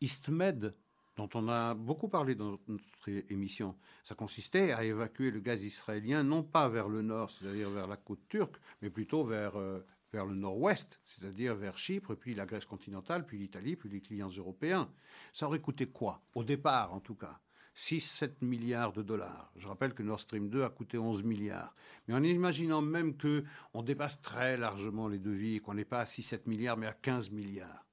Istmed, 0.00 0.74
dont 1.16 1.28
on 1.34 1.48
a 1.48 1.74
beaucoup 1.74 2.08
parlé 2.08 2.34
dans 2.34 2.58
notre 2.66 3.08
émission. 3.30 3.76
Ça 4.04 4.14
consistait 4.14 4.72
à 4.72 4.84
évacuer 4.84 5.30
le 5.30 5.40
gaz 5.40 5.62
israélien 5.62 6.22
non 6.22 6.42
pas 6.42 6.68
vers 6.68 6.88
le 6.88 7.02
nord, 7.02 7.30
c'est-à-dire 7.30 7.70
vers 7.70 7.86
la 7.86 7.96
côte 7.96 8.26
turque, 8.28 8.56
mais 8.82 8.90
plutôt 8.90 9.24
vers, 9.24 9.56
euh, 9.56 9.80
vers 10.12 10.26
le 10.26 10.34
nord-ouest, 10.34 11.00
c'est-à-dire 11.04 11.54
vers 11.54 11.78
Chypre, 11.78 12.14
puis 12.14 12.34
la 12.34 12.46
Grèce 12.46 12.64
continentale, 12.64 13.24
puis 13.24 13.38
l'Italie, 13.38 13.76
puis 13.76 13.88
les 13.88 14.00
clients 14.00 14.30
européens. 14.30 14.90
Ça 15.32 15.46
aurait 15.46 15.60
coûté 15.60 15.86
quoi? 15.86 16.20
Au 16.34 16.42
départ, 16.42 16.92
en 16.92 17.00
tout 17.00 17.14
cas. 17.14 17.40
6-7 17.76 18.32
milliards 18.42 18.92
de 18.92 19.02
dollars. 19.02 19.50
Je 19.56 19.66
rappelle 19.66 19.94
que 19.94 20.02
Nord 20.02 20.20
Stream 20.20 20.48
2 20.48 20.62
a 20.62 20.70
coûté 20.70 20.98
11 20.98 21.22
milliards. 21.24 21.74
Mais 22.06 22.14
en 22.14 22.22
imaginant 22.22 22.82
même 22.82 23.16
qu'on 23.16 23.82
dépasse 23.82 24.20
très 24.20 24.56
largement 24.56 25.08
les 25.08 25.18
devis, 25.18 25.60
qu'on 25.60 25.74
n'est 25.74 25.84
pas 25.84 26.00
à 26.00 26.04
6-7 26.04 26.42
milliards, 26.46 26.76
mais 26.76 26.86
à 26.86 26.92
15 26.92 27.30
milliards. 27.30 27.84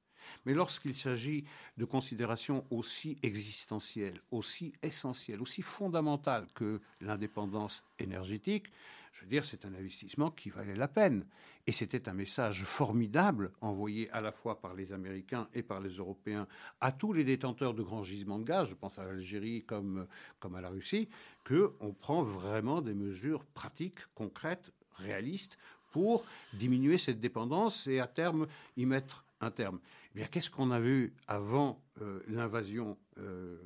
Mais 0.46 0.54
lorsqu'il 0.54 0.94
s'agit 0.94 1.46
de 1.78 1.86
considérations 1.86 2.66
aussi 2.70 3.18
existentielles, 3.22 4.22
aussi 4.32 4.74
essentielles, 4.82 5.42
aussi 5.42 5.62
fondamentales 5.62 6.48
que 6.54 6.80
l'indépendance 7.00 7.84
énergétique, 8.00 8.68
je 9.12 9.22
veux 9.22 9.28
dire, 9.28 9.44
c'est 9.44 9.66
un 9.66 9.74
investissement 9.74 10.32
qui 10.32 10.50
valait 10.50 10.76
la 10.76 10.88
peine. 10.88 11.26
Et 11.68 11.72
c'était 11.72 12.10
un 12.10 12.14
message 12.14 12.64
formidable 12.64 13.52
envoyé 13.62 14.10
à 14.12 14.22
la 14.22 14.32
fois 14.32 14.60
par 14.60 14.74
les 14.74 14.94
Américains 14.94 15.48
et 15.54 15.62
par 15.62 15.80
les 15.80 15.92
Européens 15.92 16.48
à 16.80 16.92
tous 16.92 17.14
les 17.14 17.24
détenteurs 17.24 17.74
de 17.74 17.84
grands 17.84 18.04
gisements 18.04 18.40
de 18.40 18.46
gaz, 18.46 18.70
je 18.70 18.74
pense 18.74 18.98
à 18.98 19.06
l'Algérie 19.06 19.64
comme, 19.64 20.08
comme 20.40 20.56
à 20.56 20.62
la 20.62 20.70
Russie, 20.70 21.08
qu'on 21.46 21.94
prend 21.94 22.24
vraiment 22.24 22.82
des 22.82 22.96
mesures 22.96 23.46
pratiques, 23.46 24.00
concrètes, 24.16 24.72
réalistes 24.96 25.58
pour 25.92 26.24
diminuer 26.54 26.98
cette 26.98 27.20
dépendance 27.20 27.88
et 27.88 28.00
à 28.00 28.08
terme 28.08 28.48
y 28.78 28.86
mettre 28.86 29.26
un 29.42 29.52
terme. 29.52 29.80
Eh 30.14 30.20
bien, 30.20 30.28
qu'est-ce 30.28 30.50
qu'on 30.50 30.72
a 30.72 30.80
vu 30.80 31.14
avant 31.28 31.82
euh, 32.02 32.22
l'invasion 32.28 32.98
euh, 33.18 33.58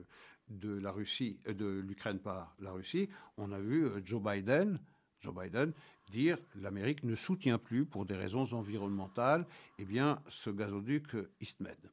de 0.50 0.78
la 0.80 0.92
Russie, 0.92 1.40
euh, 1.48 1.54
de 1.54 1.66
l'Ukraine 1.66 2.20
par 2.20 2.56
la 2.60 2.72
Russie? 2.72 3.10
On 3.38 3.52
a 3.52 3.60
vu 3.60 3.88
Joe 4.04 4.22
Biden 4.22 4.80
Joe 5.26 5.34
Biden, 5.34 5.74
dire 6.12 6.38
l'Amérique 6.62 7.04
ne 7.04 7.16
soutient 7.16 7.58
plus, 7.58 7.86
pour 7.86 8.06
des 8.06 8.16
raisons 8.16 8.54
environnementales, 8.54 9.46
eh 9.80 9.86
bien, 9.86 10.22
ce 10.30 10.52
gazoduc 10.52 11.16
EastMed. 11.42 11.92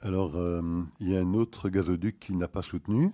Alors, 0.00 0.36
euh, 0.36 0.82
il 1.00 1.10
y 1.10 1.16
a 1.16 1.20
un 1.20 1.32
autre 1.32 1.70
gazoduc 1.70 2.20
qu'il 2.20 2.36
n'a 2.36 2.48
pas 2.48 2.60
soutenu, 2.60 3.10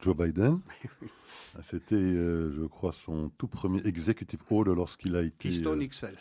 Joe 0.00 0.16
Biden. 0.16 0.58
C'était, 1.62 1.94
euh, 1.94 2.52
je 2.52 2.66
crois, 2.66 2.92
son 2.92 3.30
tout 3.38 3.46
premier 3.46 3.86
executive 3.86 4.40
order 4.50 4.74
lorsqu'il 4.74 5.14
a 5.14 5.22
été. 5.22 5.48
Keystone 5.48 5.82
euh, 5.82 5.86
XL. 5.86 6.16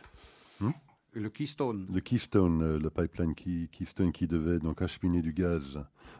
Hmm? 0.59 0.71
le 1.13 1.29
Keystone. 1.29 1.87
Le 1.91 2.01
Keystone, 2.01 2.77
le 2.77 2.89
pipeline 2.89 3.33
Keystone 3.33 4.11
qui 4.11 4.27
devait 4.27 4.59
donc 4.59 4.81
acheminer 4.81 5.21
du 5.21 5.33
gaz 5.33 5.79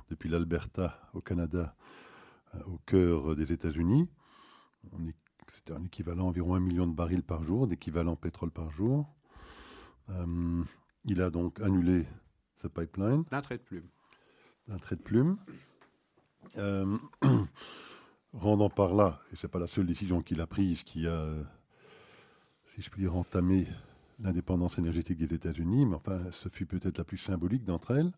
depuis 0.09 0.29
l'Alberta 0.29 1.09
au 1.13 1.19
Canada, 1.19 1.75
au 2.65 2.77
cœur 2.86 3.36
des 3.36 3.51
États-Unis. 3.51 4.07
On 4.93 5.05
est 5.05 5.15
c'était 5.51 5.73
un 5.73 5.83
équivalent 5.83 6.27
environ 6.27 6.55
un 6.55 6.59
million 6.59 6.87
de 6.87 6.93
barils 6.93 7.23
par 7.23 7.43
jour, 7.43 7.67
d'équivalent 7.67 8.15
pétrole 8.15 8.51
par 8.51 8.71
jour. 8.71 9.07
Euh, 10.09 10.63
il 11.05 11.21
a 11.21 11.29
donc 11.29 11.59
annulé 11.61 12.05
ce 12.61 12.67
pipeline. 12.67 13.23
D'un 13.31 13.41
trait 13.41 13.57
de 13.57 13.63
plume. 13.63 13.87
D'un 14.67 14.77
trait 14.77 14.95
de 14.95 15.01
plume. 15.01 15.37
Euh, 16.57 16.97
rendant 18.33 18.69
par 18.69 18.93
là, 18.93 19.21
et 19.31 19.35
ce 19.35 19.45
n'est 19.45 19.51
pas 19.51 19.59
la 19.59 19.67
seule 19.67 19.85
décision 19.85 20.21
qu'il 20.21 20.41
a 20.41 20.47
prise 20.47 20.83
qui 20.83 21.07
a, 21.07 21.33
si 22.73 22.81
je 22.81 22.89
puis 22.89 23.01
dire, 23.01 23.15
entamé 23.15 23.67
l'indépendance 24.19 24.77
énergétique 24.77 25.17
des 25.17 25.33
États-Unis, 25.33 25.85
mais 25.85 25.95
enfin, 25.95 26.19
ce 26.31 26.49
fut 26.49 26.65
peut-être 26.65 26.97
la 26.97 27.03
plus 27.03 27.17
symbolique 27.17 27.65
d'entre 27.65 27.91
elles 27.91 28.11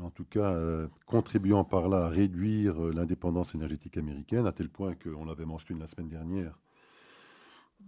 en 0.00 0.10
tout 0.10 0.24
cas 0.24 0.52
euh, 0.52 0.88
contribuant 1.06 1.64
par 1.64 1.88
là 1.88 2.06
à 2.06 2.08
réduire 2.08 2.82
euh, 2.82 2.92
l'indépendance 2.92 3.54
énergétique 3.54 3.96
américaine, 3.96 4.46
à 4.46 4.52
tel 4.52 4.68
point 4.68 4.94
qu'on 4.94 5.24
l'avait 5.24 5.44
mentionné 5.44 5.80
la 5.80 5.88
semaine 5.88 6.08
dernière. 6.08 6.58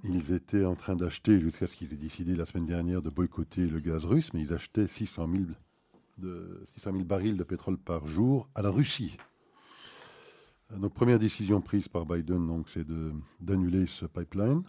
Ils 0.03 0.33
étaient 0.33 0.65
en 0.65 0.75
train 0.75 0.97
d'acheter, 0.97 1.39
jusqu'à 1.39 1.67
ce 1.67 1.77
qu'ils 1.77 1.93
aient 1.93 1.97
décidé 1.97 2.35
la 2.35 2.47
semaine 2.47 2.67
dernière 2.67 3.01
de 3.01 3.11
boycotter 3.11 3.67
le 3.67 3.79
gaz 3.79 4.05
russe, 4.05 4.33
mais 4.35 4.41
ils 4.41 4.53
achetaient 4.53 4.89
600 4.89 5.29
000, 5.31 5.45
de, 6.19 6.63
600 6.75 6.93
000 6.93 7.05
barils 7.05 7.37
de 7.37 7.45
pétrole 7.45 7.79
par 7.79 8.07
jour 8.07 8.49
à 8.55 8.63
la 8.63 8.71
Russie. 8.71 9.17
Donc 10.71 10.93
première 10.93 11.19
décision 11.19 11.61
prise 11.61 11.89
par 11.89 12.07
Biden, 12.07 12.47
donc, 12.47 12.69
c'est 12.71 12.87
d'annuler 13.41 13.87
ce 13.87 14.07
pipeline. 14.07 14.63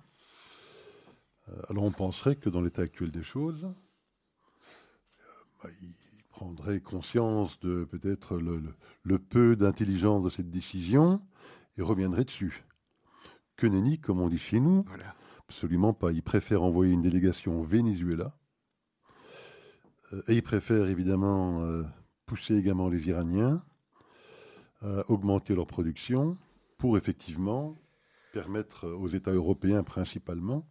Euh, 1.49 1.61
alors 1.69 1.83
on 1.83 1.91
penserait 1.91 2.35
que 2.35 2.49
dans 2.49 2.61
l'état 2.61 2.83
actuel 2.83 3.11
des 3.11 3.23
choses, 3.23 3.67
bah, 5.63 5.69
prendrait 6.35 6.81
conscience 6.81 7.57
de 7.61 7.85
peut-être 7.85 8.37
le, 8.37 9.19
peu 9.19 9.55
d'intelligence 9.55 10.21
de 10.21 10.29
cette 10.29 10.51
décision 10.51 11.21
et 11.77 11.81
reviendrait 11.81 12.25
dessus. 12.25 12.65
Que 13.55 13.67
nenni, 13.67 13.99
comme 13.99 14.19
on 14.19 14.27
dit 14.27 14.37
chez 14.37 14.59
nous, 14.59 14.83
absolument 15.47 15.93
pas. 15.93 16.11
Il 16.11 16.23
préfère 16.23 16.61
envoyer 16.61 16.91
une 16.91 17.01
délégation 17.01 17.61
au 17.61 17.63
Venezuela 17.63 18.35
euh, 20.11 20.21
et 20.27 20.33
il 20.33 20.43
préfère 20.43 20.87
évidemment 20.87 21.63
euh, 21.63 21.83
pousser 22.25 22.57
également 22.57 22.89
les 22.89 23.07
Iraniens 23.07 23.63
à 24.81 25.09
augmenter 25.09 25.55
leur 25.55 25.67
production 25.67 26.35
pour 26.77 26.97
effectivement 26.97 27.77
permettre 28.33 28.89
aux 28.89 29.07
États 29.07 29.31
européens 29.31 29.83
principalement 29.83 30.67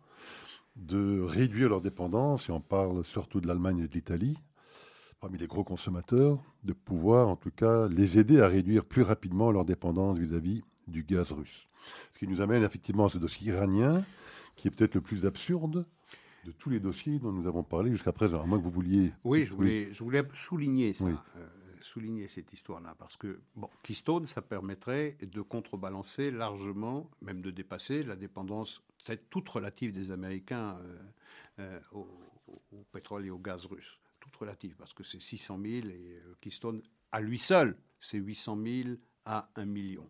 de 0.77 1.23
réduire 1.23 1.71
leur 1.71 1.81
dépendance, 1.81 2.51
et 2.51 2.53
on 2.53 2.61
parle 2.61 3.03
surtout 3.05 3.41
de 3.41 3.47
l'Allemagne 3.47 3.79
et 3.79 3.89
de 3.89 3.95
l'Italie, 3.95 4.37
parmi 5.25 5.39
les 5.39 5.47
gros 5.47 5.65
consommateurs, 5.65 6.39
de 6.65 6.75
pouvoir 6.75 7.29
en 7.29 7.37
tout 7.37 7.51
cas 7.51 7.89
les 7.89 8.19
aider 8.19 8.43
à 8.43 8.47
réduire 8.47 8.85
plus 8.85 9.01
rapidement 9.01 9.51
leur 9.51 9.65
dépendance 9.65 10.19
vis-à-vis 10.19 10.63
du 10.87 11.03
gaz 11.03 11.33
russe. 11.33 11.67
Ce 12.13 12.19
qui 12.19 12.29
nous 12.29 12.43
amène 12.43 12.63
effectivement 12.63 13.07
à 13.07 13.09
ce 13.09 13.17
dossier 13.17 13.51
iranien, 13.51 14.05
qui 14.55 14.69
est 14.69 14.71
peut-être 14.71 14.95
le 14.95 15.01
plus 15.01 15.25
absurde. 15.25 15.87
de 16.45 16.53
tous 16.53 16.69
les 16.69 16.79
dossiers 16.79 17.19
dont 17.21 17.33
nous 17.33 17.47
avons 17.47 17.63
parlé 17.63 17.91
jusqu'à 17.91 18.13
présent, 18.13 18.43
à 18.43 18.45
moins 18.45 18.59
que 18.59 18.65
vous 18.65 18.71
vouliez. 18.71 19.15
Oui, 19.25 19.45
je 19.47 19.55
voulais, 19.55 19.89
Je 19.95 20.05
voulais 20.05 20.23
souligner 20.35 20.93
ça. 20.93 21.07
Euh, 21.07 21.47
souligner 21.81 22.29
cette 22.29 22.53
histoire-là, 22.53 22.95
parce 22.99 23.17
que 23.17 23.41
bon, 23.57 23.71
Keystone, 23.83 24.27
ça 24.27 24.43
permettrait 24.43 25.17
de 25.23 25.41
contrebalancer 25.41 26.31
largement, 26.33 27.09
même 27.23 27.41
de 27.41 27.51
dépasser 27.51 28.03
la 28.03 28.17
dépendance 28.17 28.83
peut-être 29.03 29.31
toute 29.31 29.49
relative 29.49 29.93
des 29.93 30.11
Américains 30.11 30.79
euh, 30.83 30.99
euh, 31.61 31.81
au, 31.93 32.07
pétrole 32.93 33.25
et 33.25 33.31
au 33.31 33.39
gaz 33.39 33.65
russe. 33.65 33.99
Relative, 34.37 34.75
parce 34.77 34.93
que 34.93 35.05
c'est 35.05 35.21
600 35.21 35.59
000 35.63 35.87
et 35.89 36.21
Keystone, 36.41 36.83
à 37.13 37.21
lui 37.21 37.39
seul, 37.39 37.77
c'est 38.01 38.19
800 38.19 38.59
000 38.65 38.89
à 39.25 39.51
1 39.57 39.65
million 39.65 40.09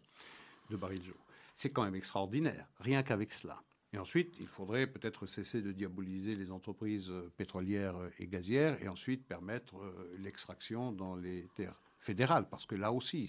de 0.71 0.77
barils 0.77 1.01
de 1.01 1.05
jour. 1.05 1.27
C'est 1.55 1.71
quand 1.71 1.85
même 1.85 1.95
extraordinaire, 1.95 2.67
rien 2.81 3.03
qu'avec 3.03 3.33
cela. 3.33 3.63
Et 3.95 3.99
ensuite, 3.99 4.35
il 4.41 4.49
faudrait 4.49 4.89
peut-être 4.89 5.25
cesser 5.25 5.63
de 5.63 5.71
diaboliser 5.71 6.35
les 6.35 6.51
entreprises 6.51 7.11
euh, 7.11 7.33
pétrolières 7.37 7.97
euh, 7.97 8.11
et 8.19 8.27
gazières 8.27 8.83
et 8.83 8.89
ensuite 8.89 9.25
permettre 9.25 9.77
euh, 9.77 10.17
l'extraction 10.19 10.91
dans 10.91 11.15
les 11.15 11.47
terres 11.55 11.81
fédérales, 12.05 12.49
parce 12.49 12.67
que 12.67 12.75
là 12.75 12.93
aussi, 12.93 13.27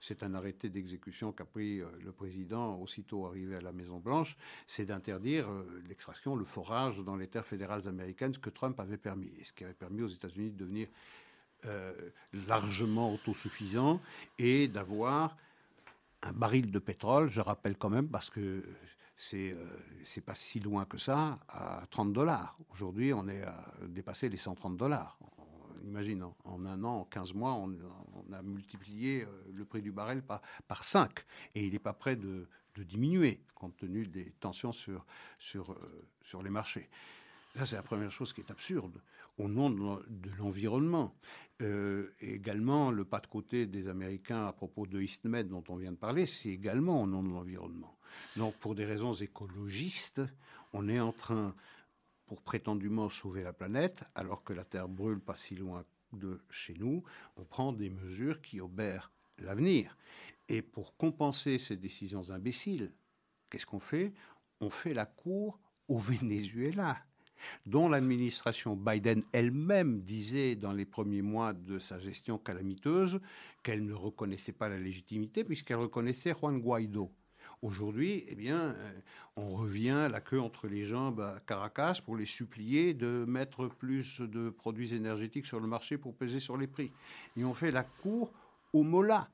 c'est 0.00 0.22
un 0.22 0.34
arrêté 0.34 0.68
d'exécution 0.68 1.32
qu'a 1.32 1.44
pris 1.44 1.78
le 1.78 2.12
président 2.12 2.78
aussitôt 2.80 3.26
arrivé 3.26 3.56
à 3.56 3.60
la 3.60 3.72
Maison-Blanche, 3.72 4.36
c'est 4.66 4.86
d'interdire 4.86 5.48
l'extraction, 5.88 6.36
le 6.36 6.44
forage 6.44 6.98
dans 6.98 7.16
les 7.16 7.26
terres 7.26 7.44
fédérales 7.44 7.86
américaines, 7.88 8.34
ce 8.34 8.38
que 8.38 8.50
Trump 8.50 8.78
avait 8.80 8.96
permis, 8.96 9.32
et 9.40 9.44
ce 9.44 9.52
qui 9.52 9.64
avait 9.64 9.74
permis 9.74 10.02
aux 10.02 10.08
États-Unis 10.08 10.50
de 10.50 10.56
devenir 10.56 10.88
largement 12.46 13.12
autosuffisants 13.12 14.00
et 14.38 14.68
d'avoir 14.68 15.36
un 16.22 16.32
baril 16.32 16.70
de 16.70 16.78
pétrole, 16.78 17.28
je 17.28 17.40
rappelle 17.40 17.76
quand 17.76 17.90
même, 17.90 18.08
parce 18.08 18.30
que 18.30 18.62
c'est 19.16 19.52
euh, 19.52 20.20
pas 20.24 20.34
si 20.34 20.60
loin 20.60 20.84
que 20.84 20.98
ça, 20.98 21.38
à 21.48 21.82
30 21.90 22.12
dollars. 22.12 22.56
Aujourd'hui, 22.70 23.12
on 23.12 23.28
est 23.28 23.42
à 23.42 23.72
dépasser 23.86 24.28
les 24.28 24.36
130 24.36 24.76
dollars. 24.76 25.18
Imagine, 25.86 26.24
en, 26.44 26.66
un 26.66 26.84
an, 26.84 27.00
en 27.00 27.04
15 27.04 27.34
mois, 27.34 27.54
on, 27.54 27.72
a 28.32 28.42
multiplié 28.42 29.22
euh, 29.22 29.28
le 29.54 29.64
prix 29.64 29.82
du 29.82 29.92
baril 29.92 30.22
par, 30.22 30.42
par 30.66 30.84
5. 30.84 31.10
Et 31.54 31.64
il 31.64 31.72
n'est 31.72 31.78
pas 31.78 31.92
prêt 31.92 32.16
de, 32.16 32.48
diminuer, 32.76 33.40
compte 33.54 33.76
tenu 33.76 34.06
des 34.06 34.32
tensions 34.40 34.72
euh, 34.88 34.98
sur 35.40 36.42
les 36.42 36.50
marchés. 36.50 36.88
Ça, 37.56 37.64
c'est 37.64 37.76
la 37.76 37.82
première 37.82 38.10
chose 38.10 38.34
qui 38.34 38.42
est 38.42 38.50
absurde, 38.50 39.00
au 39.38 39.48
nom 39.48 39.70
de 39.70 40.30
l'environnement. 40.38 41.14
Euh, 41.62 42.10
également, 42.20 42.90
le 42.90 43.06
pas 43.06 43.18
de 43.18 43.26
côté 43.28 43.64
des 43.64 43.88
Américains 43.88 44.46
à 44.46 44.52
propos 44.52 44.86
de 44.86 45.00
EastMed 45.00 45.48
dont 45.48 45.64
on 45.68 45.76
vient 45.76 45.92
de 45.92 45.96
parler, 45.96 46.26
c'est 46.26 46.50
également 46.50 47.02
au 47.02 47.06
nom 47.06 47.22
de 47.22 47.30
l'environnement. 47.30 47.96
Donc, 48.36 48.54
pour 48.56 48.74
des 48.74 48.84
raisons 48.84 49.14
écologistes, 49.14 50.20
on 50.74 50.86
est 50.86 51.00
en 51.00 51.12
train, 51.12 51.54
pour 52.26 52.42
prétendument 52.42 53.08
sauver 53.08 53.42
la 53.42 53.52
planète, 53.52 54.04
alors 54.14 54.44
que 54.44 54.52
la 54.52 54.64
Terre 54.64 54.88
brûle 54.88 55.20
pas 55.20 55.34
si 55.34 55.54
loin 55.54 55.84
de 56.12 56.40
chez 56.50 56.74
nous, 56.74 57.02
on 57.36 57.44
prend 57.44 57.72
des 57.72 57.90
mesures 57.90 58.40
qui 58.40 58.60
obèrent 58.60 59.12
l'avenir. 59.38 59.96
Et 60.48 60.62
pour 60.62 60.96
compenser 60.96 61.58
ces 61.58 61.76
décisions 61.76 62.30
imbéciles, 62.30 62.92
qu'est-ce 63.50 63.66
qu'on 63.66 63.80
fait? 63.80 64.12
On 64.60 64.70
fait 64.70 64.94
la 64.94 65.06
cour 65.06 65.58
au 65.88 65.98
Venezuela 65.98 66.98
dont 67.66 67.88
l'administration 67.88 68.76
Biden 68.76 69.22
elle-même 69.32 70.00
disait 70.00 70.56
dans 70.56 70.72
les 70.72 70.86
premiers 70.86 71.22
mois 71.22 71.52
de 71.52 71.78
sa 71.78 71.98
gestion 71.98 72.38
calamiteuse 72.38 73.20
qu'elle 73.62 73.84
ne 73.84 73.92
reconnaissait 73.92 74.52
pas 74.52 74.68
la 74.68 74.78
légitimité 74.78 75.44
puisqu'elle 75.44 75.76
reconnaissait 75.76 76.32
Juan 76.32 76.58
Guaido. 76.58 77.10
Aujourd'hui, 77.62 78.24
eh 78.28 78.34
bien, 78.34 78.60
euh, 78.60 78.92
on 79.36 79.54
revient 79.54 80.08
la 80.10 80.20
queue 80.20 80.40
entre 80.40 80.68
les 80.68 80.84
jambes 80.84 81.20
à 81.20 81.38
Caracas 81.46 82.00
pour 82.04 82.16
les 82.16 82.26
supplier 82.26 82.94
de 82.94 83.24
mettre 83.26 83.66
plus 83.66 84.20
de 84.20 84.50
produits 84.50 84.94
énergétiques 84.94 85.46
sur 85.46 85.60
le 85.60 85.66
marché 85.66 85.96
pour 85.96 86.14
peser 86.14 86.40
sur 86.40 86.56
les 86.56 86.66
prix. 86.66 86.92
Et 87.36 87.44
on 87.44 87.54
fait 87.54 87.70
la 87.70 87.82
cour 87.82 88.32
au 88.72 88.82
Mola. 88.82 89.28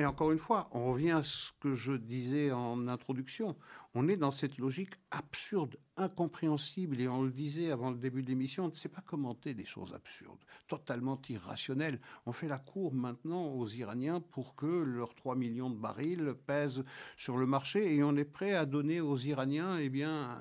Et 0.00 0.06
encore 0.06 0.30
une 0.30 0.38
fois, 0.38 0.68
on 0.70 0.92
revient 0.92 1.10
à 1.10 1.24
ce 1.24 1.50
que 1.58 1.74
je 1.74 1.92
disais 1.92 2.52
en 2.52 2.86
introduction. 2.86 3.56
On 3.94 4.06
est 4.06 4.16
dans 4.16 4.30
cette 4.30 4.56
logique 4.56 4.94
absurde, 5.10 5.76
incompréhensible, 5.96 7.00
et 7.00 7.08
on 7.08 7.22
le 7.22 7.32
disait 7.32 7.72
avant 7.72 7.90
le 7.90 7.98
début 7.98 8.22
de 8.22 8.28
l'émission, 8.28 8.66
on 8.66 8.68
ne 8.68 8.72
sait 8.72 8.88
pas 8.88 9.00
commenter 9.00 9.54
des 9.54 9.64
choses 9.64 9.92
absurdes, 9.92 10.38
totalement 10.68 11.20
irrationnelles. 11.28 12.00
On 12.26 12.32
fait 12.32 12.46
la 12.46 12.58
cour 12.58 12.94
maintenant 12.94 13.48
aux 13.48 13.66
Iraniens 13.66 14.20
pour 14.20 14.54
que 14.54 14.66
leurs 14.66 15.16
3 15.16 15.34
millions 15.34 15.70
de 15.70 15.78
barils 15.78 16.32
pèsent 16.46 16.84
sur 17.16 17.36
le 17.36 17.46
marché, 17.46 17.96
et 17.96 18.04
on 18.04 18.14
est 18.14 18.24
prêt 18.24 18.54
à 18.54 18.66
donner 18.66 19.00
aux 19.00 19.18
Iraniens 19.18 19.78
eh 19.78 19.88
bien, 19.88 20.38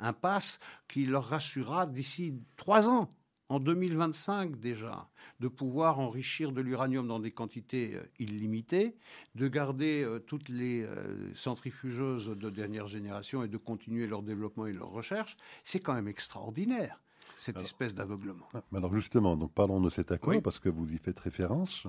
un 0.00 0.12
pass 0.14 0.58
qui 0.88 1.06
leur 1.06 1.26
rassurera 1.26 1.86
d'ici 1.86 2.34
trois 2.56 2.88
ans 2.88 3.08
en 3.48 3.60
2025 3.60 4.58
déjà, 4.58 5.08
de 5.40 5.48
pouvoir 5.48 6.00
enrichir 6.00 6.52
de 6.52 6.60
l'uranium 6.60 7.06
dans 7.06 7.20
des 7.20 7.30
quantités 7.30 7.94
euh, 7.94 8.02
illimitées, 8.18 8.96
de 9.34 9.48
garder 9.48 10.02
euh, 10.02 10.18
toutes 10.18 10.48
les 10.48 10.82
euh, 10.82 11.32
centrifugeuses 11.34 12.28
de 12.28 12.50
dernière 12.50 12.86
génération 12.86 13.42
et 13.42 13.48
de 13.48 13.56
continuer 13.56 14.06
leur 14.06 14.22
développement 14.22 14.66
et 14.66 14.72
leur 14.72 14.90
recherche, 14.90 15.36
c'est 15.62 15.78
quand 15.78 15.94
même 15.94 16.08
extraordinaire, 16.08 17.00
cette 17.38 17.60
espèce 17.60 17.94
d'aveuglement. 17.94 18.48
Ah, 18.54 18.62
alors 18.74 18.92
justement, 18.92 19.36
donc 19.36 19.52
parlons 19.52 19.80
de 19.80 19.90
cet 19.90 20.10
accord, 20.10 20.40
parce 20.42 20.58
que 20.58 20.68
vous 20.68 20.92
y 20.92 20.98
faites 20.98 21.20
référence. 21.20 21.86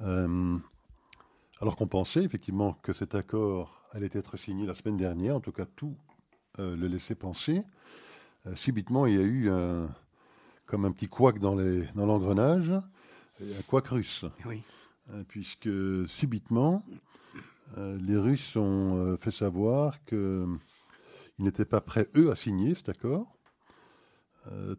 alors 0.00 1.76
qu'on 1.76 1.86
pensait 1.86 2.24
effectivement 2.24 2.72
que 2.82 2.92
cet 2.92 3.14
accord 3.14 3.80
allait 3.92 4.10
être 4.12 4.36
signé 4.36 4.66
la 4.66 4.74
semaine 4.74 4.96
dernière, 4.96 5.36
en 5.36 5.40
tout 5.40 5.52
cas 5.52 5.66
tout 5.66 5.96
le 6.58 6.86
laissait 6.86 7.14
penser, 7.14 7.62
subitement 8.54 9.06
il 9.06 9.14
y 9.14 9.18
a 9.18 9.22
eu 9.22 9.50
un 9.50 9.88
comme 10.66 10.84
un 10.84 10.92
petit 10.92 11.08
couac 11.08 11.38
dans 11.38 11.54
l'engrenage, 11.54 12.68
dans 12.68 13.58
un 13.58 13.62
couac 13.66 13.88
russe. 13.88 14.24
Oui. 14.46 14.62
Euh, 15.12 15.22
puisque 15.28 15.68
subitement, 16.06 16.82
euh, 17.76 17.98
les 18.00 18.16
Russes 18.16 18.56
ont 18.56 18.96
euh, 18.96 19.16
fait 19.16 19.30
savoir 19.30 20.02
qu'ils 20.04 20.58
n'étaient 21.38 21.66
pas 21.66 21.82
prêts, 21.82 22.08
eux, 22.16 22.30
à 22.30 22.34
signer 22.34 22.74
cet 22.74 22.88
accord, 22.88 23.30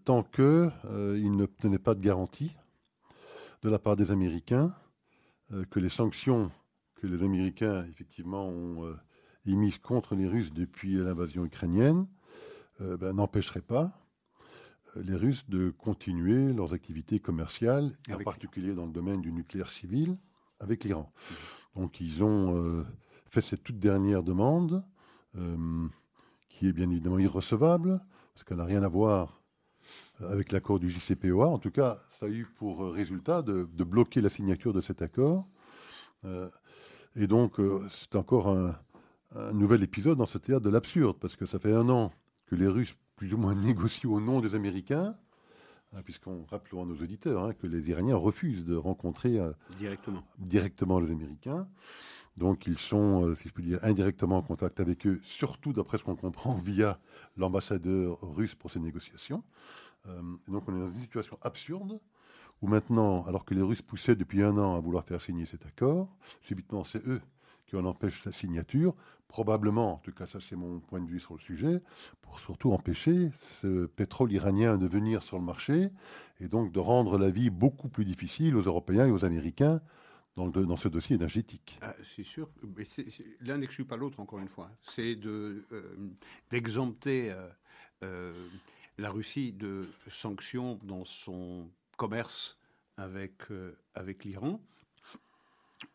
tant 0.03 0.21
qu'ils 0.21 1.35
n'obtenaient 1.35 1.79
pas 1.79 1.95
de 1.95 1.99
garantie 1.99 2.55
de 3.63 3.69
la 3.69 3.79
part 3.79 3.95
des 3.95 4.11
Américains 4.11 4.75
que 5.71 5.79
les 5.79 5.89
sanctions 5.89 6.51
que 6.93 7.07
les 7.07 7.23
Américains, 7.23 7.83
effectivement, 7.89 8.47
ont 8.47 8.95
émises 9.47 9.79
contre 9.79 10.13
les 10.13 10.27
Russes 10.27 10.53
depuis 10.53 10.93
l'invasion 10.97 11.45
ukrainienne 11.45 12.05
ben, 12.79 13.13
n'empêcheraient 13.13 13.59
pas 13.59 14.04
les 14.95 15.15
Russes 15.15 15.49
de 15.49 15.71
continuer 15.71 16.53
leurs 16.53 16.73
activités 16.73 17.19
commerciales, 17.19 17.97
en 18.11 18.17
particulier 18.19 18.73
dans 18.73 18.85
le 18.85 18.91
domaine 18.91 19.21
du 19.21 19.31
nucléaire 19.31 19.69
civil, 19.69 20.17
avec 20.59 20.83
l'Iran. 20.83 21.11
Donc 21.75 21.99
ils 21.99 22.23
ont 22.23 22.55
euh, 22.57 22.85
fait 23.29 23.41
cette 23.41 23.63
toute 23.63 23.79
dernière 23.79 24.23
demande, 24.23 24.83
euh, 25.37 25.87
qui 26.49 26.67
est 26.67 26.73
bien 26.73 26.89
évidemment 26.89 27.19
irrecevable, 27.19 28.01
parce 28.33 28.43
qu'elle 28.43 28.57
n'a 28.57 28.65
rien 28.65 28.83
à 28.83 28.87
voir 28.87 29.41
avec 30.19 30.51
l'accord 30.51 30.79
du 30.79 30.89
JCPOA. 30.89 31.47
En 31.47 31.59
tout 31.59 31.71
cas, 31.71 31.97
ça 32.11 32.27
a 32.27 32.29
eu 32.29 32.45
pour 32.57 32.93
résultat 32.93 33.41
de, 33.41 33.65
bloquer 33.83 34.21
la 34.21 34.29
signature 34.29 34.71
de 34.71 34.79
cet 34.79 35.01
accord. 35.01 35.45
Euh, 36.23 36.49
et 37.17 37.27
donc, 37.27 37.59
c'est 37.89 38.15
encore 38.15 38.47
un, 38.47 38.77
un 39.35 39.51
nouvel 39.51 39.83
épisode 39.83 40.17
dans 40.17 40.25
ce 40.25 40.37
théâtre 40.37 40.63
de 40.65 40.69
l'absurde, 40.69 41.17
parce 41.19 41.35
que 41.35 41.45
ça 41.45 41.59
fait 41.59 41.73
un 41.73 41.89
an 41.89 42.13
que 42.47 42.55
les 42.55 42.67
Russes 42.67 42.95
plus 43.15 43.33
ou 43.33 43.37
moins 43.37 43.55
négocié 43.69 44.07
au 44.07 44.19
nom 44.19 44.41
des 44.41 44.55
Américains, 44.55 45.15
hein, 45.93 46.01
puisqu'on 46.03 46.45
rappelle 46.45 46.79
à 46.79 46.85
nos 46.85 46.95
auditeurs 46.95 47.43
hein, 47.43 47.53
que 47.53 47.67
les 47.67 47.89
Iraniens 47.89 48.15
refusent 48.15 48.65
de 48.65 48.75
rencontrer 48.75 49.39
euh, 49.39 49.51
directement. 49.77 50.23
directement 50.37 50.99
les 50.99 51.11
Américains. 51.11 51.67
Donc 52.37 52.67
ils 52.67 52.77
sont, 52.77 53.25
euh, 53.25 53.35
si 53.35 53.47
je 53.47 53.53
puis 53.53 53.63
dire, 53.63 53.79
indirectement 53.83 54.37
en 54.37 54.41
contact 54.41 54.79
avec 54.79 55.07
eux, 55.07 55.21
surtout 55.23 55.71
d'après 55.71 55.97
ce 55.97 56.03
qu'on 56.03 56.15
comprend 56.15 56.53
via 56.63 56.99
l'ambassadeur 57.37 58.19
russe 58.21 58.55
pour 58.55 58.71
ces 58.71 58.79
négociations. 58.79 59.43
Euh, 60.07 60.21
donc 60.47 60.67
on 60.67 60.75
est 60.75 60.79
dans 60.79 60.91
une 60.91 61.01
situation 61.01 61.37
absurde 61.41 61.99
où 62.61 62.67
maintenant, 62.67 63.25
alors 63.25 63.43
que 63.43 63.53
les 63.53 63.61
Russes 63.61 63.81
poussaient 63.81 64.15
depuis 64.15 64.41
un 64.41 64.57
an 64.57 64.75
à 64.75 64.79
vouloir 64.79 65.03
faire 65.03 65.21
signer 65.21 65.45
cet 65.45 65.65
accord, 65.65 66.15
subitement 66.41 66.85
c'est 66.85 67.05
eux 67.05 67.21
qui 67.67 67.75
en 67.75 67.85
empêchent 67.85 68.21
sa 68.21 68.31
signature, 68.31 68.95
probablement, 69.27 69.93
en 69.93 69.97
tout 69.97 70.11
cas 70.11 70.27
ça 70.27 70.39
c'est 70.39 70.55
mon 70.55 70.79
point 70.79 71.01
de 71.01 71.09
vue 71.09 71.19
sur 71.19 71.33
le 71.35 71.41
sujet, 71.41 71.81
pour 72.21 72.39
surtout 72.39 72.71
empêcher 72.71 73.31
ce 73.61 73.85
pétrole 73.85 74.31
iranien 74.31 74.77
de 74.77 74.87
venir 74.87 75.23
sur 75.23 75.37
le 75.37 75.43
marché 75.43 75.89
et 76.39 76.47
donc 76.47 76.71
de 76.71 76.79
rendre 76.79 77.17
la 77.17 77.29
vie 77.29 77.49
beaucoup 77.49 77.89
plus 77.89 78.05
difficile 78.05 78.55
aux 78.55 78.61
Européens 78.61 79.07
et 79.07 79.11
aux 79.11 79.25
Américains 79.25 79.81
dans, 80.35 80.75
ce 80.75 80.87
dossier 80.87 81.15
énergétique. 81.15 81.79
Ah, 81.81 81.95
c'est 82.15 82.23
sûr, 82.23 82.49
mais 82.75 82.83
l'un 83.41 83.57
n'exclut 83.57 83.85
pas 83.85 83.95
l'autre, 83.95 84.19
encore 84.19 84.39
une 84.39 84.49
fois. 84.49 84.69
C'est 84.81 85.17
euh, 85.25 85.63
d'exempter 86.49 87.31
euh, 87.31 87.49
euh, 88.03 88.47
la 88.97 89.09
Russie 89.09 89.53
de 89.53 89.87
sanctions 90.07 90.77
dans 90.83 91.05
son 91.05 91.69
commerce 91.95 92.57
avec, 92.97 93.43
avec 93.93 94.23
l'Iran, 94.25 94.61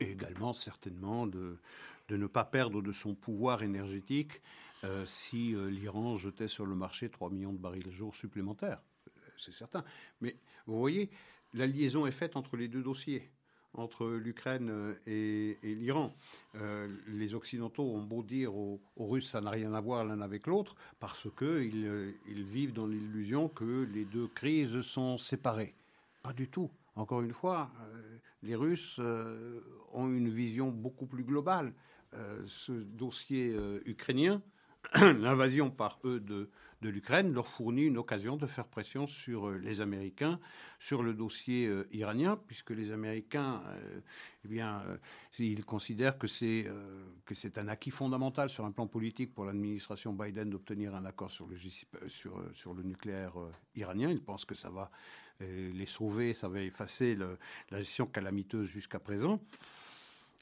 et 0.01 0.11
également 0.13 0.53
certainement 0.53 1.27
de, 1.27 1.59
ne 2.11 2.27
pas 2.27 2.45
perdre 2.45 2.83
de 2.83 2.93
son 2.93 3.15
pouvoir 3.15 3.63
énergétique 3.63 4.41
si 5.05 5.55
l'Iran 5.55 6.17
jetait 6.17 6.49
sur 6.49 6.65
le 6.65 6.75
marché 6.75 7.11
3 7.11 7.31
millions 7.31 7.53
de 7.53 7.59
barils 7.59 7.85
le 7.85 7.93
jour 7.93 8.17
supplémentaires. 8.17 8.81
C'est 9.37 9.53
certain. 9.53 9.85
Mais 10.23 10.37
vous 10.67 10.79
voyez, 10.79 11.11
la 11.53 11.67
liaison 11.67 12.07
est 12.07 12.13
faite 12.13 12.35
entre 12.35 12.57
les 12.57 12.67
deux 12.67 12.83
dossiers 12.83 13.31
entre 13.75 14.07
l'Ukraine 14.09 14.97
et, 15.07 15.57
l'Iran. 15.63 16.15
les 17.07 17.35
Occidentaux 17.35 17.85
ont 17.85 18.03
beau 18.03 18.23
dire 18.23 18.55
aux, 18.55 18.81
Russes 18.97 19.31
ça 19.31 19.41
n'a 19.41 19.51
rien 19.51 19.73
à 19.75 19.81
voir 19.81 20.05
l'un 20.05 20.21
avec 20.21 20.47
l'autre, 20.47 20.75
parce 20.99 21.29
qu'ils 21.39 22.15
ils 22.27 22.43
vivent 22.43 22.73
dans 22.73 22.87
l'illusion 22.87 23.49
que 23.49 23.89
les 23.93 24.05
deux 24.05 24.29
crises 24.29 24.83
sont 24.83 25.19
séparées. 25.19 25.75
Pas 26.23 26.33
du 26.33 26.49
tout. 26.49 26.71
Encore 26.97 27.23
une 27.23 27.33
fois, 27.33 27.71
euh, 27.81 28.10
les 28.43 28.55
Russes 28.55 28.97
euh, 28.99 29.61
ont 29.93 30.09
une 30.09 30.31
vision 30.31 30.71
beaucoup 30.71 31.07
plus 31.07 31.25
globale. 31.25 31.73
Euh, 32.15 32.43
ce 32.47 32.73
dossier 32.73 33.57
ukrainien, 33.85 34.43
l'invasion 34.95 35.71
par 35.71 36.01
eux 36.05 36.21
de, 36.21 36.51
l'Ukraine, 36.83 37.33
leur 37.35 37.47
fournit 37.47 37.85
une 37.85 37.99
occasion 37.99 38.37
de 38.37 38.47
faire 38.47 38.67
pression 38.67 39.07
sur 39.07 39.51
les 39.51 39.83
Américains 39.83 40.41
sur 40.79 41.03
le 41.03 41.13
dossier 41.13 41.71
iranien, 41.93 42.41
puisque 42.47 42.71
les 42.71 42.91
Américains, 42.91 43.63
eh 44.47 44.49
bien, 44.49 44.83
ils 45.39 45.67
considèrent 45.67 46.17
que 46.17 46.27
c'est 46.27 46.67
un 47.59 47.69
acquis 47.69 47.91
fondamental 47.91 48.49
sur 48.49 48.65
un 48.65 48.73
plan 48.73 48.87
politique 48.87 49.35
pour 49.35 49.45
l'administration 49.45 50.15
Biden 50.15 50.49
d'obtenir 50.49 50.95
un 50.95 51.05
accord 51.05 51.31
sur 51.31 51.47
le 51.47 52.83
nucléaire 52.83 53.35
iranien. 53.77 54.11
Ils 54.11 54.23
pensent 54.23 54.47
que 54.47 54.55
ça 54.55 54.71
va 54.71 54.91
les 55.41 55.87
sauver, 55.87 56.35
ça 56.35 56.49
va 56.49 56.61
effacer 56.61 57.17
la 57.17 57.79
gestion 57.81 58.07
calamiteuse 58.07 58.69
jusqu'à 58.69 58.99
présent. 58.99 59.41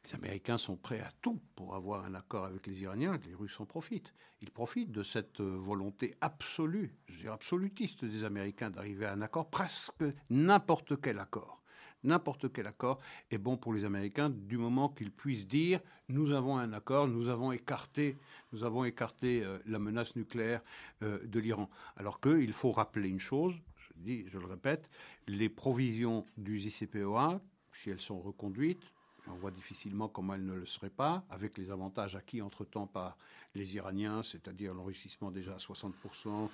Les 0.04 0.14
Américains 0.14 0.58
sont 0.58 0.76
prêts 0.76 1.00
à 1.00 1.10
tout 1.20 1.40
pour 1.54 1.74
avoir 1.74 2.04
un 2.04 2.14
accord 2.14 2.46
avec 2.46 2.66
les 2.66 2.80
Iraniens. 2.80 3.18
Les 3.26 3.34
Russes 3.34 3.60
en 3.60 3.66
profitent. 3.66 4.14
Ils 4.40 4.50
profitent 4.50 4.92
de 4.92 5.02
cette 5.02 5.40
volonté 5.40 6.14
absolue, 6.20 6.94
je 7.06 7.14
veux 7.14 7.20
dire 7.22 7.32
absolutiste 7.32 8.04
des 8.04 8.24
Américains 8.24 8.70
d'arriver 8.70 9.06
à 9.06 9.12
un 9.12 9.20
accord, 9.20 9.50
presque 9.50 10.04
n'importe 10.30 11.00
quel 11.00 11.18
accord. 11.18 11.62
N'importe 12.04 12.52
quel 12.52 12.68
accord 12.68 13.00
est 13.32 13.38
bon 13.38 13.56
pour 13.56 13.74
les 13.74 13.84
Américains 13.84 14.30
du 14.30 14.56
moment 14.56 14.88
qu'ils 14.88 15.10
puissent 15.10 15.48
dire 15.48 15.80
nous 16.08 16.30
avons 16.30 16.56
un 16.56 16.72
accord, 16.72 17.08
nous 17.08 17.28
avons 17.28 17.50
écarté, 17.50 18.16
nous 18.52 18.62
avons 18.62 18.84
écarté 18.84 19.42
euh, 19.42 19.58
la 19.66 19.80
menace 19.80 20.14
nucléaire 20.14 20.62
euh, 21.02 21.18
de 21.26 21.40
l'Iran. 21.40 21.68
Alors 21.96 22.20
qu'il 22.20 22.52
faut 22.52 22.70
rappeler 22.70 23.08
une 23.08 23.18
chose, 23.18 23.60
je 24.04 24.38
le 24.38 24.46
répète, 24.46 24.90
les 25.26 25.48
provisions 25.48 26.24
du 26.36 26.58
JCPOA, 26.58 27.40
si 27.72 27.90
elles 27.90 28.00
sont 28.00 28.20
reconduites, 28.20 28.92
on 29.30 29.34
voit 29.34 29.50
difficilement 29.50 30.08
comment 30.08 30.34
elles 30.34 30.44
ne 30.44 30.54
le 30.54 30.66
seraient 30.66 30.90
pas, 30.90 31.24
avec 31.30 31.58
les 31.58 31.70
avantages 31.70 32.16
acquis 32.16 32.40
entre-temps 32.40 32.86
par 32.86 33.16
les 33.54 33.76
Iraniens, 33.76 34.22
c'est-à-dire 34.22 34.74
l'enrichissement 34.74 35.30
déjà 35.30 35.54
à 35.54 35.58
60%, 35.58 36.48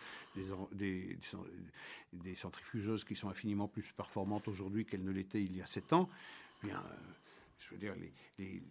des, 0.73 1.17
centrifugeuses 2.35 3.05
qui 3.05 3.15
sont 3.15 3.29
infiniment 3.29 3.69
plus 3.69 3.93
performantes 3.93 4.49
aujourd'hui 4.49 4.85
qu'elles 4.85 5.05
ne 5.05 5.13
l'étaient 5.13 5.43
il 5.43 5.57
y 5.57 5.63
a 5.63 5.67
sept 5.67 5.93
ans, 5.93 6.09
eh 6.65 6.71
euh, 6.71 6.73
je 7.59 7.71
veux 7.71 7.79
dire, 7.79 7.95
les, 8.39 8.63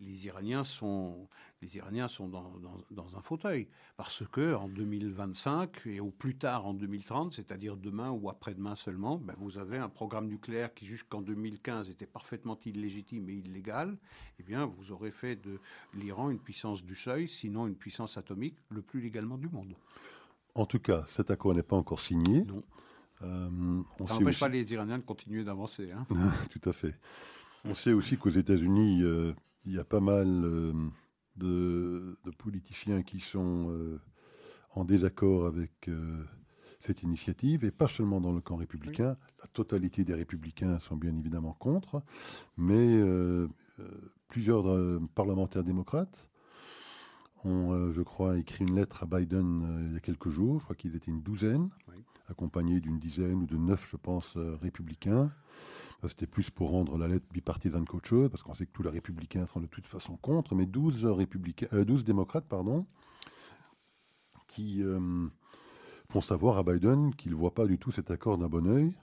les, 0.00 0.26
Iraniens 0.26 0.64
sont, 0.64 1.28
les 1.60 1.76
Iraniens 1.76 2.08
sont 2.08 2.28
dans, 2.28 2.52
dans, 2.90 3.16
un 3.16 3.20
fauteuil. 3.20 3.68
Parce 3.96 4.22
que 4.30 4.54
en 4.54 4.68
2025 4.68 5.86
et 5.86 6.00
au 6.00 6.10
plus 6.10 6.36
tard 6.36 6.66
en 6.66 6.74
2030, 6.74 7.34
c'est-à-dire 7.34 7.76
demain 7.76 8.10
ou 8.10 8.30
après-demain 8.30 8.74
seulement, 8.74 9.18
ben 9.18 9.34
vous 9.38 9.58
avez 9.58 9.78
un 9.78 9.88
programme 9.88 10.28
nucléaire 10.28 10.72
qui 10.72 10.86
jusqu'en 10.86 11.20
2015 11.20 11.90
était 11.90 12.06
parfaitement 12.06 12.58
illégitime 12.64 13.28
et 13.28 13.34
illégal. 13.34 13.96
Eh 14.38 14.42
bien, 14.42 14.66
vous 14.66 14.92
aurez 14.92 15.10
fait 15.10 15.36
de 15.36 15.60
l'Iran 15.94 16.30
une 16.30 16.38
puissance 16.38 16.84
du 16.84 16.94
seuil, 16.94 17.28
sinon 17.28 17.66
une 17.66 17.76
puissance 17.76 18.16
atomique 18.16 18.56
le 18.70 18.82
plus 18.82 19.00
légalement 19.00 19.36
du 19.36 19.48
monde. 19.48 19.74
En 20.54 20.66
tout 20.66 20.80
cas, 20.80 21.04
cet 21.08 21.30
accord 21.30 21.54
n'est 21.54 21.62
pas 21.62 21.76
encore 21.76 22.00
signé. 22.00 22.42
Non. 22.42 22.62
Euh, 23.22 23.82
Ça 24.06 24.14
n'empêche 24.14 24.38
pas 24.38 24.48
les 24.48 24.72
Iraniens 24.72 24.98
de 24.98 25.04
continuer 25.04 25.44
d'avancer. 25.44 25.90
Hein. 25.92 26.06
tout 26.50 26.68
à 26.68 26.72
fait. 26.72 26.94
On 27.70 27.74
sait 27.74 27.92
aussi 27.92 28.16
qu'aux 28.16 28.30
États-Unis, 28.30 29.02
euh, 29.02 29.34
il 29.66 29.74
y 29.74 29.78
a 29.78 29.84
pas 29.84 30.00
mal 30.00 30.26
euh, 30.26 30.72
de, 31.36 32.16
politiciens 32.38 33.02
qui 33.02 33.20
sont 33.20 33.68
euh, 33.70 34.00
en 34.74 34.86
désaccord 34.86 35.44
avec 35.44 35.90
cette 36.80 37.02
initiative, 37.02 37.64
et 37.64 37.70
pas 37.70 37.88
seulement 37.88 38.22
dans 38.22 38.32
le 38.32 38.40
camp 38.40 38.56
républicain. 38.56 39.18
La 39.42 39.48
totalité 39.52 40.04
des 40.04 40.14
républicains 40.14 40.78
sont 40.78 40.96
bien 40.96 41.14
évidemment 41.14 41.52
contre, 41.52 42.02
mais 42.56 42.96
plusieurs 44.28 45.00
parlementaires 45.14 45.64
démocrates 45.64 46.28
ont, 47.44 47.90
je 47.92 48.02
crois, 48.02 48.38
écrit 48.38 48.64
une 48.64 48.76
lettre 48.76 49.02
à 49.02 49.06
Biden 49.06 49.88
il 49.88 49.94
y 49.94 49.96
a 49.96 50.00
quelques 50.00 50.28
jours. 50.28 50.60
Je 50.60 50.64
crois 50.64 50.76
qu'ils 50.76 50.94
étaient 50.94 51.10
une 51.10 51.22
douzaine, 51.22 51.70
accompagnés 52.28 52.80
d'une 52.80 52.98
dizaine 52.98 53.42
ou 53.42 53.46
de 53.46 53.56
neuf, 53.56 53.84
je 53.90 53.96
pense, 53.96 54.36
républicains. 54.36 55.32
C'était 56.06 56.26
plus 56.28 56.50
pour 56.50 56.70
rendre 56.70 56.96
la 56.96 57.08
lettre 57.08 57.26
bipartisane 57.32 57.84
qu'autre 57.84 58.08
chose, 58.08 58.28
parce 58.28 58.44
qu'on 58.44 58.54
sait 58.54 58.66
que 58.66 58.72
tous 58.72 58.84
les 58.84 58.90
républicains 58.90 59.46
sont 59.46 59.60
de 59.60 59.66
toute 59.66 59.86
façon 59.86 60.16
contre, 60.16 60.54
mais 60.54 60.64
12, 60.64 61.04
républicains, 61.06 61.66
12 61.72 62.00
euh, 62.00 62.04
démocrates 62.04 62.46
pardon, 62.46 62.86
qui 64.46 64.80
euh, 64.82 65.26
font 66.08 66.20
savoir 66.20 66.56
à 66.56 66.62
Biden 66.62 67.14
qu'ils 67.16 67.32
ne 67.32 67.36
voient 67.36 67.54
pas 67.54 67.66
du 67.66 67.78
tout 67.78 67.90
cet 67.90 68.12
accord 68.12 68.38
d'un 68.38 68.48
bon 68.48 68.68
oeil 68.68 68.96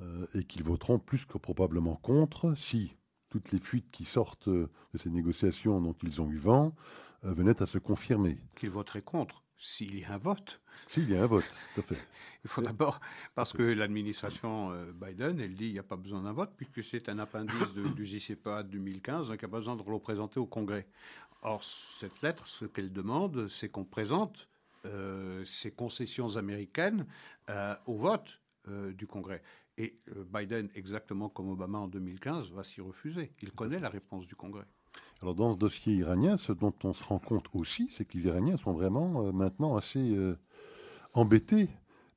euh, 0.00 0.26
et 0.34 0.44
qu'ils 0.44 0.64
voteront 0.64 0.98
plus 0.98 1.26
que 1.26 1.36
probablement 1.36 1.96
contre 1.96 2.54
si 2.56 2.96
toutes 3.28 3.52
les 3.52 3.58
fuites 3.58 3.90
qui 3.90 4.06
sortent 4.06 4.48
de 4.48 4.70
ces 4.94 5.10
négociations 5.10 5.78
dont 5.82 5.96
ils 6.02 6.22
ont 6.22 6.30
eu 6.30 6.38
vent 6.38 6.74
venaient 7.22 7.62
à 7.62 7.66
se 7.66 7.76
confirmer. 7.76 8.38
Qu'ils 8.56 8.70
voteraient 8.70 9.02
contre 9.02 9.42
s'il 9.58 9.98
y 9.98 10.04
a 10.04 10.12
un 10.12 10.18
vote. 10.18 10.60
S'il 10.86 11.10
y 11.10 11.16
a 11.16 11.22
un 11.22 11.26
vote, 11.26 11.44
tout 11.74 11.80
à 11.80 11.82
fait. 11.82 12.08
Il 12.44 12.50
faut 12.50 12.62
d'abord, 12.62 13.00
parce 13.34 13.52
que 13.52 13.62
l'administration 13.62 14.70
euh, 14.72 14.92
Biden, 14.92 15.40
elle 15.40 15.54
dit 15.54 15.64
qu'il 15.64 15.72
n'y 15.72 15.78
a 15.78 15.82
pas 15.84 15.96
besoin 15.96 16.22
d'un 16.22 16.32
vote, 16.32 16.52
puisque 16.56 16.84
c'est 16.84 17.08
un 17.08 17.18
appendice 17.18 17.74
du 17.74 18.06
JCPA 18.06 18.62
2015, 18.62 19.28
donc 19.28 19.36
il 19.42 19.44
n'y 19.44 19.44
a 19.44 19.48
pas 19.48 19.58
besoin 19.58 19.76
de 19.76 19.82
le 19.82 19.98
présenter 19.98 20.38
au 20.38 20.46
Congrès. 20.46 20.86
Or, 21.42 21.62
cette 21.64 22.22
lettre, 22.22 22.46
ce 22.46 22.64
qu'elle 22.64 22.92
demande, 22.92 23.48
c'est 23.48 23.68
qu'on 23.68 23.84
présente 23.84 24.48
euh, 24.84 25.44
ces 25.44 25.72
concessions 25.72 26.36
américaines 26.36 27.06
euh, 27.50 27.74
au 27.86 27.96
vote 27.96 28.40
du 28.66 29.06
Congrès. 29.06 29.42
Et 29.78 30.00
Biden, 30.32 30.68
exactement 30.74 31.28
comme 31.28 31.48
Obama 31.50 31.78
en 31.78 31.88
2015, 31.88 32.50
va 32.50 32.64
s'y 32.64 32.80
refuser. 32.80 33.30
Il 33.42 33.52
connaît 33.52 33.78
la 33.78 33.88
réponse 33.88 34.26
du 34.26 34.34
Congrès. 34.34 34.66
Alors 35.20 35.34
dans 35.34 35.52
ce 35.52 35.58
dossier 35.58 35.94
iranien, 35.94 36.36
ce 36.36 36.52
dont 36.52 36.74
on 36.84 36.92
se 36.92 37.02
rend 37.02 37.18
compte 37.18 37.46
aussi, 37.52 37.90
c'est 37.96 38.04
que 38.04 38.16
les 38.16 38.26
Iraniens 38.26 38.56
sont 38.56 38.72
vraiment 38.72 39.26
euh, 39.26 39.32
maintenant 39.32 39.76
assez 39.76 40.14
euh, 40.14 40.38
embêtés 41.12 41.68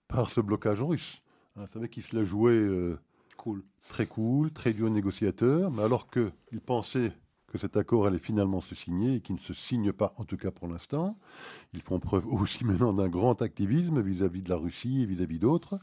par 0.07 0.29
ce 0.29 0.39
blocage 0.39 0.83
russe. 0.83 1.23
Hein, 1.55 1.61
vous 1.61 1.71
savez 1.71 1.89
qu'ils 1.89 2.03
se 2.03 2.15
la 2.15 2.23
jouaient 2.23 2.51
euh, 2.51 2.99
cool. 3.37 3.63
très 3.89 4.05
cool, 4.05 4.51
très 4.51 4.73
dur 4.73 4.89
négociateur, 4.91 5.71
mais 5.71 5.81
alors 5.81 6.09
qu'ils 6.11 6.61
pensaient 6.63 7.11
que 7.51 7.57
cet 7.57 7.75
accord 7.75 8.07
allait 8.07 8.17
finalement 8.17 8.61
se 8.61 8.75
signer 8.75 9.15
et 9.15 9.19
qu'il 9.19 9.35
ne 9.35 9.41
se 9.41 9.53
signe 9.53 9.91
pas, 9.91 10.13
en 10.17 10.23
tout 10.23 10.37
cas 10.37 10.51
pour 10.51 10.69
l'instant. 10.69 11.17
Ils 11.73 11.81
font 11.81 11.99
preuve 11.99 12.25
aussi 12.25 12.63
maintenant 12.63 12.93
d'un 12.93 13.09
grand 13.09 13.41
activisme 13.41 14.01
vis-à-vis 14.01 14.41
de 14.41 14.49
la 14.49 14.55
Russie 14.55 15.01
et 15.01 15.05
vis-à-vis 15.05 15.37
d'autres 15.37 15.77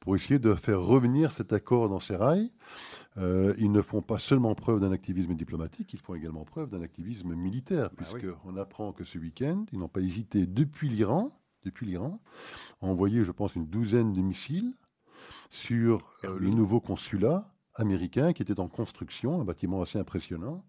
pour 0.00 0.16
essayer 0.16 0.38
de 0.38 0.54
faire 0.54 0.80
revenir 0.80 1.30
cet 1.30 1.52
accord 1.52 1.90
dans 1.90 2.00
ses 2.00 2.16
rails. 2.16 2.50
Euh, 3.18 3.52
ils 3.58 3.70
ne 3.70 3.82
font 3.82 4.00
pas 4.00 4.18
seulement 4.18 4.54
preuve 4.54 4.80
d'un 4.80 4.90
activisme 4.90 5.34
diplomatique, 5.34 5.92
ils 5.92 6.00
font 6.00 6.14
également 6.14 6.46
preuve 6.46 6.70
d'un 6.70 6.80
activisme 6.80 7.34
militaire, 7.34 7.90
bah 7.90 8.04
puisqu'on 8.04 8.56
apprend 8.56 8.92
que 8.92 9.04
ce 9.04 9.18
week-end, 9.18 9.66
ils 9.70 9.78
n'ont 9.78 9.88
pas 9.88 10.00
hésité 10.00 10.46
depuis 10.46 10.88
l'Iran, 10.88 11.30
depuis 11.62 11.84
l'Iran, 11.84 12.22
à 12.80 12.86
envoyer, 12.86 13.22
je 13.22 13.32
pense, 13.32 13.54
une 13.54 13.66
douzaine 13.66 14.14
de 14.14 14.22
missiles 14.22 14.72
sur 15.50 16.16
euh, 16.24 16.38
le 16.38 16.48
nouveau 16.48 16.80
consulat 16.80 17.52
américain 17.74 18.32
qui 18.32 18.42
était 18.42 18.60
en 18.60 18.68
construction, 18.68 19.42
un 19.42 19.44
bâtiment 19.44 19.82
assez 19.82 19.98
impressionnant, 19.98 20.64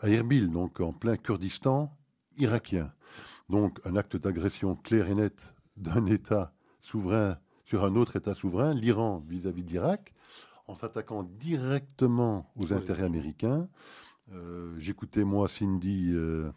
à 0.00 0.08
Erbil, 0.08 0.50
donc 0.50 0.80
en 0.80 0.92
plein 0.92 1.16
Kurdistan 1.16 1.96
irakien. 2.38 2.92
Donc 3.48 3.80
un 3.84 3.96
acte 3.96 4.16
d'agression 4.16 4.76
clair 4.76 5.08
et 5.08 5.14
net 5.14 5.54
d'un 5.76 6.06
État 6.06 6.52
souverain 6.80 7.38
sur 7.64 7.84
un 7.84 7.96
autre 7.96 8.16
État 8.16 8.34
souverain, 8.34 8.74
l'Iran 8.74 9.24
vis-à-vis 9.26 9.64
de 9.64 9.70
l'Irak, 9.70 10.12
en 10.66 10.74
s'attaquant 10.74 11.22
directement 11.22 12.50
aux 12.56 12.72
intérêts 12.72 13.04
américains. 13.04 13.68
Euh, 14.32 14.74
j'écoutais 14.78 15.24
moi 15.24 15.48
Cindy. 15.48 16.10
Euh, 16.12 16.50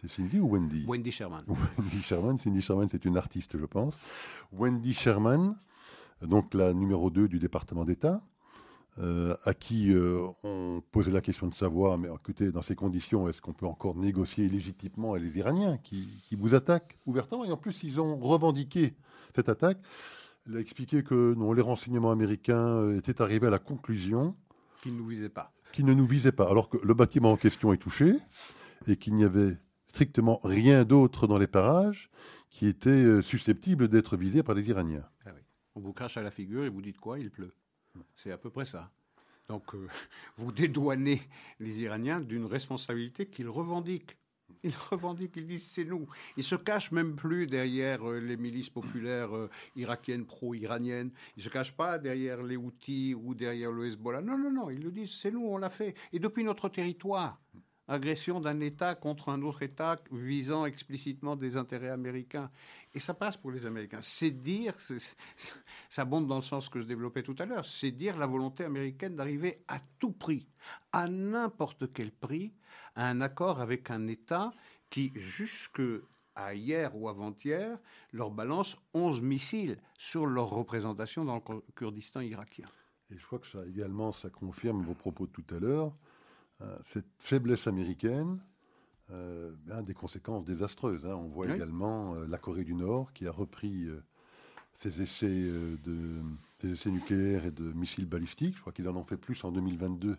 c'est 0.00 0.08
Cindy 0.08 0.38
ou 0.38 0.50
Wendy? 0.50 0.84
Wendy 0.86 1.10
Sherman. 1.10 1.42
Wendy 1.78 2.02
Sherman. 2.02 2.38
Cindy 2.38 2.62
Sherman, 2.62 2.88
c'est 2.90 3.04
une 3.04 3.16
artiste, 3.16 3.58
je 3.58 3.64
pense. 3.64 3.98
Wendy 4.52 4.92
Sherman, 4.92 5.56
donc 6.22 6.54
la 6.54 6.72
numéro 6.74 7.10
2 7.10 7.28
du 7.28 7.38
département 7.38 7.84
d'État, 7.84 8.22
euh, 9.00 9.34
à 9.44 9.54
qui 9.54 9.92
euh, 9.92 10.28
on 10.44 10.80
posait 10.92 11.10
la 11.10 11.20
question 11.20 11.48
de 11.48 11.54
savoir, 11.54 11.98
mais 11.98 12.08
écoutez, 12.14 12.52
dans 12.52 12.62
ces 12.62 12.76
conditions, 12.76 13.28
est-ce 13.28 13.40
qu'on 13.40 13.52
peut 13.52 13.66
encore 13.66 13.96
négocier 13.96 14.48
légitimement 14.48 15.14
avec 15.14 15.24
les 15.24 15.38
Iraniens 15.40 15.78
qui, 15.78 16.22
vous 16.30 16.54
attaquent 16.54 16.96
ouvertement? 17.04 17.44
Et 17.44 17.50
en 17.50 17.56
plus, 17.56 17.82
ils 17.82 18.00
ont 18.00 18.16
revendiqué 18.18 18.94
cette 19.34 19.48
attaque. 19.48 19.78
Elle 20.46 20.58
a 20.58 20.60
expliqué 20.60 21.02
que 21.02 21.34
non, 21.34 21.52
les 21.52 21.62
renseignements 21.62 22.12
américains 22.12 22.68
euh, 22.68 22.96
étaient 22.96 23.20
arrivés 23.20 23.48
à 23.48 23.50
la 23.50 23.58
conclusion 23.58 24.36
qu'ils 24.82 24.92
ne 24.92 24.98
nous 24.98 25.06
visaient 25.06 25.28
pas. 25.28 25.52
Qu'ils 25.72 25.86
ne 25.86 25.94
nous 25.94 26.06
visaient 26.06 26.30
pas, 26.30 26.48
alors 26.48 26.68
que 26.68 26.76
le 26.76 26.94
bâtiment 26.94 27.32
en 27.32 27.36
question 27.36 27.72
est 27.72 27.78
touché 27.78 28.14
et 28.86 28.96
qu'il 28.96 29.14
n'y 29.14 29.24
avait 29.24 29.58
strictement 29.86 30.38
rien 30.44 30.84
d'autre 30.84 31.26
dans 31.26 31.38
les 31.38 31.48
parages 31.48 32.10
qui 32.48 32.68
était 32.68 33.22
susceptible 33.22 33.88
d'être 33.88 34.16
visé 34.16 34.44
par 34.44 34.54
les 34.54 34.68
Iraniens. 34.68 35.04
Ah 35.26 35.30
On 35.74 35.80
vous 35.80 35.92
crache 35.92 36.16
à 36.16 36.22
la 36.22 36.30
figure 36.30 36.64
et 36.64 36.68
vous 36.68 36.82
dites 36.82 36.98
quoi? 36.98 37.18
Il 37.18 37.30
pleut. 37.32 37.52
C'est 38.14 38.32
à 38.32 38.38
peu 38.38 38.50
près 38.50 38.64
ça. 38.64 38.90
Donc 39.48 39.74
euh, 39.74 39.88
vous 40.36 40.52
dédouanez 40.52 41.20
les 41.60 41.80
Iraniens 41.82 42.20
d'une 42.20 42.46
responsabilité 42.46 43.26
qu'ils 43.26 43.48
revendiquent. 43.48 44.16
Ils 44.62 44.74
revendiquent, 44.90 45.36
ils 45.36 45.46
disent 45.46 45.66
c'est 45.66 45.84
nous. 45.84 46.06
Ils 46.36 46.44
se 46.44 46.54
cachent 46.54 46.92
même 46.92 47.16
plus 47.16 47.46
derrière 47.46 48.08
euh, 48.08 48.18
les 48.18 48.36
milices 48.36 48.70
populaires 48.70 49.30
irakiennes 49.76 50.24
pro-iraniennes. 50.24 51.10
Ils 51.36 51.42
se 51.42 51.50
cachent 51.50 51.76
pas 51.76 51.98
derrière 51.98 52.42
les 52.42 52.56
Houthis 52.56 53.14
ou 53.14 53.34
derrière 53.34 53.72
le 53.72 53.86
Hezbollah. 53.86 54.22
Non, 54.22 54.38
non, 54.38 54.50
non. 54.50 54.70
Ils 54.70 54.82
le 54.82 54.90
disent, 54.90 55.14
c'est 55.20 55.30
nous, 55.30 55.46
on 55.46 55.58
l'a 55.58 55.70
fait. 55.70 55.94
Et 56.12 56.18
depuis 56.18 56.44
notre 56.44 56.68
territoire 56.68 57.38
agression 57.88 58.40
d'un 58.40 58.60
État 58.60 58.94
contre 58.94 59.28
un 59.28 59.42
autre 59.42 59.62
État 59.62 59.98
visant 60.10 60.66
explicitement 60.66 61.36
des 61.36 61.56
intérêts 61.56 61.90
américains. 61.90 62.50
Et 62.94 63.00
ça 63.00 63.12
passe 63.12 63.36
pour 63.36 63.50
les 63.50 63.66
Américains. 63.66 64.00
C'est 64.00 64.30
dire, 64.30 64.74
ça 65.88 66.04
bombe 66.04 66.28
dans 66.28 66.36
le 66.36 66.42
sens 66.42 66.68
que 66.68 66.80
je 66.80 66.86
développais 66.86 67.24
tout 67.24 67.34
à 67.38 67.44
l'heure, 67.44 67.64
c'est 67.64 67.90
dire 67.90 68.16
la 68.16 68.26
volonté 68.26 68.64
américaine 68.64 69.16
d'arriver 69.16 69.64
à 69.66 69.80
tout 69.98 70.12
prix, 70.12 70.46
à 70.92 71.08
n'importe 71.08 71.92
quel 71.92 72.12
prix, 72.12 72.52
à 72.94 73.08
un 73.08 73.20
accord 73.20 73.60
avec 73.60 73.90
un 73.90 74.06
État 74.06 74.50
qui, 74.90 75.10
jusque 75.16 75.82
à 76.36 76.54
hier 76.54 76.96
ou 76.96 77.08
avant-hier, 77.08 77.78
leur 78.12 78.30
balance 78.30 78.76
11 78.94 79.22
missiles 79.22 79.78
sur 79.98 80.26
leur 80.26 80.50
représentation 80.50 81.24
dans 81.24 81.36
le 81.36 81.62
Kurdistan 81.74 82.20
irakien. 82.20 82.66
Et 83.10 83.18
je 83.18 83.26
crois 83.26 83.38
que 83.38 83.46
ça 83.46 83.64
également, 83.66 84.12
ça 84.12 84.30
confirme 84.30 84.82
vos 84.82 84.94
propos 84.94 85.26
de 85.26 85.32
tout 85.32 85.54
à 85.54 85.58
l'heure. 85.58 85.92
Euh, 86.60 86.76
cette 86.84 87.06
faiblesse 87.18 87.66
américaine 87.66 88.40
euh, 89.10 89.52
a 89.70 89.82
des 89.82 89.94
conséquences 89.94 90.44
désastreuses. 90.44 91.04
Hein. 91.06 91.14
On 91.14 91.28
voit 91.28 91.54
également 91.54 92.14
euh, 92.14 92.26
la 92.26 92.38
Corée 92.38 92.64
du 92.64 92.74
Nord 92.74 93.12
qui 93.12 93.26
a 93.26 93.30
repris 93.30 93.86
ses 94.76 95.02
essais, 95.02 95.28
de, 95.28 96.22
essais 96.62 96.90
nucléaires 96.90 97.44
et 97.44 97.50
de 97.50 97.72
missiles 97.72 98.06
balistiques. 98.06 98.56
Je 98.56 98.60
crois 98.60 98.72
qu'ils 98.72 98.88
en 98.88 98.96
ont 98.96 99.04
fait 99.04 99.16
plus 99.16 99.42
en 99.44 99.52
2022 99.52 100.16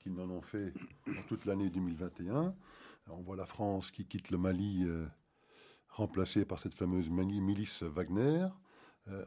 qu'ils 0.00 0.14
n'en 0.14 0.28
ont 0.28 0.42
fait 0.42 0.72
en 1.08 1.22
toute 1.28 1.46
l'année 1.46 1.70
2021. 1.70 2.54
on 3.08 3.22
voit 3.22 3.36
la 3.36 3.46
France 3.46 3.90
qui 3.90 4.04
quitte 4.04 4.30
le 4.30 4.36
Mali, 4.36 4.86
remplacée 5.88 6.44
par 6.44 6.58
cette 6.58 6.74
fameuse 6.74 7.08
milice 7.08 7.82
Wagner. 7.82 8.48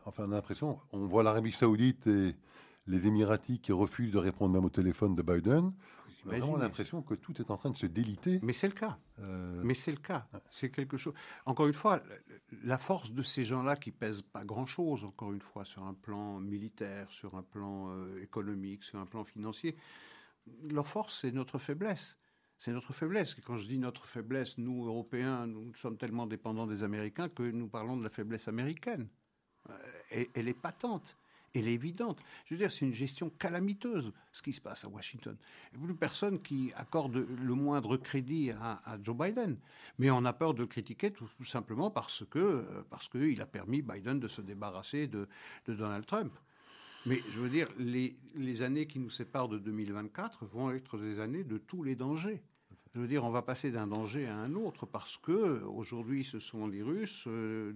enfin, 0.06 0.26
on 0.28 0.32
a 0.32 0.36
l'impression, 0.36 0.80
on 0.92 1.06
voit 1.08 1.24
l'Arabie 1.24 1.52
Saoudite 1.52 2.06
et 2.06 2.36
les 2.88 3.08
Émiratis 3.08 3.60
qui 3.60 3.72
refusent 3.72 4.12
de 4.12 4.18
répondre 4.18 4.54
même 4.54 4.66
au 4.66 4.70
téléphone 4.70 5.16
de 5.16 5.22
Biden. 5.22 5.72
On 6.28 6.32
a 6.32 6.40
vraiment 6.40 6.58
l'impression 6.58 7.02
que 7.02 7.14
tout 7.14 7.40
est 7.42 7.50
en 7.52 7.58
train 7.58 7.70
de 7.72 7.78
se 7.78 7.86
déliter. 7.86 8.40
Mais 8.44 8.54
c'est 8.54 8.68
le 8.68 8.74
cas. 8.74 8.98
Euh, 9.20 9.62
Mais 9.64 9.74
c'est 9.74 9.92
le 9.92 9.98
cas. 9.98 10.28
C'est 10.50 10.70
quelque 10.70 10.98
chose. 10.98 11.14
Encore 11.46 11.68
une 11.68 11.74
fois, 11.74 12.02
la 12.64 12.78
force 12.78 13.12
de 13.12 13.22
ces 13.22 13.44
gens-là 13.44 13.76
qui 13.76 13.92
pèsent 13.92 14.22
pas 14.22 14.44
grand-chose, 14.44 15.04
encore 15.04 15.32
une 15.32 15.42
fois, 15.42 15.66
sur 15.66 15.84
un 15.84 15.94
plan 15.94 16.40
militaire, 16.40 17.10
sur 17.12 17.36
un 17.36 17.44
plan 17.44 17.90
euh, 17.90 18.22
économique, 18.22 18.84
sur 18.84 19.00
un 19.00 19.06
plan 19.06 19.24
financier, 19.24 19.76
leur 20.70 20.88
force, 20.88 21.22
c'est 21.22 21.32
notre 21.32 21.60
faiblesse. 21.60 22.18
C'est 22.58 22.72
notre 22.72 22.94
faiblesse. 22.94 23.36
Et 23.38 23.42
quand 23.42 23.58
je 23.58 23.68
dis 23.68 23.78
notre 23.78 24.06
faiblesse, 24.06 24.58
nous, 24.58 24.86
Européens, 24.86 25.46
nous 25.48 25.74
sommes 25.76 25.98
tellement 25.98 26.26
dépendants 26.26 26.68
des 26.68 26.84
Américains 26.84 27.30
que 27.30 27.44
nous 27.44 27.68
parlons 27.68 27.98
de 27.98 28.04
la 28.04 28.10
faiblesse 28.10 28.48
américaine. 28.48 29.08
Euh, 29.70 30.26
elle 30.34 30.48
est 30.48 30.60
patente 30.60 31.18
elle 31.54 31.68
est 31.68 31.74
évidente. 31.74 32.20
Je 32.46 32.54
veux 32.54 32.60
dire, 32.60 32.72
c'est 32.72 32.86
une 32.86 32.94
gestion 32.94 33.30
calamiteuse, 33.30 34.12
ce 34.32 34.42
qui 34.42 34.54
se 34.54 34.62
passe 34.62 34.86
à 34.86 34.88
Washington. 34.88 35.36
Il 35.72 35.80
n'y 35.80 35.84
a 35.84 35.88
plus 35.88 35.96
personne 35.96 36.42
qui 36.42 36.72
accorde 36.76 37.16
le 37.16 37.54
moindre 37.54 37.98
crédit 37.98 38.52
à, 38.52 38.98
Joe 39.02 39.16
Biden. 39.16 39.58
Mais 40.00 40.10
on 40.12 40.24
a 40.26 40.34
peur 40.34 40.54
de 40.54 40.62
le 40.62 40.68
critiquer 40.68 41.12
tout, 41.12 41.30
simplement 41.46 41.92
parce 41.92 42.24
que 42.30 42.66
parce 42.90 43.08
qu'il 43.08 43.42
a 43.42 43.46
permis 43.46 43.82
Biden 43.82 44.20
de 44.20 44.28
se 44.28 44.42
débarrasser 44.42 45.08
de, 45.08 45.28
Donald 45.68 46.06
Trump. 46.06 46.34
Mais 47.06 47.22
je 47.32 47.40
veux 47.40 47.50
dire, 47.50 47.70
les 47.78 48.62
années 48.62 48.88
qui 48.88 49.00
nous 49.00 49.10
séparent 49.10 49.48
de 49.48 49.58
2024 49.58 50.46
vont 50.46 50.72
être 50.72 50.98
des 50.98 51.20
années 51.20 51.44
de 51.44 51.58
tous 51.58 51.84
les 51.84 51.96
dangers. 51.96 52.42
Je 52.98 53.02
veux 53.04 53.08
dire, 53.08 53.24
on 53.24 53.30
va 53.30 53.44
passer 53.44 53.70
d'un 53.70 53.86
danger 53.86 54.26
à 54.26 54.36
un 54.36 54.56
autre 54.56 54.88
parce 54.88 55.18
que 55.18 55.62
aujourd'hui, 55.66 56.24
ce 56.24 56.40
sont 56.40 56.66
les 56.66 56.82
Russes, 56.82 57.26
euh, 57.28 57.72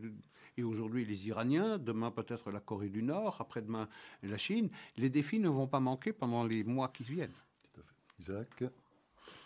et 0.58 0.64
aujourd'hui 0.64 1.06
les 1.06 1.28
Iraniens, 1.28 1.78
demain 1.78 2.10
peut-être 2.10 2.50
la 2.50 2.60
Corée 2.60 2.90
du 2.90 3.04
Nord, 3.04 3.38
après-demain 3.40 3.88
la 4.24 4.38
Chine. 4.38 4.72
Les 4.98 5.12
défis 5.12 5.38
ne 5.38 5.48
vont 5.48 5.68
pas 5.68 5.80
manquer 5.80 6.12
pendant 6.12 6.44
les 6.44 6.64
mois 6.64 6.88
qui 6.88 7.04
viennent. 7.04 7.36
Tout 7.62 7.82
à 7.82 7.84
fait. 7.84 7.94
Isaac? 8.20 8.64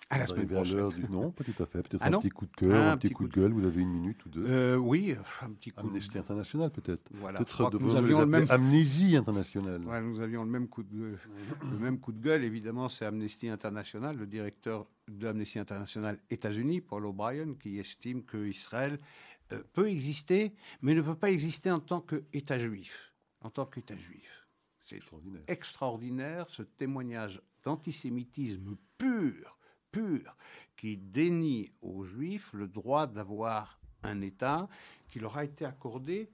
À 0.09 0.19
la 0.19 0.27
semaine 0.27 0.47
prochaine. 0.47 0.89
Du... 0.89 1.09
Non, 1.09 1.31
pas 1.31 1.43
tout 1.43 1.63
à 1.63 1.65
fait. 1.65 1.81
Peut-être 1.81 2.01
ah 2.01 2.07
un 2.07 2.19
petit 2.19 2.29
coup 2.29 2.45
de 2.45 2.55
cœur, 2.55 2.91
un, 2.91 2.97
petit 2.97 3.13
coup, 3.13 3.27
de 3.27 3.33
gueule. 3.33 3.51
Vous 3.51 3.65
avez 3.65 3.81
une 3.81 3.91
minute 3.91 4.23
ou 4.25 4.29
deux. 4.29 4.45
Euh, 4.47 4.75
oui, 4.77 5.15
un 5.41 5.51
petit 5.51 5.71
coup. 5.71 5.87
Amnesty 5.87 6.17
International, 6.17 6.69
peut-être. 6.71 7.09
Voilà. 7.13 7.39
Peut-être 7.39 7.79
nous 7.79 7.95
avions 7.95 8.19
le 8.19 8.27
même 8.27 8.45
Amnésie 8.49 9.15
internationale. 9.15 9.81
nous 9.81 10.19
avions 10.19 10.43
le 10.43 10.49
même 10.49 10.67
coup 10.67 10.83
de 10.83 11.15
le 11.71 11.79
même 11.79 11.99
coup 11.99 12.11
de 12.11 12.21
gueule. 12.21 12.43
Évidemment, 12.43 12.89
c'est 12.89 13.05
Amnesty 13.05 13.49
International, 13.49 14.15
le 14.15 14.27
directeur 14.27 14.87
de 15.07 15.27
Amnesty 15.27 15.59
International 15.59 16.19
États-Unis, 16.29 16.81
Paul 16.81 17.05
O'Brien, 17.05 17.55
qui 17.55 17.79
estime 17.79 18.23
que 18.23 18.45
Israël 18.45 18.99
euh, 19.51 19.61
peut 19.73 19.89
exister, 19.89 20.53
mais 20.81 20.93
ne 20.93 21.01
peut 21.01 21.15
pas 21.15 21.31
exister 21.31 21.71
en 21.71 21.79
tant 21.79 22.01
qu'État 22.01 22.57
juif. 22.57 23.13
En 23.41 23.49
tant 23.49 23.65
qu'État 23.65 23.95
juif. 23.95 24.47
C'est 24.81 24.97
extraordinaire. 24.97 25.41
extraordinaire 25.47 26.45
ce 26.49 26.61
témoignage 26.61 27.41
d'antisémitisme 27.63 28.77
pur, 28.97 29.54
pur, 29.95 30.35
qui 30.75 30.97
dénie 30.97 31.71
aux 31.81 32.03
juifs 32.03 32.53
le 32.53 32.67
droit 32.67 33.07
d'avoir 33.07 33.79
un 34.03 34.21
État 34.21 34.67
qui 35.07 35.19
leur 35.19 35.37
a 35.37 35.45
été 35.45 35.63
accordé 35.65 36.29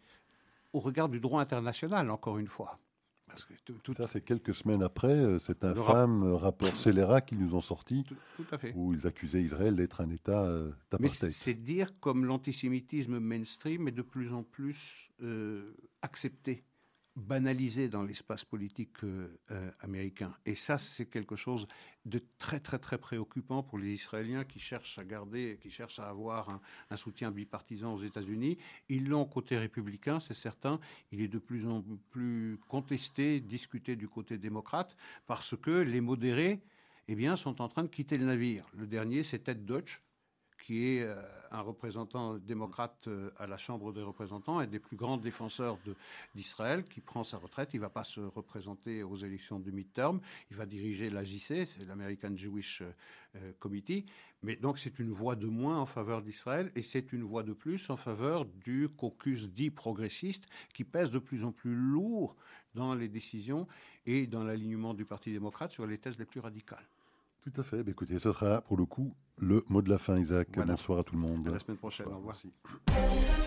au 0.74 0.80
regard 0.80 1.10
du 1.10 1.20
droit 1.20 1.42
international, 1.42 2.10
encore 2.10 2.40
une 2.40 2.48
fois. 2.48 2.80
tout, 3.84 3.94
Ça, 3.96 4.08
c'est 4.08 4.22
quelques 4.22 4.56
semaines 4.56 4.82
après 4.82 5.14
euh, 5.14 5.38
cet 5.38 5.64
infâme 5.64 6.24
euh, 6.24 6.36
rapport 6.36 6.76
scélérat 6.76 7.22
qu'ils 7.22 7.40
nous 7.40 7.54
ont 7.54 7.62
sorti, 7.62 8.04
tout, 8.36 8.46
à 8.52 8.58
fait. 8.58 8.74
où 8.76 8.94
ils 8.94 9.06
accusaient 9.06 9.44
Israël 9.44 9.76
d'être 9.76 10.02
un 10.02 10.10
État 10.10 10.44
euh, 10.44 10.72
Mais 11.00 11.08
c'est 11.08 11.54
dire 11.54 12.00
comme 12.00 12.26
l'antisémitisme 12.26 13.20
mainstream 13.20 13.88
est 13.88 13.92
de 13.92 14.02
plus 14.02 14.34
en 14.34 14.44
plus 14.44 15.12
accepté 16.02 16.64
banalisé 17.16 17.90
dans 17.90 18.04
l'espace 18.04 18.46
politique 18.46 19.04
euh, 19.04 19.38
euh, 19.52 19.70
américain. 19.82 20.34
Et 20.46 20.56
ça, 20.56 20.78
c'est 20.78 21.08
quelque 21.08 21.36
chose 21.36 21.68
de 22.06 22.22
très, 22.38 22.60
très, 22.60 22.80
très 22.80 22.98
préoccupant 22.98 23.64
pour 23.64 23.78
les 23.78 23.92
Israéliens 23.92 24.46
qui 24.46 24.60
cherchent 24.60 24.98
à 24.98 25.04
garder, 25.04 25.60
qui 25.62 25.70
cherchent 25.70 26.00
à 26.00 26.08
avoir 26.08 26.62
un, 26.90 26.96
soutien 26.96 27.32
bipartisan 27.32 27.94
aux 27.94 28.02
États-Unis. 28.02 28.58
Ils 28.88 29.08
l'ont 29.08 29.26
côté 29.26 29.58
républicain, 29.58 30.20
c'est 30.20 30.34
certain. 30.34 30.80
Il 31.12 31.22
est 31.22 31.28
de 31.28 31.40
plus 31.40 31.68
en 31.68 31.84
plus 32.12 32.58
contesté, 32.70 33.42
discuté 33.42 33.96
du 33.96 34.08
côté 34.08 34.38
démocrate, 34.38 34.96
parce 35.28 35.56
que 35.58 35.72
les 35.72 36.02
modérés, 36.02 36.62
eh 37.08 37.16
bien, 37.16 37.36
sont 37.36 37.62
en 37.62 37.68
train 37.68 37.84
de 37.84 37.90
quitter 37.90 38.18
le 38.18 38.26
navire. 38.26 38.66
Le 38.74 38.88
dernier, 38.88 39.24
c'est 39.24 39.40
Ted 39.40 39.62
Dutch, 39.62 40.02
qui 40.72 40.88
est 40.88 41.02
euh, 41.02 41.22
un 41.52 41.60
représentant 41.60 42.38
démocrate 42.38 43.10
euh, 43.10 43.30
à 43.38 43.46
la 43.46 43.58
Chambre 43.58 43.92
des 43.92 44.02
représentants, 44.02 44.62
et 44.62 44.68
des 44.68 44.80
plus 44.80 44.96
grands 44.96 45.18
défenseurs 45.18 45.78
d'Israël, 46.34 46.86
qui 46.86 47.02
prend 47.02 47.26
sa 47.26 47.38
retraite. 47.38 47.72
Il 47.74 47.78
ne 47.78 47.82
va 47.82 47.90
pas 47.90 48.06
se 48.06 48.22
représenter 48.22 49.04
aux 49.04 49.18
élections 49.18 49.60
du 49.60 49.74
midterm. 49.74 50.22
Il 50.50 50.56
va 50.56 50.66
diriger 50.66 51.10
l'AJC, 51.10 51.66
c'est 51.66 51.86
l'American 51.86 52.32
Jewish 52.38 52.84
euh, 53.36 53.52
Committee. 53.60 54.06
Mais 54.44 54.56
donc 54.56 54.80
c'est 54.80 54.98
une 55.00 55.12
voix 55.12 55.36
de 55.36 55.48
moins 55.48 55.78
en 55.78 55.86
faveur 55.86 56.22
d'Israël 56.22 56.72
et 56.78 56.82
c'est 56.82 57.12
une 57.12 57.24
voix 57.24 57.44
de 57.44 57.52
plus 57.52 57.90
en 57.90 57.98
faveur 57.98 58.46
du 58.46 58.88
caucus 58.88 59.50
dit 59.50 59.72
progressiste 59.72 60.46
qui 60.74 60.86
pèse 60.86 61.12
de 61.12 61.20
plus 61.20 61.44
en 61.44 61.52
plus 61.52 61.76
lourd 61.76 62.38
dans 62.76 62.96
les 62.96 63.10
décisions 63.10 63.68
et 64.06 64.26
dans 64.26 64.46
l'alignement 64.46 64.94
du 64.94 65.04
Parti 65.04 65.34
démocrate 65.34 65.74
sur 65.74 65.86
les 65.86 65.98
thèses 65.98 66.18
les 66.18 66.26
plus 66.26 66.40
radicales. 66.40 66.88
Tout 67.42 67.60
à 67.60 67.64
fait. 67.64 67.88
Écoutez, 67.88 68.20
ce 68.20 68.32
sera 68.32 68.62
pour 68.62 68.78
le 68.78 68.86
coup 68.86 69.14
le 69.42 69.64
mot 69.70 69.82
de 69.82 69.90
la 69.90 69.98
fin, 69.98 70.18
Isaac. 70.18 70.48
Bonsoir 70.66 71.00
à 71.00 71.04
tout 71.04 71.16
le 71.16 71.22
monde. 71.22 71.48
À 71.48 71.52
la 71.52 71.60
semaine 71.60 71.78
prochaine. 71.78 72.08
Au 72.08 72.18
revoir. 72.18 72.38
Merci. 72.88 73.41